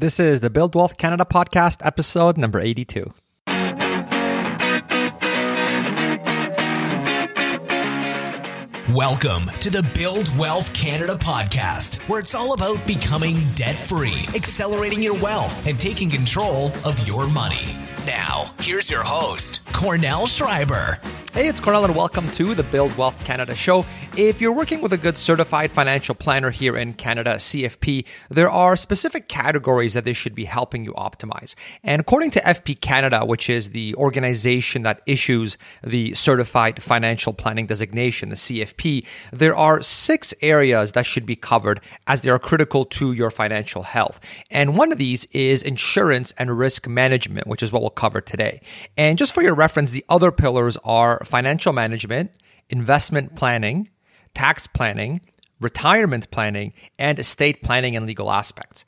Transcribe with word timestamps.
This 0.00 0.18
is 0.18 0.40
the 0.40 0.48
Build 0.48 0.74
Wealth 0.74 0.96
Canada 0.96 1.26
podcast, 1.30 1.84
episode 1.84 2.38
number 2.38 2.58
82. 2.58 3.12
Welcome 8.94 9.50
to 9.60 9.68
the 9.68 9.86
Build 9.94 10.34
Wealth 10.38 10.72
Canada 10.72 11.16
podcast, 11.16 12.00
where 12.08 12.18
it's 12.18 12.34
all 12.34 12.54
about 12.54 12.86
becoming 12.86 13.36
debt 13.54 13.76
free, 13.76 14.24
accelerating 14.34 15.02
your 15.02 15.18
wealth, 15.18 15.66
and 15.66 15.78
taking 15.78 16.08
control 16.08 16.68
of 16.86 17.06
your 17.06 17.28
money. 17.28 17.76
Now, 18.06 18.46
here's 18.60 18.90
your 18.90 19.04
host, 19.04 19.62
Kornel 19.66 20.22
Szrejber. 20.26 20.96
Hey, 21.32 21.46
it's 21.46 21.60
Kornel, 21.60 21.84
and 21.84 21.94
welcome 21.94 22.26
to 22.30 22.56
the 22.56 22.64
Build 22.64 22.98
Wealth 22.98 23.24
Canada 23.24 23.54
show. 23.54 23.86
If 24.16 24.40
you're 24.40 24.52
working 24.52 24.82
with 24.82 24.92
a 24.92 24.98
good 24.98 25.16
certified 25.16 25.70
financial 25.70 26.16
planner 26.16 26.50
here 26.50 26.76
in 26.76 26.94
Canada, 26.94 27.36
CFP, 27.36 28.04
there 28.28 28.50
are 28.50 28.74
specific 28.74 29.28
categories 29.28 29.94
that 29.94 30.02
they 30.02 30.12
should 30.12 30.34
be 30.34 30.46
helping 30.46 30.84
you 30.84 30.92
optimize. 30.94 31.54
And 31.84 32.00
according 32.00 32.32
to 32.32 32.40
FP 32.40 32.80
Canada, 32.80 33.24
which 33.24 33.48
is 33.48 33.70
the 33.70 33.94
organization 33.94 34.82
that 34.82 35.02
issues 35.06 35.56
the 35.84 36.14
certified 36.14 36.82
financial 36.82 37.32
planning 37.32 37.68
designation, 37.68 38.30
the 38.30 38.34
CFP, 38.34 39.06
there 39.32 39.54
are 39.54 39.80
six 39.82 40.34
areas 40.42 40.92
that 40.92 41.06
should 41.06 41.26
be 41.26 41.36
covered 41.36 41.80
as 42.08 42.22
they 42.22 42.30
are 42.30 42.40
critical 42.40 42.84
to 42.86 43.12
your 43.12 43.30
financial 43.30 43.84
health. 43.84 44.18
And 44.50 44.76
one 44.76 44.90
of 44.90 44.98
these 44.98 45.26
is 45.26 45.62
insurance 45.62 46.32
and 46.38 46.58
risk 46.58 46.88
management, 46.88 47.46
which 47.46 47.62
is 47.62 47.70
what 47.70 47.82
we'll 47.82 47.90
cover 47.90 48.20
today. 48.20 48.60
And 48.96 49.16
just 49.16 49.32
for 49.32 49.42
your 49.42 49.54
reference, 49.54 49.92
the 49.92 50.04
other 50.08 50.32
pillars 50.32 50.76
are 50.82 51.19
financial 51.24 51.72
management, 51.72 52.32
investment 52.68 53.36
planning, 53.36 53.88
tax 54.34 54.66
planning, 54.66 55.20
retirement 55.60 56.30
planning, 56.30 56.72
and 56.98 57.18
estate 57.18 57.62
planning 57.62 57.96
and 57.96 58.06
legal 58.06 58.30
aspects. 58.30 58.84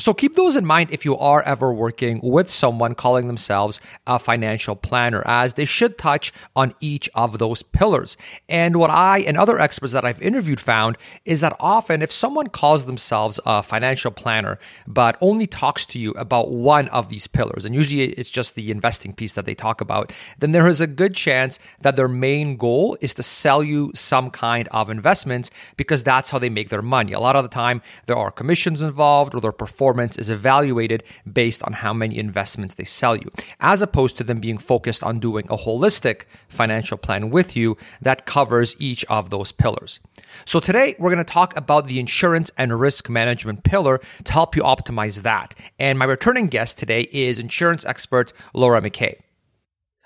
So 0.00 0.14
keep 0.14 0.34
those 0.34 0.56
in 0.56 0.64
mind 0.64 0.90
if 0.92 1.04
you 1.04 1.14
are 1.18 1.42
ever 1.42 1.74
working 1.74 2.20
with 2.22 2.48
someone 2.48 2.94
calling 2.94 3.26
themselves 3.26 3.80
a 4.06 4.18
financial 4.18 4.74
planner, 4.74 5.22
as 5.26 5.54
they 5.54 5.66
should 5.66 5.98
touch 5.98 6.32
on 6.56 6.74
each 6.80 7.10
of 7.14 7.38
those 7.38 7.62
pillars. 7.62 8.16
And 8.48 8.76
what 8.76 8.88
I 8.88 9.18
and 9.18 9.36
other 9.36 9.60
experts 9.60 9.92
that 9.92 10.06
I've 10.06 10.22
interviewed 10.22 10.58
found 10.58 10.96
is 11.26 11.42
that 11.42 11.54
often 11.60 12.00
if 12.00 12.10
someone 12.10 12.46
calls 12.46 12.86
themselves 12.86 13.38
a 13.44 13.62
financial 13.62 14.10
planner, 14.10 14.58
but 14.86 15.18
only 15.20 15.46
talks 15.46 15.84
to 15.86 15.98
you 15.98 16.12
about 16.12 16.50
one 16.50 16.88
of 16.88 17.10
these 17.10 17.26
pillars, 17.26 17.66
and 17.66 17.74
usually 17.74 18.04
it's 18.04 18.30
just 18.30 18.54
the 18.54 18.70
investing 18.70 19.12
piece 19.12 19.34
that 19.34 19.44
they 19.44 19.54
talk 19.54 19.82
about, 19.82 20.14
then 20.38 20.52
there 20.52 20.66
is 20.66 20.80
a 20.80 20.86
good 20.86 21.14
chance 21.14 21.58
that 21.82 21.96
their 21.96 22.08
main 22.08 22.56
goal 22.56 22.96
is 23.02 23.12
to 23.12 23.22
sell 23.22 23.62
you 23.62 23.92
some 23.94 24.30
kind 24.30 24.66
of 24.68 24.88
investments 24.88 25.50
because 25.76 26.02
that's 26.02 26.30
how 26.30 26.38
they 26.38 26.48
make 26.48 26.70
their 26.70 26.80
money. 26.80 27.12
A 27.12 27.20
lot 27.20 27.36
of 27.36 27.44
the 27.44 27.50
time, 27.50 27.82
there 28.06 28.16
are 28.16 28.30
commissions 28.30 28.80
involved 28.80 29.34
or 29.34 29.42
their 29.42 29.52
performance 29.52 29.89
performance 29.90 30.16
is 30.18 30.30
evaluated 30.30 31.02
based 31.32 31.64
on 31.64 31.72
how 31.72 31.92
many 31.92 32.16
investments 32.16 32.76
they 32.76 32.84
sell 32.84 33.16
you, 33.16 33.28
as 33.58 33.82
opposed 33.82 34.16
to 34.16 34.22
them 34.22 34.38
being 34.38 34.56
focused 34.56 35.02
on 35.02 35.18
doing 35.18 35.44
a 35.50 35.56
holistic 35.56 36.26
financial 36.48 36.96
plan 36.96 37.28
with 37.30 37.56
you 37.56 37.76
that 38.00 38.24
covers 38.24 38.76
each 38.78 39.04
of 39.06 39.30
those 39.30 39.50
pillars. 39.50 39.98
So, 40.44 40.60
today 40.60 40.94
we're 41.00 41.10
going 41.10 41.26
to 41.26 41.32
talk 41.32 41.56
about 41.56 41.88
the 41.88 41.98
insurance 41.98 42.52
and 42.56 42.78
risk 42.78 43.10
management 43.10 43.64
pillar 43.64 44.00
to 44.22 44.32
help 44.32 44.54
you 44.54 44.62
optimize 44.62 45.22
that. 45.22 45.56
And 45.80 45.98
my 45.98 46.04
returning 46.04 46.46
guest 46.46 46.78
today 46.78 47.08
is 47.10 47.40
insurance 47.40 47.84
expert 47.84 48.32
Laura 48.54 48.80
McKay. 48.80 49.16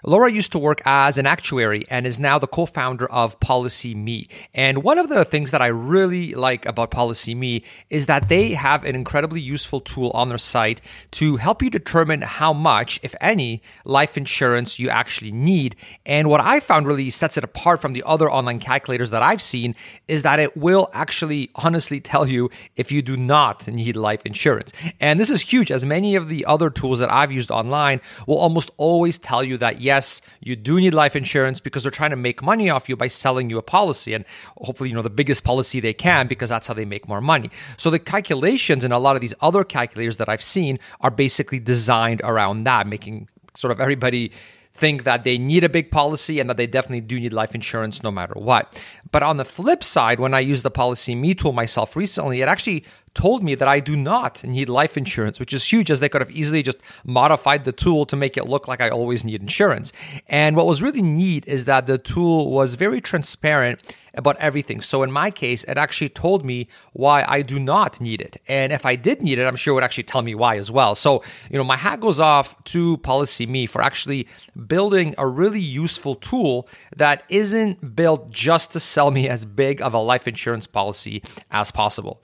Laura 0.06 0.30
used 0.30 0.52
to 0.52 0.58
work 0.58 0.82
as 0.84 1.16
an 1.16 1.26
actuary 1.26 1.84
and 1.90 2.06
is 2.06 2.18
now 2.18 2.38
the 2.38 2.46
co 2.46 2.66
founder 2.66 3.10
of 3.10 3.40
PolicyMe. 3.40 4.28
And 4.52 4.82
one 4.82 4.98
of 4.98 5.08
the 5.08 5.24
things 5.24 5.50
that 5.50 5.62
I 5.62 5.68
really 5.68 6.34
like 6.34 6.66
about 6.66 6.90
PolicyMe 6.90 7.62
is 7.88 8.06
that 8.06 8.28
they 8.28 8.50
have 8.50 8.84
an 8.84 8.94
incredibly 8.94 9.40
useful 9.40 9.80
tool 9.80 10.10
on 10.12 10.28
their 10.28 10.38
site 10.38 10.82
to 11.12 11.36
help 11.36 11.62
you 11.62 11.70
determine 11.70 12.20
how 12.20 12.52
much, 12.52 13.00
if 13.02 13.14
any, 13.20 13.62
life 13.84 14.18
insurance 14.18 14.78
you 14.78 14.90
actually 14.90 15.32
need. 15.32 15.74
And 16.04 16.28
what 16.28 16.42
I 16.42 16.60
found 16.60 16.86
really 16.86 17.08
sets 17.08 17.38
it 17.38 17.44
apart 17.44 17.80
from 17.80 17.94
the 17.94 18.02
other 18.04 18.30
online 18.30 18.58
calculators 18.58 19.10
that 19.10 19.22
I've 19.22 19.42
seen 19.42 19.74
is 20.06 20.22
that 20.22 20.38
it 20.38 20.56
will 20.56 20.90
actually 20.92 21.50
honestly 21.54 22.00
tell 22.00 22.26
you 22.26 22.50
if 22.76 22.92
you 22.92 23.00
do 23.00 23.16
not 23.16 23.66
need 23.68 23.96
life 23.96 24.26
insurance. 24.26 24.70
And 25.00 25.18
this 25.18 25.30
is 25.30 25.40
huge, 25.40 25.70
as 25.70 25.84
many 25.84 26.14
of 26.14 26.28
the 26.28 26.44
other 26.44 26.68
tools 26.68 26.98
that 26.98 27.10
I've 27.10 27.32
used 27.32 27.50
online 27.50 28.02
will 28.26 28.38
almost 28.38 28.70
always 28.76 29.16
tell 29.16 29.42
you 29.42 29.56
that 29.58 29.80
yes, 29.80 29.93
yes, 29.94 30.20
you 30.40 30.56
do 30.56 30.80
need 30.80 30.94
life 30.94 31.14
insurance 31.14 31.60
because 31.60 31.82
they're 31.84 31.98
trying 32.02 32.10
to 32.10 32.16
make 32.28 32.42
money 32.42 32.68
off 32.70 32.88
you 32.88 32.96
by 32.96 33.08
selling 33.08 33.48
you 33.50 33.58
a 33.58 33.62
policy 33.62 34.12
and 34.14 34.24
hopefully, 34.58 34.88
you 34.90 34.94
know, 34.94 35.02
the 35.02 35.18
biggest 35.22 35.44
policy 35.44 35.80
they 35.80 35.94
can 35.94 36.26
because 36.26 36.50
that's 36.50 36.66
how 36.66 36.74
they 36.74 36.84
make 36.84 37.06
more 37.08 37.20
money. 37.20 37.48
So 37.76 37.90
the 37.90 37.98
calculations 37.98 38.84
and 38.84 38.92
a 38.92 38.98
lot 38.98 39.14
of 39.16 39.22
these 39.22 39.34
other 39.40 39.62
calculators 39.64 40.16
that 40.16 40.28
I've 40.28 40.42
seen 40.42 40.78
are 41.00 41.10
basically 41.10 41.60
designed 41.60 42.20
around 42.24 42.64
that, 42.64 42.86
making 42.86 43.28
sort 43.54 43.70
of 43.70 43.80
everybody 43.80 44.32
think 44.74 45.04
that 45.04 45.22
they 45.22 45.38
need 45.38 45.62
a 45.62 45.68
big 45.68 45.90
policy 45.90 46.40
and 46.40 46.50
that 46.50 46.56
they 46.56 46.66
definitely 46.66 47.00
do 47.00 47.18
need 47.20 47.32
life 47.32 47.54
insurance 47.54 48.02
no 48.02 48.10
matter 48.10 48.34
what. 48.34 48.82
But 49.12 49.22
on 49.22 49.36
the 49.36 49.44
flip 49.44 49.84
side, 49.84 50.18
when 50.18 50.34
I 50.34 50.40
used 50.40 50.64
the 50.64 50.70
PolicyMe 50.70 51.38
tool 51.38 51.52
myself 51.52 51.94
recently, 51.94 52.42
it 52.42 52.48
actually 52.48 52.84
told 53.14 53.44
me 53.44 53.54
that 53.54 53.68
I 53.68 53.78
do 53.78 53.94
not 53.96 54.42
need 54.42 54.68
life 54.68 54.96
insurance, 54.96 55.38
which 55.38 55.52
is 55.52 55.64
huge 55.64 55.92
as 55.92 56.00
they 56.00 56.08
could 56.08 56.20
have 56.20 56.32
easily 56.32 56.64
just 56.64 56.78
modified 57.04 57.62
the 57.62 57.70
tool 57.70 58.04
to 58.06 58.16
make 58.16 58.36
it 58.36 58.48
look 58.48 58.66
like 58.66 58.80
I 58.80 58.90
always 58.90 59.24
need 59.24 59.40
insurance. 59.40 59.92
And 60.28 60.56
what 60.56 60.66
was 60.66 60.82
really 60.82 61.02
neat 61.02 61.46
is 61.46 61.66
that 61.66 61.86
the 61.86 61.96
tool 61.96 62.50
was 62.50 62.74
very 62.74 63.00
transparent 63.00 63.94
about 64.16 64.36
everything. 64.38 64.80
So 64.80 65.02
in 65.02 65.10
my 65.10 65.30
case, 65.30 65.64
it 65.64 65.78
actually 65.78 66.08
told 66.08 66.44
me 66.44 66.68
why 66.92 67.24
I 67.26 67.42
do 67.42 67.58
not 67.58 68.00
need 68.00 68.20
it. 68.20 68.40
And 68.48 68.72
if 68.72 68.86
I 68.86 68.96
did 68.96 69.22
need 69.22 69.38
it, 69.38 69.44
I'm 69.44 69.56
sure 69.56 69.72
it 69.72 69.74
would 69.76 69.84
actually 69.84 70.04
tell 70.04 70.22
me 70.22 70.34
why 70.34 70.56
as 70.56 70.70
well. 70.70 70.94
So, 70.94 71.22
you 71.50 71.58
know, 71.58 71.64
my 71.64 71.76
hat 71.76 72.00
goes 72.00 72.20
off 72.20 72.62
to 72.64 72.98
PolicyMe 72.98 73.68
for 73.68 73.82
actually 73.82 74.26
building 74.66 75.14
a 75.18 75.26
really 75.26 75.60
useful 75.60 76.14
tool 76.14 76.68
that 76.96 77.22
isn't 77.28 77.96
built 77.96 78.30
just 78.30 78.72
to 78.72 78.80
sell 78.80 79.10
me 79.10 79.28
as 79.28 79.44
big 79.44 79.80
of 79.82 79.94
a 79.94 79.98
life 79.98 80.28
insurance 80.28 80.66
policy 80.66 81.22
as 81.50 81.70
possible. 81.70 82.20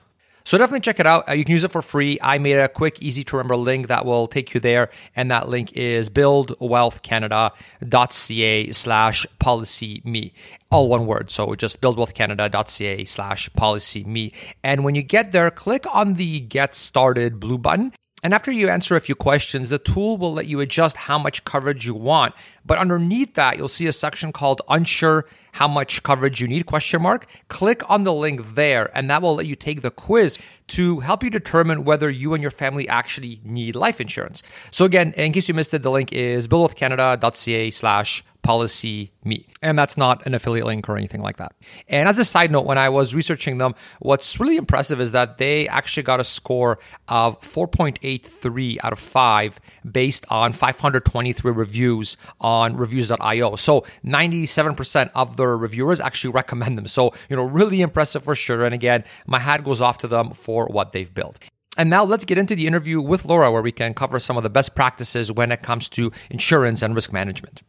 So 0.51 0.57
definitely 0.57 0.81
check 0.81 0.99
it 0.99 1.07
out. 1.07 1.29
Uh, 1.29 1.31
you 1.31 1.45
can 1.45 1.53
use 1.53 1.63
it 1.63 1.71
for 1.71 1.81
free. 1.81 2.19
I 2.21 2.37
made 2.37 2.57
a 2.57 2.67
quick, 2.67 3.01
easy 3.01 3.23
to 3.23 3.37
remember 3.37 3.55
link 3.55 3.87
that 3.87 4.05
will 4.05 4.27
take 4.27 4.53
you 4.53 4.59
there. 4.59 4.89
And 5.15 5.31
that 5.31 5.47
link 5.47 5.71
is 5.77 6.09
buildwealthcanada.ca 6.09 8.71
slash 8.73 9.25
policy 9.39 10.01
me. 10.03 10.33
All 10.69 10.89
one 10.89 11.05
word. 11.05 11.31
So 11.31 11.55
just 11.55 11.79
buildwealthcanada.ca 11.79 13.05
slash 13.05 13.49
policy 13.53 14.03
me. 14.03 14.33
And 14.61 14.83
when 14.83 14.93
you 14.93 15.03
get 15.03 15.31
there, 15.31 15.49
click 15.51 15.85
on 15.89 16.15
the 16.15 16.41
get 16.41 16.75
started 16.75 17.39
blue 17.39 17.57
button. 17.57 17.93
And 18.21 18.33
after 18.33 18.51
you 18.51 18.67
answer 18.67 18.97
a 18.97 18.99
few 18.99 19.15
questions, 19.15 19.69
the 19.69 19.79
tool 19.79 20.17
will 20.17 20.33
let 20.33 20.47
you 20.47 20.59
adjust 20.59 20.97
how 20.97 21.17
much 21.17 21.45
coverage 21.45 21.85
you 21.85 21.95
want. 21.95 22.35
But 22.65 22.77
underneath 22.77 23.35
that, 23.35 23.57
you'll 23.57 23.69
see 23.69 23.87
a 23.87 23.93
section 23.93 24.33
called 24.33 24.61
unsure 24.67 25.27
how 25.53 25.67
much 25.67 26.03
coverage 26.03 26.41
you 26.41 26.47
need 26.47 26.65
question 26.65 27.01
mark. 27.01 27.25
Click 27.47 27.87
on 27.89 28.03
the 28.03 28.13
link 28.13 28.55
there 28.55 28.95
and 28.95 29.09
that 29.09 29.21
will 29.21 29.35
let 29.35 29.45
you 29.45 29.55
take 29.55 29.81
the 29.81 29.91
quiz 29.91 30.37
to 30.67 31.01
help 31.01 31.23
you 31.23 31.29
determine 31.29 31.83
whether 31.83 32.09
you 32.09 32.33
and 32.33 32.41
your 32.41 32.51
family 32.51 32.87
actually 32.87 33.41
need 33.43 33.75
life 33.75 33.99
insurance. 33.99 34.41
So 34.71 34.85
again, 34.85 35.13
in 35.17 35.33
case 35.33 35.47
you 35.47 35.53
missed 35.53 35.73
it, 35.73 35.83
the 35.83 35.91
link 35.91 36.13
is 36.13 36.47
buildwealthcanada.ca 36.47 37.71
slash 37.71 38.23
policy 38.41 39.11
me. 39.23 39.45
And 39.61 39.77
that's 39.77 39.97
not 39.97 40.25
an 40.25 40.33
affiliate 40.33 40.65
link 40.65 40.89
or 40.89 40.97
anything 40.97 41.21
like 41.21 41.37
that. 41.37 41.53
And 41.87 42.09
as 42.09 42.17
a 42.17 42.25
side 42.25 42.51
note, 42.51 42.65
when 42.65 42.77
I 42.77 42.89
was 42.89 43.13
researching 43.13 43.59
them, 43.59 43.75
what's 43.99 44.39
really 44.39 44.57
impressive 44.57 44.99
is 44.99 45.11
that 45.11 45.37
they 45.37 45.67
actually 45.67 46.03
got 46.03 46.19
a 46.19 46.23
score 46.23 46.79
of 47.07 47.39
4.83 47.41 48.77
out 48.83 48.93
of 48.93 48.99
5 48.99 49.59
based 49.91 50.25
on 50.29 50.53
523 50.53 51.51
reviews 51.51 52.17
on 52.39 52.75
reviews.io. 52.75 53.55
So 53.57 53.85
97% 54.05 55.11
of 55.13 55.37
reviewers 55.45 55.99
actually 55.99 56.33
recommend 56.33 56.77
them. 56.77 56.87
So, 56.87 57.13
you 57.29 57.35
know, 57.35 57.43
really 57.43 57.81
impressive 57.81 58.23
for 58.23 58.35
sure. 58.35 58.65
And 58.65 58.73
again, 58.73 59.03
my 59.27 59.39
hat 59.39 59.63
goes 59.63 59.81
off 59.81 59.97
to 59.99 60.07
them 60.07 60.31
for 60.31 60.67
what 60.67 60.91
they've 60.91 61.13
built. 61.13 61.37
And 61.77 61.89
now 61.89 62.03
let's 62.03 62.25
get 62.25 62.37
into 62.37 62.55
the 62.55 62.67
interview 62.67 63.01
with 63.01 63.25
Laura, 63.25 63.51
where 63.51 63.61
we 63.61 63.71
can 63.71 63.93
cover 63.93 64.19
some 64.19 64.35
of 64.35 64.43
the 64.43 64.49
best 64.49 64.75
practices 64.75 65.31
when 65.31 65.51
it 65.51 65.61
comes 65.61 65.87
to 65.89 66.11
insurance 66.29 66.81
and 66.81 66.93
risk 66.93 67.13
management. 67.13 67.61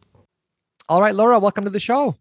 All 0.89 1.01
right, 1.01 1.15
Laura, 1.15 1.39
welcome 1.39 1.63
to 1.63 1.69
the 1.69 1.79
show. 1.79 2.17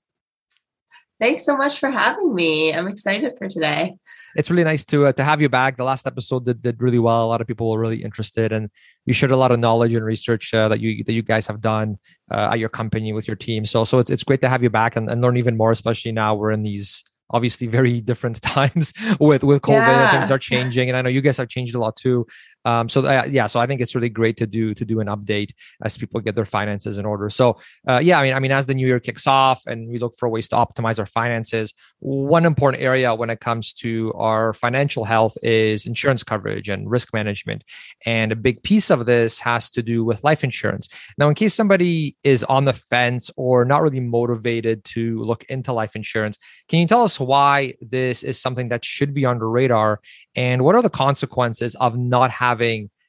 Thanks 1.23 1.45
so 1.45 1.57
much 1.57 1.79
for 1.79 1.89
having 1.89 2.35
me. 2.35 2.75
I'm 2.75 2.89
excited 2.89 3.35
for 3.39 3.47
today. 3.47 3.95
It's 4.35 4.51
really 4.51 4.65
nice 4.65 4.85
to 4.87 5.07
uh, 5.07 5.13
to 5.13 5.23
have 5.23 5.41
you 5.41 5.49
back. 5.49 5.77
The 5.77 5.85
last 5.85 6.05
episode 6.05 6.47
did, 6.47 6.61
did 6.61 6.83
really 6.83 6.99
well. 6.99 7.25
A 7.25 7.31
lot 7.31 7.41
of 7.41 7.47
people 7.47 7.71
were 7.71 7.79
really 7.79 8.03
interested, 8.03 8.51
and 8.51 8.69
you 9.07 9.15
shared 9.15 9.31
a 9.31 9.37
lot 9.37 9.53
of 9.53 9.61
knowledge 9.61 9.95
and 9.95 10.05
research 10.05 10.53
uh, 10.53 10.69
that 10.71 10.81
you 10.81 11.05
that 11.05 11.13
you 11.13 11.23
guys 11.23 11.47
have 11.47 11.61
done 11.61 11.97
uh, 12.33 12.49
at 12.51 12.59
your 12.59 12.69
company 12.69 13.13
with 13.13 13.29
your 13.29 13.37
team. 13.37 13.65
So 13.65 13.85
so 13.85 14.01
it's 14.01 14.11
it's 14.11 14.25
great 14.25 14.43
to 14.43 14.49
have 14.49 14.65
you 14.65 14.71
back 14.71 14.97
and, 14.97 15.09
and 15.09 15.23
learn 15.23 15.37
even 15.37 15.57
more, 15.57 15.71
especially 15.71 16.11
now 16.11 16.35
we're 16.35 16.51
in 16.51 16.65
these 16.65 17.05
obviously 17.31 17.69
very 17.69 18.01
different 18.11 18.43
times 18.57 18.93
with 19.21 19.45
with 19.45 19.63
COVID. 19.63 19.77
Yeah. 19.77 20.11
Things 20.11 20.31
are 20.33 20.41
changing, 20.41 20.89
and 20.89 20.97
I 20.97 21.03
know 21.03 21.09
you 21.09 21.21
guys 21.21 21.37
have 21.37 21.49
changed 21.49 21.77
a 21.77 21.79
lot 21.79 21.97
too. 21.97 22.27
Um, 22.65 22.89
so 22.89 23.05
uh, 23.05 23.25
yeah, 23.29 23.47
so 23.47 23.61
I 23.61 23.67
think 23.67 23.81
it's 23.81 23.95
really 23.95 24.09
great 24.09 24.37
to 24.39 24.47
do 24.47 24.75
to 24.75 24.85
do 24.85 25.01
an 25.01 25.09
update 25.09 25.51
as 25.83 25.99
people 25.99 26.21
get 26.21 26.35
their 26.35 26.45
finances 26.45 26.99
in 26.99 27.05
order. 27.05 27.29
So 27.31 27.59
uh, 27.89 28.01
yeah, 28.03 28.19
I 28.19 28.23
mean, 28.23 28.35
I 28.35 28.39
mean, 28.39 28.53
as 28.53 28.67
the 28.67 28.75
new 28.75 28.87
year 28.87 29.01
kicks 29.01 29.27
off 29.27 29.63
and 29.67 29.89
we 29.89 29.99
look 29.99 30.15
for 30.19 30.29
ways 30.29 30.49
to 30.49 30.57
optimize 30.57 30.99
our 30.99 31.07
finances, 31.07 31.75
one 31.99 32.45
important 32.45 32.83
area 32.83 33.15
when 33.15 33.31
it 33.31 33.41
comes 33.41 33.73
to 33.75 34.13
our 34.15 34.53
financial 34.53 35.05
health 35.05 35.37
is 35.43 35.87
insurance 35.87 36.23
coverage 36.23 36.69
and 36.69 36.91
risk 36.91 37.13
management. 37.13 37.65
And 38.07 38.33
a 38.33 38.37
big 38.37 38.63
piece 38.63 38.91
of 38.91 39.07
this 39.07 39.41
has 39.41 39.71
to 39.71 39.83
do 39.83 40.05
with 40.05 40.23
life 40.25 40.45
insurance. 40.45 40.89
Now, 41.19 41.29
in 41.29 41.35
case 41.35 41.55
somebody 41.55 42.17
is 42.23 42.45
on 42.45 42.65
the 42.65 42.73
fence 42.73 43.31
or 43.37 43.65
not 43.65 43.83
really 43.83 44.01
motivated 44.01 44.85
to 44.85 45.23
look 45.23 45.45
into 45.45 45.73
life 45.73 45.97
insurance, 45.97 46.39
can 46.69 46.79
you 46.79 46.87
tell 46.87 47.03
us 47.03 47.19
why 47.19 47.75
this 47.81 48.23
is 48.23 48.41
something 48.41 48.69
that 48.69 48.85
should 48.85 49.15
be 49.15 49.25
on 49.25 49.39
the 49.39 49.47
radar 49.47 50.01
and 50.35 50.65
what 50.65 50.75
are 50.75 50.83
the 50.83 50.91
consequences 50.91 51.75
of 51.77 51.97
not 51.97 52.31
having 52.31 52.52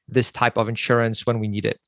this 0.07 0.31
type 0.31 0.57
of 0.57 0.69
insurance 0.69 1.25
when 1.25 1.40
we 1.40 1.48
need 1.48 1.66
it? 1.66 1.80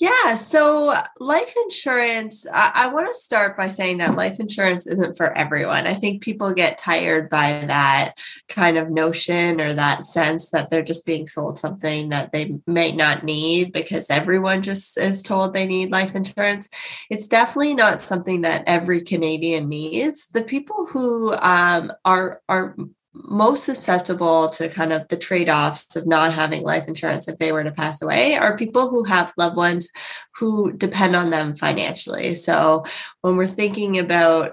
Yeah, 0.00 0.34
so 0.36 0.94
life 1.18 1.54
insurance, 1.64 2.46
I, 2.50 2.72
I 2.74 2.88
want 2.88 3.08
to 3.08 3.12
start 3.12 3.54
by 3.54 3.68
saying 3.68 3.98
that 3.98 4.16
life 4.16 4.40
insurance 4.40 4.86
isn't 4.86 5.18
for 5.18 5.36
everyone. 5.36 5.86
I 5.86 5.92
think 5.92 6.22
people 6.22 6.54
get 6.54 6.78
tired 6.78 7.28
by 7.28 7.64
that 7.66 8.14
kind 8.48 8.78
of 8.78 8.90
notion 8.90 9.60
or 9.60 9.74
that 9.74 10.06
sense 10.06 10.52
that 10.52 10.70
they're 10.70 10.82
just 10.82 11.04
being 11.04 11.28
sold 11.28 11.58
something 11.58 12.08
that 12.08 12.32
they 12.32 12.54
may 12.66 12.92
not 12.92 13.24
need 13.24 13.72
because 13.72 14.08
everyone 14.08 14.62
just 14.62 14.96
is 14.96 15.22
told 15.22 15.52
they 15.52 15.66
need 15.66 15.92
life 15.92 16.14
insurance. 16.14 16.70
It's 17.10 17.28
definitely 17.28 17.74
not 17.74 18.00
something 18.00 18.40
that 18.40 18.64
every 18.66 19.02
Canadian 19.02 19.68
needs. 19.68 20.28
The 20.28 20.44
people 20.44 20.86
who 20.86 21.34
um, 21.42 21.92
are 22.06 22.40
are 22.48 22.74
most 23.12 23.64
susceptible 23.64 24.48
to 24.50 24.68
kind 24.68 24.92
of 24.92 25.08
the 25.08 25.16
trade-offs 25.16 25.96
of 25.96 26.06
not 26.06 26.32
having 26.32 26.62
life 26.62 26.86
insurance 26.86 27.26
if 27.26 27.38
they 27.38 27.50
were 27.50 27.64
to 27.64 27.72
pass 27.72 28.00
away 28.00 28.36
are 28.36 28.56
people 28.56 28.88
who 28.88 29.02
have 29.04 29.32
loved 29.36 29.56
ones 29.56 29.90
who 30.36 30.72
depend 30.72 31.16
on 31.16 31.30
them 31.30 31.54
financially. 31.56 32.34
So 32.34 32.84
when 33.22 33.36
we're 33.36 33.46
thinking 33.46 33.98
about 33.98 34.52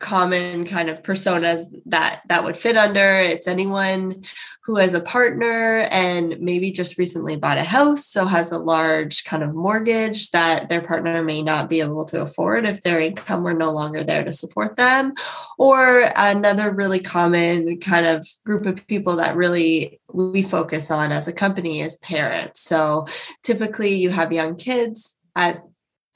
common 0.00 0.64
kind 0.64 0.88
of 0.88 1.02
personas 1.02 1.66
that 1.86 2.22
that 2.28 2.42
would 2.42 2.56
fit 2.56 2.76
under. 2.76 3.20
It's 3.20 3.46
anyone 3.46 4.24
who 4.62 4.76
has 4.76 4.94
a 4.94 5.00
partner 5.00 5.86
and 5.90 6.40
maybe 6.40 6.70
just 6.70 6.98
recently 6.98 7.36
bought 7.36 7.58
a 7.58 7.64
house 7.64 8.06
so 8.06 8.24
has 8.24 8.50
a 8.50 8.58
large 8.58 9.24
kind 9.24 9.42
of 9.42 9.54
mortgage 9.54 10.30
that 10.30 10.68
their 10.68 10.80
partner 10.80 11.22
may 11.22 11.42
not 11.42 11.68
be 11.68 11.80
able 11.80 12.04
to 12.06 12.22
afford 12.22 12.66
if 12.66 12.82
their 12.82 13.00
income 13.00 13.42
were 13.42 13.54
no 13.54 13.70
longer 13.72 14.02
there 14.02 14.24
to 14.24 14.32
support 14.32 14.76
them. 14.76 15.12
Or 15.58 16.04
another 16.16 16.72
really 16.72 17.00
common 17.00 17.78
kind 17.78 18.06
of 18.06 18.26
group 18.44 18.66
of 18.66 18.86
people 18.86 19.16
that 19.16 19.36
really 19.36 20.00
we 20.12 20.42
focus 20.42 20.90
on 20.90 21.12
as 21.12 21.28
a 21.28 21.32
company 21.32 21.80
is 21.80 21.98
parents. 21.98 22.60
So 22.60 23.04
typically 23.42 23.94
you 23.94 24.10
have 24.10 24.32
young 24.32 24.56
kids 24.56 25.16
at 25.36 25.62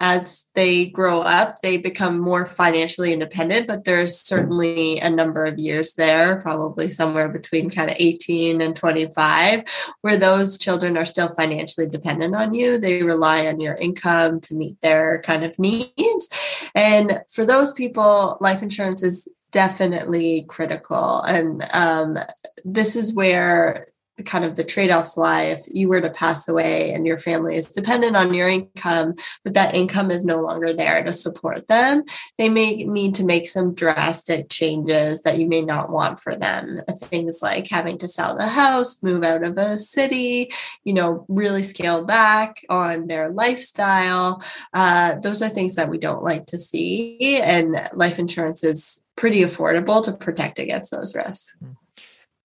as 0.01 0.47
they 0.55 0.87
grow 0.87 1.21
up, 1.23 1.57
they 1.63 1.77
become 1.77 2.19
more 2.19 2.45
financially 2.45 3.13
independent, 3.13 3.67
but 3.67 3.85
there's 3.85 4.19
certainly 4.19 4.99
a 4.99 5.09
number 5.09 5.45
of 5.45 5.59
years 5.59 5.95
there, 5.95 6.41
probably 6.41 6.91
somewhere 6.91 7.29
between 7.29 7.71
kind 7.71 7.91
of 7.91 7.97
18 7.99 8.61
and 8.61 8.75
25, 8.75 9.63
where 10.01 10.17
those 10.17 10.59
children 10.59 10.97
are 10.97 11.05
still 11.05 11.29
financially 11.29 11.87
dependent 11.87 12.35
on 12.35 12.55
you. 12.55 12.79
They 12.79 13.03
rely 13.03 13.47
on 13.47 13.61
your 13.61 13.75
income 13.75 14.41
to 14.43 14.55
meet 14.55 14.81
their 14.81 15.21
kind 15.23 15.45
of 15.45 15.59
needs. 15.59 16.29
And 16.75 17.21
for 17.31 17.45
those 17.45 17.73
people, 17.73 18.37
life 18.41 18.63
insurance 18.63 19.03
is 19.03 19.29
definitely 19.53 20.45
critical. 20.49 21.23
And 21.23 21.65
um, 21.73 22.19
this 22.65 22.97
is 22.97 23.15
where 23.15 23.87
kind 24.23 24.45
of 24.45 24.55
the 24.55 24.65
trade-offs 24.65 25.17
lie 25.17 25.43
if 25.43 25.61
you 25.67 25.89
were 25.89 26.01
to 26.01 26.11
pass 26.11 26.49
away 26.49 26.93
and 26.93 27.07
your 27.07 27.19
family 27.19 27.57
is 27.57 27.67
dependent 27.67 28.17
on 28.17 28.33
your 28.33 28.49
income 28.49 29.15
but 29.43 29.55
that 29.55 29.75
income 29.75 30.11
is 30.11 30.25
no 30.25 30.41
longer 30.41 30.73
there 30.73 31.03
to 31.03 31.13
support 31.13 31.67
them. 31.67 32.05
They 32.39 32.49
may 32.49 32.77
need 32.85 33.15
to 33.17 33.25
make 33.25 33.49
some 33.49 33.75
drastic 33.75 34.49
changes 34.49 35.23
that 35.23 35.39
you 35.39 35.49
may 35.49 35.63
not 35.63 35.91
want 35.91 36.21
for 36.21 36.37
them. 36.37 36.79
Things 36.89 37.41
like 37.43 37.69
having 37.69 37.99
to 37.99 38.09
sell 38.09 38.37
the 38.37 38.47
house 38.47 39.03
move 39.03 39.25
out 39.25 39.43
of 39.43 39.59
a 39.59 39.79
city 39.79 40.51
you 40.85 40.95
know 40.95 41.25
really 41.29 41.63
scale 41.63 42.05
back 42.05 42.65
on 42.69 43.07
their 43.07 43.31
lifestyle. 43.31 44.43
Uh, 44.73 45.17
those 45.17 45.43
are 45.43 45.49
things 45.49 45.75
that 45.75 45.89
we 45.89 45.99
don't 45.99 46.23
like 46.23 46.47
to 46.47 46.59
see 46.59 47.41
and 47.43 47.77
life 47.93 48.19
insurance 48.19 48.63
is 48.63 49.03
pretty 49.17 49.41
affordable 49.41 50.03
to 50.03 50.13
protect 50.13 50.59
against 50.59 50.91
those 50.91 51.15
risks. 51.15 51.57
Mm-hmm. 51.63 51.84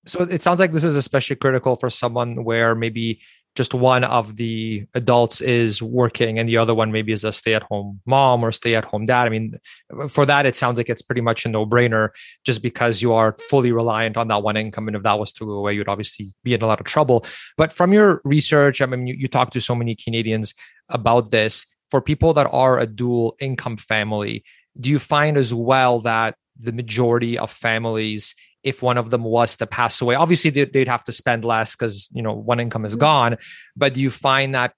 So 0.09 0.23
it 0.23 0.41
sounds 0.41 0.59
like 0.59 0.71
this 0.71 0.83
is 0.83 0.95
especially 0.95 1.35
critical 1.35 1.75
for 1.75 1.89
someone 1.89 2.43
where 2.43 2.73
maybe 2.73 3.21
just 3.55 3.73
one 3.73 4.03
of 4.03 4.37
the 4.37 4.85
adults 4.93 5.41
is 5.41 5.81
working 5.81 6.39
and 6.39 6.47
the 6.47 6.57
other 6.57 6.73
one 6.73 6.91
maybe 6.91 7.11
is 7.11 7.23
a 7.23 7.33
stay-at-home 7.33 7.99
mom 8.05 8.43
or 8.43 8.51
stay-at-home 8.51 9.05
dad. 9.05 9.25
I 9.25 9.29
mean, 9.29 9.59
for 10.07 10.25
that 10.25 10.45
it 10.45 10.55
sounds 10.55 10.77
like 10.77 10.89
it's 10.89 11.01
pretty 11.01 11.21
much 11.21 11.45
a 11.45 11.49
no-brainer 11.49 12.09
just 12.45 12.61
because 12.61 13.01
you 13.01 13.13
are 13.13 13.35
fully 13.49 13.71
reliant 13.71 14.17
on 14.17 14.27
that 14.29 14.43
one 14.43 14.57
income. 14.57 14.87
And 14.87 14.95
if 14.95 15.03
that 15.03 15.19
was 15.19 15.33
to 15.33 15.45
go 15.45 15.51
away, 15.53 15.73
you'd 15.73 15.89
obviously 15.89 16.27
be 16.43 16.53
in 16.53 16.61
a 16.61 16.67
lot 16.67 16.79
of 16.79 16.85
trouble. 16.85 17.25
But 17.57 17.73
from 17.73 17.91
your 17.91 18.21
research, 18.23 18.81
I 18.81 18.85
mean, 18.85 19.07
you, 19.07 19.15
you 19.15 19.27
to 19.27 19.61
so 19.61 19.75
many 19.75 19.95
Canadians 19.95 20.53
about 20.89 21.31
this. 21.31 21.65
For 21.89 22.01
people 22.01 22.33
that 22.35 22.47
are 22.51 22.79
a 22.79 22.85
dual 22.85 23.35
income 23.39 23.77
family, 23.77 24.43
do 24.79 24.89
you 24.89 24.99
find 24.99 25.37
as 25.37 25.53
well 25.53 25.99
that 26.01 26.35
the 26.59 26.71
majority 26.71 27.37
of 27.37 27.51
families 27.51 28.35
if 28.63 28.81
one 28.81 28.97
of 28.97 29.09
them 29.09 29.23
was 29.23 29.57
to 29.57 29.65
pass 29.65 30.01
away. 30.01 30.15
Obviously 30.15 30.49
they'd 30.49 30.87
have 30.87 31.03
to 31.05 31.11
spend 31.11 31.45
less 31.45 31.75
because 31.75 32.09
you 32.13 32.21
know 32.21 32.33
one 32.33 32.59
income 32.59 32.85
is 32.85 32.93
mm-hmm. 32.93 32.99
gone 32.99 33.37
but 33.75 33.93
do 33.93 34.01
you 34.01 34.09
find 34.09 34.55
that 34.55 34.73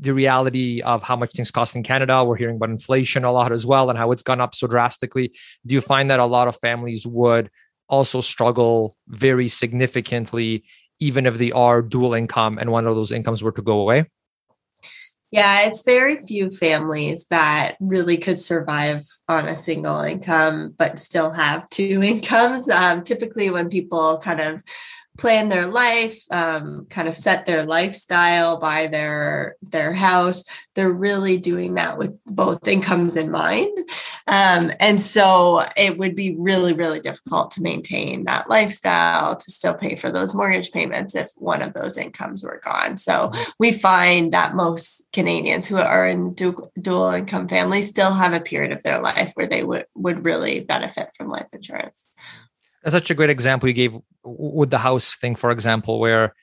the 0.00 0.14
reality 0.14 0.80
of 0.82 1.02
how 1.02 1.16
much 1.16 1.32
things 1.32 1.50
cost 1.50 1.74
in 1.74 1.82
canada 1.82 2.22
we're 2.22 2.36
hearing 2.36 2.56
about 2.56 2.70
inflation 2.70 3.24
a 3.24 3.32
lot 3.32 3.52
as 3.52 3.66
well 3.66 3.90
and 3.90 3.98
how 3.98 4.12
it's 4.12 4.22
gone 4.22 4.40
up 4.40 4.54
so 4.54 4.66
drastically. 4.66 5.32
Do 5.66 5.74
you 5.74 5.80
find 5.80 6.10
that 6.10 6.20
a 6.20 6.26
lot 6.26 6.48
of 6.48 6.56
families 6.56 7.06
would 7.06 7.50
also 7.88 8.20
struggle 8.20 8.96
very 9.08 9.48
significantly 9.48 10.64
even 11.00 11.26
if 11.26 11.38
they 11.38 11.52
are 11.52 11.80
dual 11.80 12.14
income 12.14 12.58
and 12.58 12.70
one 12.70 12.86
of 12.86 12.94
those 12.94 13.12
incomes 13.12 13.42
were 13.42 13.52
to 13.52 13.62
go 13.62 13.80
away 13.80 14.04
yeah, 15.30 15.66
it's 15.66 15.82
very 15.82 16.16
few 16.24 16.50
families 16.50 17.26
that 17.30 17.76
really 17.80 18.16
could 18.16 18.38
survive 18.38 19.04
on 19.28 19.46
a 19.46 19.56
single 19.56 20.00
income, 20.00 20.74
but 20.78 20.98
still 20.98 21.32
have 21.32 21.68
two 21.68 22.02
incomes. 22.04 22.68
Um, 22.70 23.02
typically, 23.04 23.50
when 23.50 23.68
people 23.68 24.18
kind 24.18 24.40
of 24.40 24.62
plan 25.18 25.48
their 25.48 25.66
life, 25.66 26.16
um, 26.30 26.86
kind 26.86 27.08
of 27.08 27.14
set 27.14 27.44
their 27.44 27.66
lifestyle 27.66 28.58
by 28.58 28.86
their 28.86 29.56
their 29.60 29.92
house. 29.92 30.44
They're 30.74 30.90
really 30.90 31.36
doing 31.36 31.74
that 31.74 31.98
with 31.98 32.16
both 32.24 32.66
incomes 32.66 33.16
in 33.16 33.30
mind, 33.30 33.76
um, 34.28 34.70
and 34.80 35.00
so 35.00 35.64
it 35.76 35.98
would 35.98 36.14
be 36.14 36.36
really 36.38 36.72
really 36.72 37.00
difficult 37.00 37.50
to 37.52 37.62
maintain 37.62 38.24
that 38.24 38.48
lifestyle 38.48 39.36
to 39.36 39.50
still 39.50 39.74
pay 39.74 39.96
for 39.96 40.10
those 40.10 40.34
mortgage 40.34 40.70
payments 40.70 41.14
if 41.14 41.30
one 41.36 41.62
of 41.62 41.74
those 41.74 41.98
incomes 41.98 42.44
were 42.44 42.62
gone. 42.64 42.96
So 42.96 43.30
mm-hmm. 43.30 43.50
we 43.58 43.72
find 43.72 44.32
that 44.32 44.54
most 44.54 45.08
Canadians 45.12 45.66
who 45.66 45.76
are 45.76 46.06
in 46.06 46.32
dual, 46.34 46.70
dual 46.80 47.08
income 47.08 47.48
families 47.48 47.88
still 47.88 48.12
have 48.12 48.32
a 48.32 48.40
period 48.40 48.72
of 48.72 48.82
their 48.84 49.00
life 49.00 49.32
where 49.34 49.46
they 49.46 49.64
would 49.64 49.86
would 49.94 50.24
really 50.24 50.60
benefit 50.60 51.10
from 51.16 51.28
life 51.28 51.46
insurance. 51.52 52.08
That's 52.82 52.94
such 52.94 53.10
a 53.10 53.14
great 53.14 53.30
example 53.30 53.68
you 53.68 53.74
gave 53.74 53.96
with 54.24 54.70
the 54.70 54.78
house 54.78 55.16
thing, 55.16 55.36
for 55.36 55.50
example, 55.50 55.98
where 56.00 56.34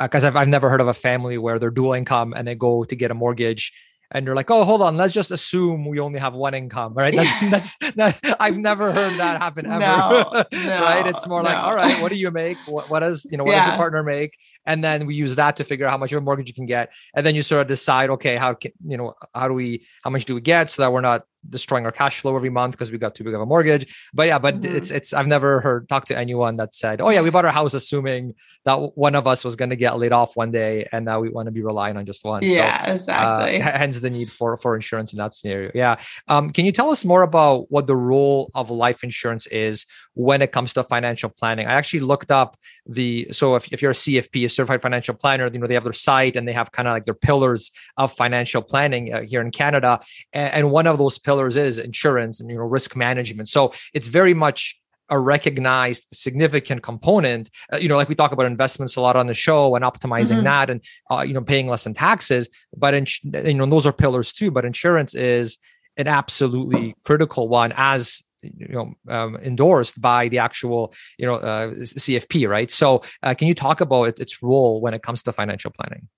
because 0.00 0.24
uh, 0.24 0.28
I've, 0.28 0.36
I've 0.36 0.48
never 0.48 0.70
heard 0.70 0.80
of 0.80 0.88
a 0.88 0.94
family 0.94 1.38
where 1.38 1.58
they're 1.58 1.70
dual 1.70 1.92
income 1.92 2.32
and 2.34 2.46
they 2.46 2.54
go 2.54 2.84
to 2.84 2.96
get 2.96 3.10
a 3.10 3.14
mortgage 3.14 3.72
and 4.12 4.26
you're 4.26 4.34
like, 4.34 4.50
oh, 4.50 4.64
hold 4.64 4.82
on, 4.82 4.96
let's 4.96 5.12
just 5.12 5.30
assume 5.30 5.86
we 5.86 6.00
only 6.00 6.18
have 6.18 6.34
one 6.34 6.52
income, 6.52 6.94
right? 6.94 7.14
That's 7.14 7.74
yeah. 7.80 7.90
that's 7.94 8.20
I've 8.40 8.58
never 8.58 8.92
heard 8.92 9.18
that 9.18 9.40
happen 9.40 9.66
ever, 9.70 9.80
no, 9.80 10.46
right? 10.52 11.06
It's 11.06 11.26
more 11.28 11.42
no. 11.42 11.48
like, 11.48 11.58
all 11.58 11.74
right, 11.74 12.02
what 12.02 12.10
do 12.10 12.18
you 12.18 12.30
make? 12.30 12.58
What, 12.66 12.90
what 12.90 13.00
does 13.00 13.26
you 13.30 13.36
know? 13.36 13.44
What 13.44 13.52
yeah. 13.52 13.58
does 13.60 13.66
your 13.68 13.76
partner 13.76 14.02
make? 14.02 14.36
And 14.66 14.84
then 14.84 15.06
we 15.06 15.14
use 15.14 15.34
that 15.36 15.56
to 15.56 15.64
figure 15.64 15.86
out 15.86 15.90
how 15.90 15.98
much 15.98 16.12
of 16.12 16.18
a 16.18 16.20
mortgage 16.20 16.48
you 16.48 16.54
can 16.54 16.66
get. 16.66 16.92
And 17.14 17.24
then 17.24 17.34
you 17.34 17.42
sort 17.42 17.62
of 17.62 17.68
decide 17.68 18.10
okay 18.10 18.36
how 18.36 18.54
can 18.54 18.72
you 18.86 18.96
know 18.96 19.14
how 19.34 19.48
do 19.48 19.54
we 19.54 19.86
how 20.02 20.10
much 20.10 20.24
do 20.24 20.34
we 20.34 20.40
get 20.40 20.70
so 20.70 20.82
that 20.82 20.92
we're 20.92 21.00
not 21.00 21.24
destroying 21.48 21.86
our 21.86 21.92
cash 21.92 22.20
flow 22.20 22.36
every 22.36 22.50
month 22.50 22.72
because 22.72 22.92
we 22.92 22.98
got 22.98 23.14
too 23.14 23.24
big 23.24 23.34
of 23.34 23.40
a 23.40 23.46
mortgage. 23.46 24.10
But 24.12 24.26
yeah 24.26 24.38
but 24.38 24.60
mm-hmm. 24.60 24.76
it's 24.76 24.90
it's 24.90 25.14
i've 25.14 25.26
never 25.26 25.60
heard 25.60 25.88
talk 25.88 26.04
to 26.06 26.16
anyone 26.16 26.56
that 26.56 26.74
said 26.74 27.00
oh 27.00 27.08
yeah 27.08 27.22
we 27.22 27.30
bought 27.30 27.44
our 27.44 27.52
house 27.52 27.72
assuming 27.72 28.34
that 28.64 28.96
one 28.96 29.14
of 29.14 29.26
us 29.26 29.42
was 29.42 29.56
going 29.56 29.70
to 29.70 29.76
get 29.76 29.98
laid 29.98 30.12
off 30.12 30.36
one 30.36 30.50
day 30.50 30.86
and 30.92 31.04
now 31.04 31.20
we 31.20 31.30
want 31.30 31.46
to 31.46 31.52
be 31.52 31.62
relying 31.62 31.96
on 31.96 32.04
just 32.04 32.24
one. 32.24 32.42
Yeah 32.42 32.84
so, 32.84 32.90
uh, 32.90 32.94
exactly. 32.94 33.62
uh, 33.62 33.78
hence 33.78 34.00
the 34.00 34.10
need 34.10 34.30
for 34.30 34.56
for 34.56 34.74
insurance 34.74 35.12
in 35.12 35.18
that 35.18 35.34
scenario. 35.34 35.70
Yeah. 35.74 35.96
Um, 36.28 36.50
can 36.50 36.64
you 36.64 36.72
tell 36.72 36.90
us 36.90 37.04
more 37.04 37.22
about 37.22 37.70
what 37.70 37.86
the 37.86 37.96
role 37.96 38.50
of 38.54 38.70
life 38.70 39.02
insurance 39.02 39.46
is 39.46 39.86
when 40.14 40.42
it 40.42 40.52
comes 40.52 40.74
to 40.74 40.84
financial 40.84 41.30
planning? 41.30 41.66
I 41.66 41.72
actually 41.72 42.00
looked 42.00 42.30
up 42.30 42.58
the 42.86 43.28
so 43.32 43.56
if, 43.56 43.72
if 43.72 43.82
you're 43.82 43.92
a 43.92 43.94
cfp 43.94 44.49
certified 44.50 44.82
financial 44.82 45.14
planner 45.14 45.48
you 45.52 45.58
know 45.58 45.66
they 45.66 45.74
have 45.74 45.84
their 45.84 45.92
site 45.92 46.36
and 46.36 46.46
they 46.46 46.52
have 46.52 46.72
kind 46.72 46.88
of 46.88 46.92
like 46.92 47.04
their 47.04 47.14
pillars 47.14 47.70
of 47.96 48.12
financial 48.12 48.62
planning 48.62 49.12
uh, 49.12 49.22
here 49.22 49.40
in 49.40 49.50
canada. 49.50 50.00
And, 50.32 50.54
and, 50.54 50.70
one 50.70 50.86
of 50.86 50.98
those 50.98 51.18
pillars 51.18 51.56
is 51.56 51.78
insurance 51.78 52.40
and 52.40 52.50
you 52.50 52.56
know 52.56 52.62
risk 52.62 52.96
management. 52.96 53.48
So 53.48 53.72
it's 53.92 54.08
very 54.08 54.34
much 54.34 54.78
a 55.08 55.18
recognized 55.18 56.06
significant 56.12 56.82
component. 56.82 57.50
Uh, 57.72 57.78
you 57.78 57.88
know 57.88 57.96
like 57.96 58.08
we 58.08 58.14
talk 58.14 58.32
about 58.32 58.46
investments 58.46 58.96
a 58.96 59.00
lot 59.00 59.16
on 59.16 59.26
the 59.26 59.34
show 59.34 59.74
and 59.74 59.84
optimizing 59.84 60.36
mm-hmm. 60.36 60.44
that 60.44 60.70
and 60.70 60.82
uh, 61.10 61.22
you 61.26 61.34
know 61.34 61.42
paying 61.42 61.66
less 61.66 61.86
in 61.86 61.94
taxes 61.94 62.48
but 62.76 62.94
in, 62.94 63.06
you 63.44 63.54
know 63.54 63.66
those 63.66 63.86
are 63.86 63.92
pillars 63.92 64.32
too. 64.32 64.50
But 64.50 64.64
insurance 64.64 65.14
is 65.14 65.58
an 65.96 66.06
absolutely 66.06 66.94
critical 67.04 67.48
one 67.48 67.72
as 67.76 68.22
you 68.42 68.68
know 68.68 68.94
um, 69.08 69.36
endorsed 69.36 70.00
by 70.00 70.28
the 70.28 70.38
actual 70.38 70.92
you 71.18 71.26
know 71.26 71.36
uh, 71.36 71.68
cfp 71.70 72.48
right 72.48 72.70
so 72.70 73.02
uh, 73.22 73.34
can 73.34 73.48
you 73.48 73.54
talk 73.54 73.80
about 73.80 74.18
its 74.18 74.42
role 74.42 74.80
when 74.80 74.94
it 74.94 75.02
comes 75.02 75.22
to 75.22 75.32
financial 75.32 75.70
planning 75.70 76.08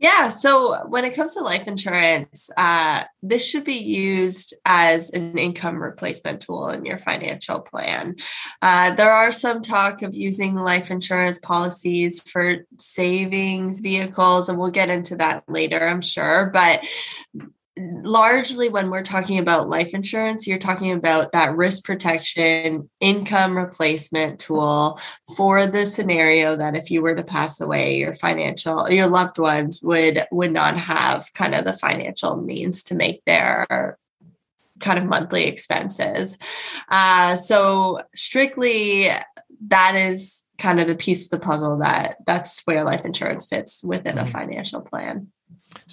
yeah. 0.00 0.28
So 0.28 0.86
when 0.88 1.04
it 1.04 1.14
comes 1.14 1.34
to 1.34 1.40
life 1.40 1.68
insurance, 1.68 2.50
uh, 2.56 3.04
this 3.22 3.46
should 3.46 3.64
be 3.64 3.78
used 3.78 4.52
as 4.64 5.08
an 5.10 5.38
income 5.38 5.80
replacement 5.80 6.42
tool 6.42 6.68
in 6.68 6.84
your 6.84 6.98
financial 6.98 7.60
plan. 7.60 8.16
Uh, 8.60 8.92
there 8.94 9.12
are 9.12 9.30
some 9.30 9.62
talk 9.62 10.02
of 10.02 10.14
using 10.14 10.56
life 10.56 10.90
insurance 10.90 11.38
policies 11.38 12.20
for 12.20 12.66
savings 12.78 13.80
vehicles, 13.80 14.48
and 14.48 14.58
we'll 14.58 14.70
get 14.70 14.90
into 14.90 15.16
that 15.16 15.44
later, 15.48 15.80
I'm 15.80 16.02
sure. 16.02 16.50
But 16.52 16.84
largely 17.76 18.68
when 18.68 18.90
we're 18.90 19.02
talking 19.02 19.38
about 19.38 19.68
life 19.68 19.94
insurance, 19.94 20.46
you're 20.46 20.58
talking 20.58 20.92
about 20.92 21.32
that 21.32 21.56
risk 21.56 21.84
protection 21.84 22.88
income 23.00 23.56
replacement 23.56 24.38
tool 24.38 25.00
for 25.36 25.66
the 25.66 25.84
scenario 25.84 26.54
that 26.56 26.76
if 26.76 26.90
you 26.90 27.02
were 27.02 27.14
to 27.14 27.24
pass 27.24 27.60
away, 27.60 27.98
your 27.98 28.14
financial, 28.14 28.88
your 28.90 29.08
loved 29.08 29.38
ones 29.38 29.82
would 29.82 30.24
would 30.30 30.52
not 30.52 30.76
have 30.76 31.32
kind 31.34 31.54
of 31.54 31.64
the 31.64 31.72
financial 31.72 32.40
means 32.40 32.84
to 32.84 32.94
make 32.94 33.24
their 33.24 33.98
kind 34.80 34.98
of 34.98 35.04
monthly 35.04 35.46
expenses. 35.46 36.38
Uh, 36.88 37.36
so 37.36 38.00
strictly 38.14 39.08
that 39.66 39.94
is 39.94 40.44
kind 40.58 40.80
of 40.80 40.86
the 40.86 40.94
piece 40.94 41.24
of 41.24 41.30
the 41.30 41.44
puzzle 41.44 41.78
that 41.78 42.16
that's 42.26 42.62
where 42.66 42.84
life 42.84 43.04
insurance 43.04 43.46
fits 43.46 43.82
within 43.82 44.16
mm-hmm. 44.16 44.26
a 44.26 44.30
financial 44.30 44.80
plan. 44.80 45.28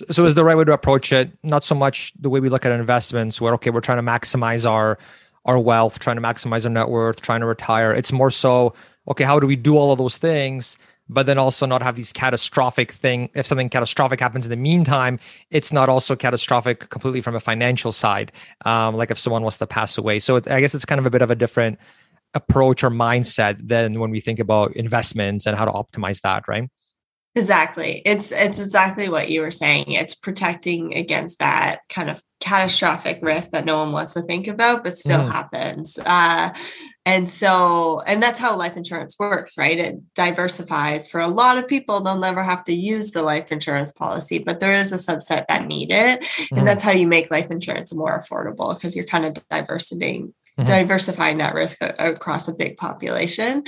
So, 0.10 0.26
is 0.26 0.36
the 0.36 0.46
right 0.46 0.58
way 0.58 0.64
to 0.64 0.74
approach 0.74 1.12
it 1.12 1.32
not 1.44 1.64
so 1.64 1.76
much 1.76 2.14
the 2.20 2.30
way 2.30 2.40
we 2.40 2.50
look 2.50 2.66
at 2.66 2.72
investments, 2.72 3.42
where 3.42 3.54
okay, 3.56 3.70
we're 3.70 3.82
trying 3.82 4.04
to 4.04 4.12
maximize 4.12 4.70
our 4.70 4.98
our 5.46 5.60
wealth, 5.60 6.00
trying 6.00 6.18
to 6.18 6.22
maximize 6.22 6.66
our 6.66 6.72
net 6.72 6.90
worth, 6.90 7.22
trying 7.22 7.42
to 7.42 7.46
retire. 7.46 7.94
It's 7.94 8.12
more 8.12 8.32
so 8.32 8.74
okay, 9.08 9.24
how 9.24 9.40
do 9.40 9.48
we 9.48 9.56
do 9.56 9.78
all 9.78 9.92
of 9.92 9.98
those 9.98 10.18
things? 10.18 10.78
but 11.12 11.26
then 11.26 11.38
also 11.38 11.66
not 11.66 11.84
have 11.84 11.96
these 11.96 12.14
catastrophic 12.14 12.92
thing 12.92 13.30
if 13.36 13.46
something 13.46 13.70
catastrophic 13.70 14.20
happens 14.20 14.46
in 14.46 14.50
the 14.50 14.56
meantime 14.56 15.20
it's 15.52 15.72
not 15.72 15.90
also 15.90 16.16
catastrophic 16.16 16.90
completely 16.90 17.22
from 17.22 17.36
a 17.36 17.40
financial 17.40 17.92
side 17.92 18.32
um, 18.66 18.96
like 18.96 19.12
if 19.12 19.20
someone 19.20 19.44
wants 19.44 19.58
to 19.58 19.68
pass 19.68 19.98
away 19.98 20.20
so 20.20 20.38
it, 20.38 20.48
i 20.48 20.60
guess 20.60 20.74
it's 20.74 20.86
kind 20.86 21.00
of 21.00 21.06
a 21.06 21.10
bit 21.10 21.22
of 21.22 21.30
a 21.30 21.36
different 21.36 21.78
approach 22.34 22.84
or 22.84 22.90
mindset 22.90 23.58
than 23.68 24.00
when 24.00 24.10
we 24.10 24.22
think 24.22 24.40
about 24.40 24.74
investments 24.76 25.46
and 25.46 25.58
how 25.58 25.66
to 25.66 25.72
optimize 25.72 26.22
that 26.22 26.48
right 26.48 26.70
Exactly. 27.34 28.02
It's 28.06 28.32
it's 28.32 28.60
exactly 28.60 29.08
what 29.08 29.30
you 29.30 29.42
were 29.42 29.52
saying. 29.52 29.86
It's 29.94 30.16
protecting 30.16 30.96
against 30.96 31.40
that 31.40 31.80
kind 31.88 32.10
of 32.10 32.22
catastrophic 32.42 33.20
risk 33.22 33.52
that 33.52 33.64
no 33.64 33.78
one 33.78 33.94
wants 33.94 34.14
to 34.16 34.22
think 34.22 34.48
about, 34.48 34.84
but 34.84 34.98
still 34.98 35.20
mm. 35.20 35.32
happens. 35.32 35.98
Uh, 35.98 36.54
and 37.06 37.30
so, 37.30 38.02
and 38.02 38.22
that's 38.22 38.40
how 38.40 38.58
life 38.58 38.76
insurance 38.76 39.16
works, 39.18 39.58
right? 39.58 39.80
It 39.80 40.14
diversifies 40.14 41.10
for 41.10 41.22
a 41.22 41.28
lot 41.28 41.58
of 41.58 41.68
people. 41.68 42.02
They'll 42.02 42.18
never 42.18 42.44
have 42.44 42.64
to 42.66 42.74
use 42.74 43.12
the 43.12 43.24
life 43.24 43.52
insurance 43.52 43.92
policy, 43.92 44.40
but 44.40 44.60
there 44.60 44.74
is 44.74 44.92
a 44.92 44.96
subset 44.96 45.46
that 45.48 45.68
need 45.68 45.92
it. 45.92 46.22
Mm. 46.22 46.58
And 46.58 46.68
that's 46.68 46.84
how 46.84 46.92
you 46.92 47.08
make 47.08 47.32
life 47.32 47.50
insurance 47.50 47.94
more 47.94 48.20
affordable 48.20 48.76
because 48.76 48.96
you're 48.96 49.06
kind 49.06 49.26
of 49.26 49.36
diversifying 49.50 50.34
Mm-hmm. 50.60 50.68
diversifying 50.68 51.38
that 51.38 51.56
risk 51.56 51.78
across 51.82 52.50
a 52.50 52.54
big 52.54 52.76
population. 52.76 53.64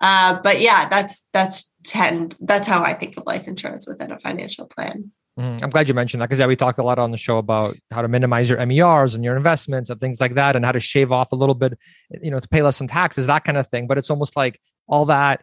Uh, 0.00 0.38
but 0.40 0.60
yeah, 0.60 0.88
that's 0.88 1.26
that's 1.32 1.72
tend 1.88 2.36
that's 2.40 2.68
how 2.68 2.82
I 2.82 2.92
think 2.94 3.16
of 3.16 3.24
life 3.26 3.48
insurance 3.48 3.86
within 3.86 4.12
a 4.12 4.18
financial 4.18 4.66
plan. 4.66 5.10
Mm-hmm. 5.38 5.64
I'm 5.64 5.70
glad 5.70 5.88
you 5.88 5.94
mentioned 5.94 6.20
that 6.20 6.26
because 6.26 6.40
yeah, 6.40 6.46
we 6.46 6.56
talk 6.56 6.78
a 6.78 6.82
lot 6.82 6.98
on 6.98 7.12
the 7.12 7.16
show 7.16 7.38
about 7.38 7.76
how 7.92 8.02
to 8.02 8.08
minimize 8.08 8.50
your 8.50 8.64
MERs 8.66 9.14
and 9.14 9.24
your 9.24 9.36
investments 9.36 9.88
and 9.88 10.00
things 10.00 10.20
like 10.20 10.34
that, 10.34 10.56
and 10.56 10.64
how 10.64 10.72
to 10.72 10.80
shave 10.80 11.12
off 11.12 11.32
a 11.32 11.36
little 11.36 11.54
bit, 11.54 11.78
you 12.22 12.30
know, 12.30 12.40
to 12.40 12.48
pay 12.48 12.62
less 12.62 12.80
in 12.80 12.88
taxes, 12.88 13.26
that 13.26 13.44
kind 13.44 13.56
of 13.56 13.68
thing. 13.68 13.86
But 13.86 13.98
it's 13.98 14.10
almost 14.10 14.36
like 14.36 14.60
all 14.88 15.04
that 15.06 15.42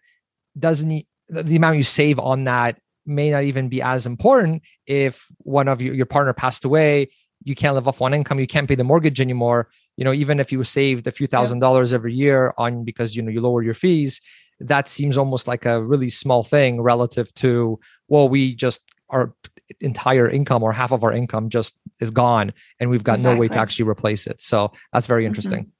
doesn't 0.57 1.05
the 1.29 1.55
amount 1.55 1.77
you 1.77 1.83
save 1.83 2.19
on 2.19 2.43
that 2.43 2.79
may 3.05 3.31
not 3.31 3.43
even 3.43 3.69
be 3.69 3.81
as 3.81 4.05
important 4.05 4.63
if 4.85 5.27
one 5.39 5.67
of 5.67 5.81
your, 5.81 5.93
your 5.93 6.05
partner 6.05 6.33
passed 6.33 6.65
away 6.65 7.09
you 7.43 7.55
can't 7.55 7.75
live 7.75 7.87
off 7.87 7.99
one 7.99 8.13
income 8.13 8.39
you 8.39 8.47
can't 8.47 8.67
pay 8.67 8.75
the 8.75 8.83
mortgage 8.83 9.21
anymore 9.21 9.69
you 9.97 10.03
know 10.03 10.13
even 10.13 10.39
if 10.39 10.51
you 10.51 10.63
saved 10.63 11.07
a 11.07 11.11
few 11.11 11.27
thousand 11.27 11.59
dollars 11.59 11.93
every 11.93 12.13
year 12.13 12.53
on 12.57 12.83
because 12.83 13.15
you 13.15 13.21
know 13.21 13.31
you 13.31 13.41
lower 13.41 13.61
your 13.61 13.73
fees 13.73 14.21
that 14.59 14.87
seems 14.87 15.17
almost 15.17 15.47
like 15.47 15.65
a 15.65 15.81
really 15.81 16.09
small 16.09 16.43
thing 16.43 16.81
relative 16.81 17.33
to 17.35 17.79
well 18.07 18.29
we 18.29 18.55
just 18.55 18.81
our 19.09 19.33
entire 19.81 20.29
income 20.29 20.63
or 20.63 20.71
half 20.71 20.91
of 20.91 21.03
our 21.03 21.11
income 21.11 21.49
just 21.49 21.75
is 21.99 22.11
gone 22.11 22.53
and 22.79 22.89
we've 22.89 23.03
got 23.03 23.13
exactly. 23.13 23.33
no 23.33 23.39
way 23.39 23.47
to 23.47 23.57
actually 23.57 23.87
replace 23.87 24.27
it 24.27 24.41
so 24.41 24.71
that's 24.93 25.07
very 25.07 25.23
mm-hmm. 25.23 25.27
interesting 25.27 25.71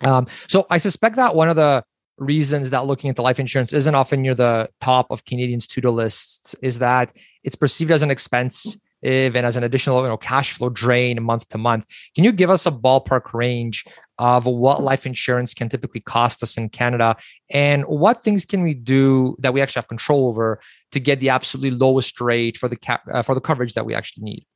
mm-hmm. 0.00 0.06
um, 0.06 0.26
so 0.48 0.66
i 0.70 0.78
suspect 0.78 1.16
that 1.16 1.34
one 1.34 1.48
of 1.48 1.56
the 1.56 1.82
reasons 2.18 2.70
that 2.70 2.86
looking 2.86 3.08
into 3.08 3.20
life 3.20 3.38
insurance 3.38 3.74
isn't 3.74 3.94
often 3.94 4.22
near 4.22 4.34
the 4.34 4.68
top 4.80 5.06
of 5.10 5.24
canadians 5.24 5.66
to-do 5.66 5.90
lists 5.90 6.54
is 6.62 6.78
that 6.78 7.14
it's 7.44 7.56
perceived 7.56 7.90
as 7.90 8.02
an 8.02 8.10
expense 8.10 8.78
and 9.06 9.46
as 9.46 9.56
an 9.56 9.64
additional 9.64 10.02
you 10.02 10.08
know 10.08 10.16
cash 10.16 10.52
flow 10.52 10.68
drain 10.68 11.22
month 11.22 11.48
to 11.48 11.58
month 11.58 11.86
can 12.14 12.24
you 12.24 12.32
give 12.32 12.50
us 12.50 12.66
a 12.66 12.70
ballpark 12.70 13.32
range 13.32 13.84
of 14.18 14.46
what 14.46 14.82
life 14.82 15.06
insurance 15.06 15.54
can 15.54 15.68
typically 15.68 16.00
cost 16.00 16.42
us 16.42 16.56
in 16.56 16.68
canada 16.68 17.16
and 17.50 17.84
what 17.84 18.22
things 18.22 18.44
can 18.44 18.62
we 18.62 18.74
do 18.74 19.36
that 19.38 19.54
we 19.54 19.60
actually 19.60 19.80
have 19.80 19.88
control 19.88 20.28
over 20.28 20.60
to 20.92 21.00
get 21.00 21.20
the 21.20 21.28
absolutely 21.28 21.70
lowest 21.70 22.20
rate 22.20 22.56
for 22.56 22.68
the 22.68 22.76
cap 22.76 23.02
uh, 23.12 23.22
for 23.22 23.34
the 23.34 23.40
coverage 23.40 23.74
that 23.74 23.86
we 23.86 23.94
actually 23.94 24.24
need 24.24 24.46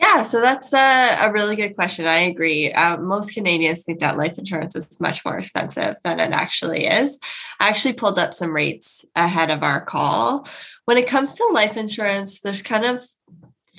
yeah, 0.00 0.22
so 0.22 0.40
that's 0.40 0.72
a, 0.72 1.26
a, 1.26 1.30
really 1.30 1.56
good 1.56 1.74
question. 1.74 2.06
I 2.06 2.20
agree. 2.20 2.72
Uh, 2.72 2.96
most 2.96 3.34
Canadians 3.34 3.84
think 3.84 4.00
that 4.00 4.16
life 4.16 4.38
insurance 4.38 4.74
is 4.74 4.98
much 4.98 5.22
more 5.26 5.36
expensive 5.36 5.96
than 6.02 6.18
it 6.18 6.32
actually 6.32 6.86
is. 6.86 7.18
I 7.60 7.68
actually 7.68 7.92
pulled 7.92 8.18
up 8.18 8.32
some 8.32 8.54
rates 8.54 9.04
ahead 9.14 9.50
of 9.50 9.62
our 9.62 9.84
call. 9.84 10.48
When 10.86 10.96
it 10.96 11.06
comes 11.06 11.34
to 11.34 11.46
life 11.52 11.76
insurance, 11.76 12.40
there's 12.40 12.62
kind 12.62 12.86
of 12.86 13.04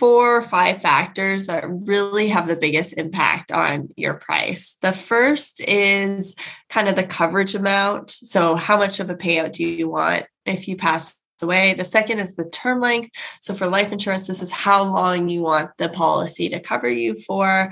four 0.01 0.39
or 0.39 0.41
five 0.41 0.81
factors 0.81 1.45
that 1.45 1.63
really 1.69 2.29
have 2.29 2.47
the 2.47 2.55
biggest 2.55 2.97
impact 2.97 3.51
on 3.51 3.87
your 3.95 4.15
price. 4.15 4.75
The 4.81 4.93
first 4.93 5.61
is 5.61 6.35
kind 6.69 6.87
of 6.87 6.95
the 6.95 7.03
coverage 7.05 7.53
amount. 7.53 8.09
So, 8.09 8.55
how 8.55 8.77
much 8.77 8.99
of 8.99 9.11
a 9.11 9.15
payout 9.15 9.51
do 9.51 9.63
you 9.63 9.89
want 9.89 10.25
if 10.43 10.67
you 10.67 10.75
pass 10.75 11.15
away. 11.43 11.73
The 11.73 11.85
second 11.85 12.19
is 12.19 12.35
the 12.35 12.49
term 12.49 12.81
length. 12.81 13.11
So 13.39 13.53
for 13.53 13.67
life 13.67 13.91
insurance, 13.91 14.27
this 14.27 14.41
is 14.41 14.51
how 14.51 14.83
long 14.83 15.29
you 15.29 15.41
want 15.41 15.71
the 15.77 15.89
policy 15.89 16.49
to 16.49 16.59
cover 16.59 16.89
you 16.89 17.15
for. 17.15 17.71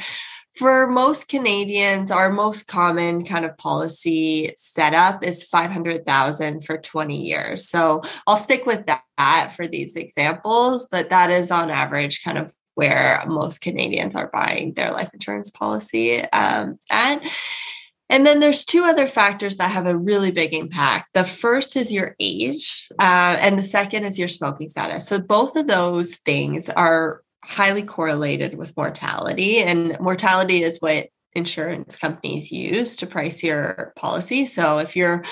For 0.59 0.87
most 0.87 1.29
Canadians, 1.29 2.11
our 2.11 2.29
most 2.33 2.67
common 2.67 3.23
kind 3.23 3.45
of 3.45 3.57
policy 3.57 4.51
setup 4.57 5.23
is 5.23 5.41
500,000 5.45 6.65
for 6.65 6.77
20 6.77 7.15
years. 7.15 7.65
So 7.69 8.01
I'll 8.27 8.35
stick 8.35 8.65
with 8.65 8.85
that 8.87 9.53
for 9.55 9.67
these 9.67 9.95
examples, 9.95 10.85
but 10.91 11.11
that 11.11 11.31
is 11.31 11.49
on 11.49 11.71
average 11.71 12.25
kind 12.25 12.37
of 12.37 12.53
where 12.75 13.23
most 13.25 13.61
Canadians 13.61 14.17
are 14.17 14.29
buying 14.33 14.73
their 14.73 14.91
life 14.91 15.13
insurance 15.13 15.49
policy 15.49 16.23
um, 16.31 16.77
at. 16.91 17.23
And 18.09 18.25
then 18.25 18.41
there's 18.41 18.65
two 18.65 18.83
other 18.83 19.07
factors 19.07 19.55
that 19.57 19.71
have 19.71 19.85
a 19.85 19.97
really 19.97 20.31
big 20.31 20.53
impact. 20.53 21.13
The 21.13 21.23
first 21.23 21.77
is 21.77 21.93
your 21.93 22.17
age, 22.19 22.89
uh, 22.99 23.37
and 23.39 23.57
the 23.57 23.63
second 23.63 24.03
is 24.03 24.19
your 24.19 24.27
smoking 24.27 24.67
status. 24.67 25.07
So 25.07 25.21
both 25.21 25.55
of 25.55 25.67
those 25.67 26.15
things 26.17 26.67
are 26.67 27.21
highly 27.43 27.83
correlated 27.83 28.57
with 28.57 28.75
mortality, 28.75 29.59
and 29.59 29.97
mortality 29.99 30.63
is 30.63 30.79
what 30.79 31.07
insurance 31.33 31.97
companies 31.97 32.51
use 32.51 32.95
to 32.97 33.07
price 33.07 33.43
your 33.43 33.93
policy. 33.95 34.45
So 34.45 34.79
if 34.79 34.95
you're 34.95 35.23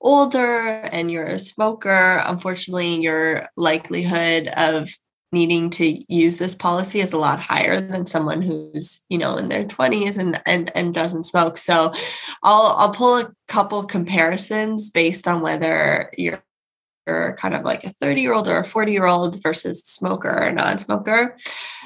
older 0.00 0.68
and 0.92 1.10
you're 1.10 1.24
a 1.24 1.38
smoker, 1.38 2.22
unfortunately, 2.24 3.00
your 3.00 3.46
likelihood 3.56 4.48
of 4.56 4.90
needing 5.32 5.70
to 5.70 6.12
use 6.12 6.38
this 6.38 6.54
policy 6.54 7.00
is 7.00 7.12
a 7.12 7.18
lot 7.18 7.40
higher 7.40 7.80
than 7.80 8.06
someone 8.06 8.40
who's 8.40 9.04
you 9.08 9.18
know 9.18 9.36
in 9.36 9.48
their 9.48 9.64
20s 9.64 10.16
and 10.18 10.40
and, 10.46 10.70
and 10.74 10.94
doesn't 10.94 11.24
smoke 11.24 11.58
so 11.58 11.92
i'll 12.44 12.76
i'll 12.78 12.92
pull 12.92 13.18
a 13.18 13.32
couple 13.48 13.82
comparisons 13.84 14.90
based 14.90 15.26
on 15.26 15.40
whether 15.40 16.10
you're 16.16 16.42
kind 17.38 17.54
of 17.54 17.64
like 17.64 17.84
a 17.84 17.90
30 18.00 18.20
year 18.20 18.34
old 18.34 18.48
or 18.48 18.58
a 18.58 18.64
40 18.64 18.92
year 18.92 19.06
old 19.06 19.42
versus 19.42 19.82
smoker 19.84 20.44
or 20.44 20.52
non-smoker. 20.52 21.36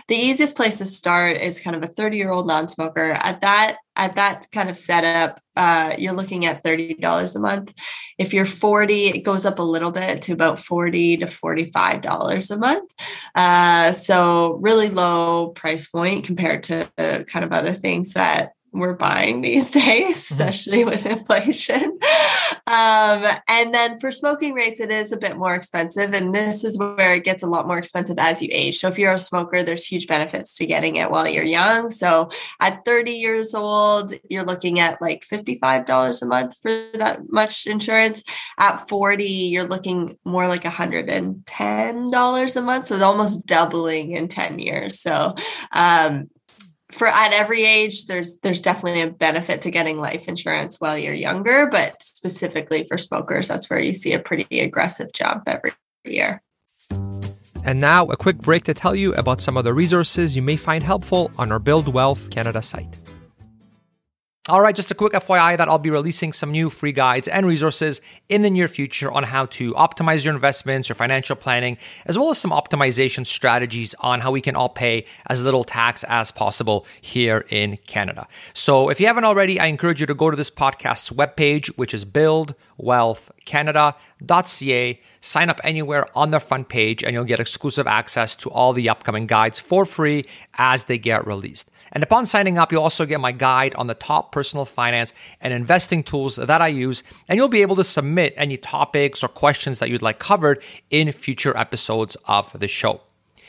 The 0.09 0.17
easiest 0.17 0.57
place 0.57 0.79
to 0.79 0.87
start 0.87 1.37
is 1.37 1.61
kind 1.61 1.77
of 1.77 1.85
a 1.85 1.87
30 1.87 2.17
year 2.17 2.31
old 2.31 2.47
non-smoker. 2.47 3.12
At 3.12 3.41
that 3.43 3.79
at 3.97 4.17
that 4.17 4.50
kind 4.50 4.71
of 4.71 4.79
setup 4.79 5.41
uh, 5.57 5.95
you're 5.99 6.15
looking 6.15 6.47
at 6.47 6.65
$30 6.65 7.37
a 7.37 7.39
month. 7.39 7.75
If 8.19 8.33
you're 8.33 8.47
40 8.47 9.09
it 9.09 9.25
goes 9.25 9.45
up 9.45 9.59
a 9.59 9.62
little 9.62 9.91
bit 9.91 10.23
to 10.23 10.33
about 10.33 10.59
40 10.59 11.19
to 11.19 11.27
$45 11.27 12.50
a 12.50 12.57
month. 12.57 12.95
Uh, 13.35 13.93
so 13.93 14.55
really 14.62 14.89
low 14.89 15.49
price 15.49 15.87
point 15.87 16.25
compared 16.25 16.62
to 16.65 16.91
kind 17.29 17.45
of 17.45 17.53
other 17.53 17.73
things 17.73 18.15
that 18.15 18.53
we're 18.73 18.95
buying 18.95 19.41
these 19.41 19.71
days, 19.73 20.29
mm-hmm. 20.31 20.43
especially 20.43 20.85
with 20.85 21.07
inflation. 21.07 21.99
Um, 22.67 23.25
and 23.49 23.75
then 23.75 23.99
for 23.99 24.12
smoking 24.12 24.55
rates, 24.55 24.81
it 24.81 24.91
is 24.91 25.12
a 25.12 25.17
bit 25.17 25.37
more 25.37 25.55
expensive. 25.55 26.12
And 26.12 26.35
this 26.35 26.62
is 26.65 26.79
where 26.79 27.15
it 27.15 27.25
gets 27.25 27.43
a 27.43 27.49
lot 27.49 27.67
more 27.67 27.79
expensive 27.79 28.19
as 28.19 28.41
you 28.41 28.49
age. 28.53 28.79
So 28.79 28.89
if 28.89 28.99
you're 28.99 29.12
a 29.12 29.19
smoker, 29.19 29.62
there's 29.62 29.85
huge 29.85 30.07
benefits 30.07 30.55
to 30.55 30.67
getting 30.67 30.97
it 30.97 31.11
while 31.11 31.29
you're 31.29 31.45
young. 31.45 31.91
So 31.91 32.31
at 32.61 32.85
30 32.85 33.12
years 33.12 33.55
old, 33.55 34.12
you're 34.29 34.45
looking 34.45 34.79
at 34.79 35.00
like 35.03 35.25
$55 35.25 36.23
a 36.23 36.27
month 36.27 36.59
for 36.61 36.71
that 36.95 37.21
much 37.29 37.67
insurance. 37.67 38.23
At 38.59 38.89
40, 38.89 39.25
you're 39.25 39.65
looking 39.65 40.17
more 40.25 40.47
like 40.47 40.62
$110 40.62 42.57
a 42.57 42.61
month. 42.62 42.87
So 42.87 42.95
it's 42.95 43.05
almost 43.05 43.47
doubling 43.47 44.12
in 44.12 44.29
10 44.29 44.59
years. 44.59 45.00
So 45.00 45.35
um, 45.73 46.31
for 46.92 47.06
at 47.06 47.32
every 47.32 47.64
age 47.64 48.06
there's 48.06 48.38
there's 48.40 48.61
definitely 48.61 49.00
a 49.00 49.11
benefit 49.11 49.61
to 49.62 49.70
getting 49.70 49.99
life 49.99 50.28
insurance 50.28 50.80
while 50.80 50.97
you're 50.97 51.14
younger 51.14 51.66
but 51.70 52.02
specifically 52.02 52.85
for 52.88 52.99
smokers 52.99 53.49
that's 53.49 53.68
where 53.70 53.80
you 53.80 53.94
see 53.94 54.12
a 54.12 54.18
pretty 54.18 54.61
aggressive 54.61 55.12
jump 55.12 55.44
every 55.47 55.73
year. 56.04 56.42
And 57.62 57.80
now 57.80 58.06
a 58.06 58.16
quick 58.16 58.38
break 58.38 58.64
to 58.64 58.75
tell 58.75 58.94
you 58.94 59.12
about 59.14 59.40
some 59.40 59.56
of 59.56 59.64
the 59.64 59.75
resources 59.75 60.35
you 60.35 60.42
may 60.42 60.56
find 60.56 60.82
helpful 60.82 61.30
on 61.38 61.52
our 61.52 61.59
build 61.59 61.92
wealth 61.92 62.30
canada 62.30 62.62
site 62.62 62.99
all 64.50 64.61
right, 64.61 64.75
just 64.75 64.90
a 64.90 64.97
quick 64.97 65.12
FYI 65.12 65.57
that 65.57 65.69
I'll 65.69 65.78
be 65.78 65.90
releasing 65.90 66.33
some 66.33 66.50
new 66.50 66.71
free 66.71 66.90
guides 66.90 67.28
and 67.28 67.47
resources 67.47 68.00
in 68.28 68.42
the 68.42 68.50
near 68.50 68.66
future 68.66 69.09
on 69.11 69.23
how 69.23 69.47
to 69.47 69.73
optimize 69.75 70.25
your 70.25 70.35
investments, 70.35 70.88
your 70.88 70.97
financial 70.97 71.37
planning, 71.37 71.78
as 72.07 72.19
well 72.19 72.30
as 72.30 72.38
some 72.38 72.50
optimization 72.50 73.25
strategies 73.25 73.95
on 74.00 74.19
how 74.21 74.33
we 74.33 74.40
can 74.40 74.57
all 74.57 74.69
pay 74.69 75.04
as 75.28 75.45
little 75.45 75.62
tax 75.62 76.02
as 76.09 76.33
possible 76.33 76.85
here 77.00 77.47
in 77.50 77.76
Canada. 77.87 78.26
So 78.52 78.88
if 78.88 78.99
you 78.99 79.07
haven't 79.07 79.25
already, 79.25 79.61
I 79.61 79.66
encourage 79.66 80.00
you 80.00 80.09
to 80.09 80.14
go 80.14 80.30
to 80.30 80.37
this 80.37 80.50
podcast's 80.50 81.11
webpage, 81.11 81.69
which 81.76 81.95
is 81.95 82.04
buildwealthcanada.ca. 82.04 85.00
Sign 85.21 85.49
up 85.49 85.61
anywhere 85.62 86.19
on 86.19 86.33
the 86.33 86.40
front 86.40 86.69
page, 86.69 87.04
and 87.04 87.14
you'll 87.14 87.23
get 87.23 87.38
exclusive 87.38 87.87
access 87.87 88.35
to 88.37 88.50
all 88.50 88.73
the 88.73 88.88
upcoming 88.88 89.28
guides 89.28 89.61
for 89.61 89.87
free 89.87 90.26
as 90.54 90.83
they 90.85 90.99
get 90.99 91.25
released. 91.25 91.71
And 91.92 92.02
upon 92.02 92.26
signing 92.26 92.59
up, 92.59 92.73
you'll 92.73 92.82
also 92.82 93.06
get 93.06 93.20
my 93.20 93.32
guide 93.32 93.75
on 93.75 93.87
the 93.87 93.94
top 93.94 94.32
personal 94.32 94.64
finance 94.64 95.12
and 95.40 95.52
investing 95.52 96.02
tools 96.02 96.37
that 96.37 96.62
I 96.62 96.68
use. 96.68 97.02
And 97.28 97.37
you'll 97.37 97.49
be 97.49 97.61
able 97.62 97.76
to 97.76 97.85
submit 97.85 98.32
any 98.37 98.56
topics 98.56 99.23
or 99.25 99.28
questions 99.28 99.80
that 99.80 99.90
you'd 99.90 100.02
like 100.02 100.18
covered 100.18 100.62
in 100.90 101.12
future 101.12 101.56
episodes 101.56 102.16
of 102.26 102.52
the 102.59 102.68
show. 102.68 103.00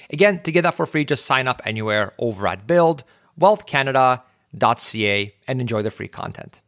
Again, 0.10 0.41
to 0.43 0.51
get 0.51 0.63
that 0.63 0.75
for 0.75 0.86
free, 0.86 1.05
just 1.05 1.25
sign 1.25 1.48
up 1.48 1.62
anywhere 1.65 2.13
over 2.17 2.45
at 2.48 2.67
buildwealthcanada.ca 2.67 5.33
and 5.48 5.62
enjoy 5.62 5.81
the 5.81 5.91
free 5.91 6.10
content. 6.10 6.60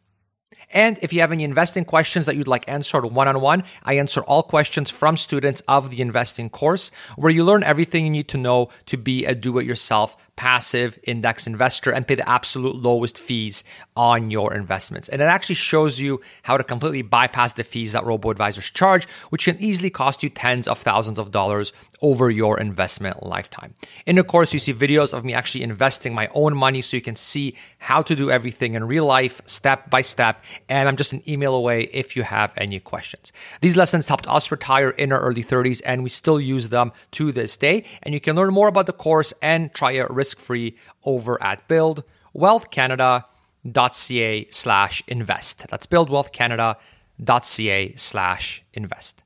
And 0.74 0.98
if 1.03 1.13
you 1.13 1.22
have 1.22 1.32
any 1.32 1.44
investing 1.44 1.86
questions 1.86 2.25
that 2.25 2.36
you'd 2.36 2.48
like 2.48 2.68
answered 2.68 3.06
one 3.06 3.27
on 3.27 3.39
one, 3.42 3.63
I 3.84 3.94
answer 3.94 4.22
all 4.22 4.42
questions 4.42 4.89
from 4.89 5.18
students 5.18 5.62
of 5.68 5.92
the 5.92 6.01
investing 6.01 6.50
course, 6.50 6.89
where 7.15 7.32
you 7.32 7.44
learn 7.44 7.63
everything 7.63 8.06
you 8.06 8.12
need 8.12 8.27
to 8.30 8.38
know 8.38 8.70
to 8.88 8.98
be 8.98 9.24
a 9.25 9.36
do 9.36 9.60
it 9.60 9.68
yourself 9.68 10.18
passive 10.36 10.98
index 11.04 11.46
investor 11.48 11.92
and 11.92 12.08
pay 12.08 12.16
the 12.16 12.28
absolute 12.28 12.75
lowest 12.75 13.20
fees 13.20 13.63
on 13.96 14.32
your 14.32 14.54
investments. 14.54 15.10
And 15.10 15.22
it 15.22 15.25
actually 15.25 15.56
shows 15.56 16.00
you 16.00 16.22
how 16.42 16.58
to 16.58 16.63
completely 16.63 17.02
bypass 17.02 17.54
the 17.54 17.63
fees 17.63 17.94
that 17.94 18.06
robo 18.06 18.32
advisors 18.32 18.70
charge, 18.70 19.08
which 19.30 19.46
can 19.46 19.62
easily 19.62 19.90
cost 19.90 20.24
you 20.24 20.30
tens 20.30 20.68
of 20.68 20.80
thousands 20.80 21.20
of 21.20 21.32
dollars 21.32 21.74
over 22.02 22.30
your 22.30 22.60
investment 22.60 23.24
lifetime. 23.24 23.74
In 24.06 24.18
the 24.18 24.24
course, 24.24 24.54
you 24.54 24.60
see 24.60 24.74
videos 24.74 25.13
of 25.13 25.24
me 25.24 25.34
actually 25.34 25.63
investing 25.63 26.13
my 26.13 26.28
own 26.34 26.56
money 26.56 26.82
so 26.82 26.98
you 26.98 27.02
can 27.02 27.16
see 27.16 27.56
how 27.78 28.02
to 28.02 28.16
do 28.16 28.30
everything 28.30 28.74
in 28.74 28.84
real 28.84 29.06
life, 29.06 29.42
step 29.46 29.90
by 29.90 30.02
step. 30.02 30.44
And 30.68 30.90
I'm 30.90 30.98
just 30.98 31.13
an 31.13 31.24
email 31.28 31.56
away 31.56 31.84
if 31.94 32.16
you 32.16 32.24
have 32.24 32.54
any 32.58 32.80
questions. 32.80 33.32
These 33.62 33.78
lessons 33.78 34.08
helped 34.08 34.28
us 34.28 34.52
retire 34.52 34.90
in 34.90 35.13
our 35.13 35.22
early 35.22 35.44
30s, 35.44 35.82
and 35.86 36.04
we 36.04 36.10
still 36.10 36.42
use 36.42 36.70
them 36.70 36.92
to 37.12 37.32
this 37.32 37.56
day. 37.56 37.86
And 38.04 38.13
you 38.13 38.20
can 38.20 38.36
learn 38.36 38.54
more 38.54 38.68
about 38.68 38.86
the 38.86 38.94
course 38.94 39.34
and 39.42 39.74
try 39.74 39.94
it 39.94 40.10
risk 40.24 40.39
free 40.39 40.77
over 41.03 41.44
at 41.44 41.68
buildwealthcanada.ca 41.68 44.48
slash 44.51 45.03
invest. 45.08 45.65
That's 45.70 45.88
buildwealthcanada.ca 45.88 47.96
slash 47.96 48.63
invest. 48.74 49.23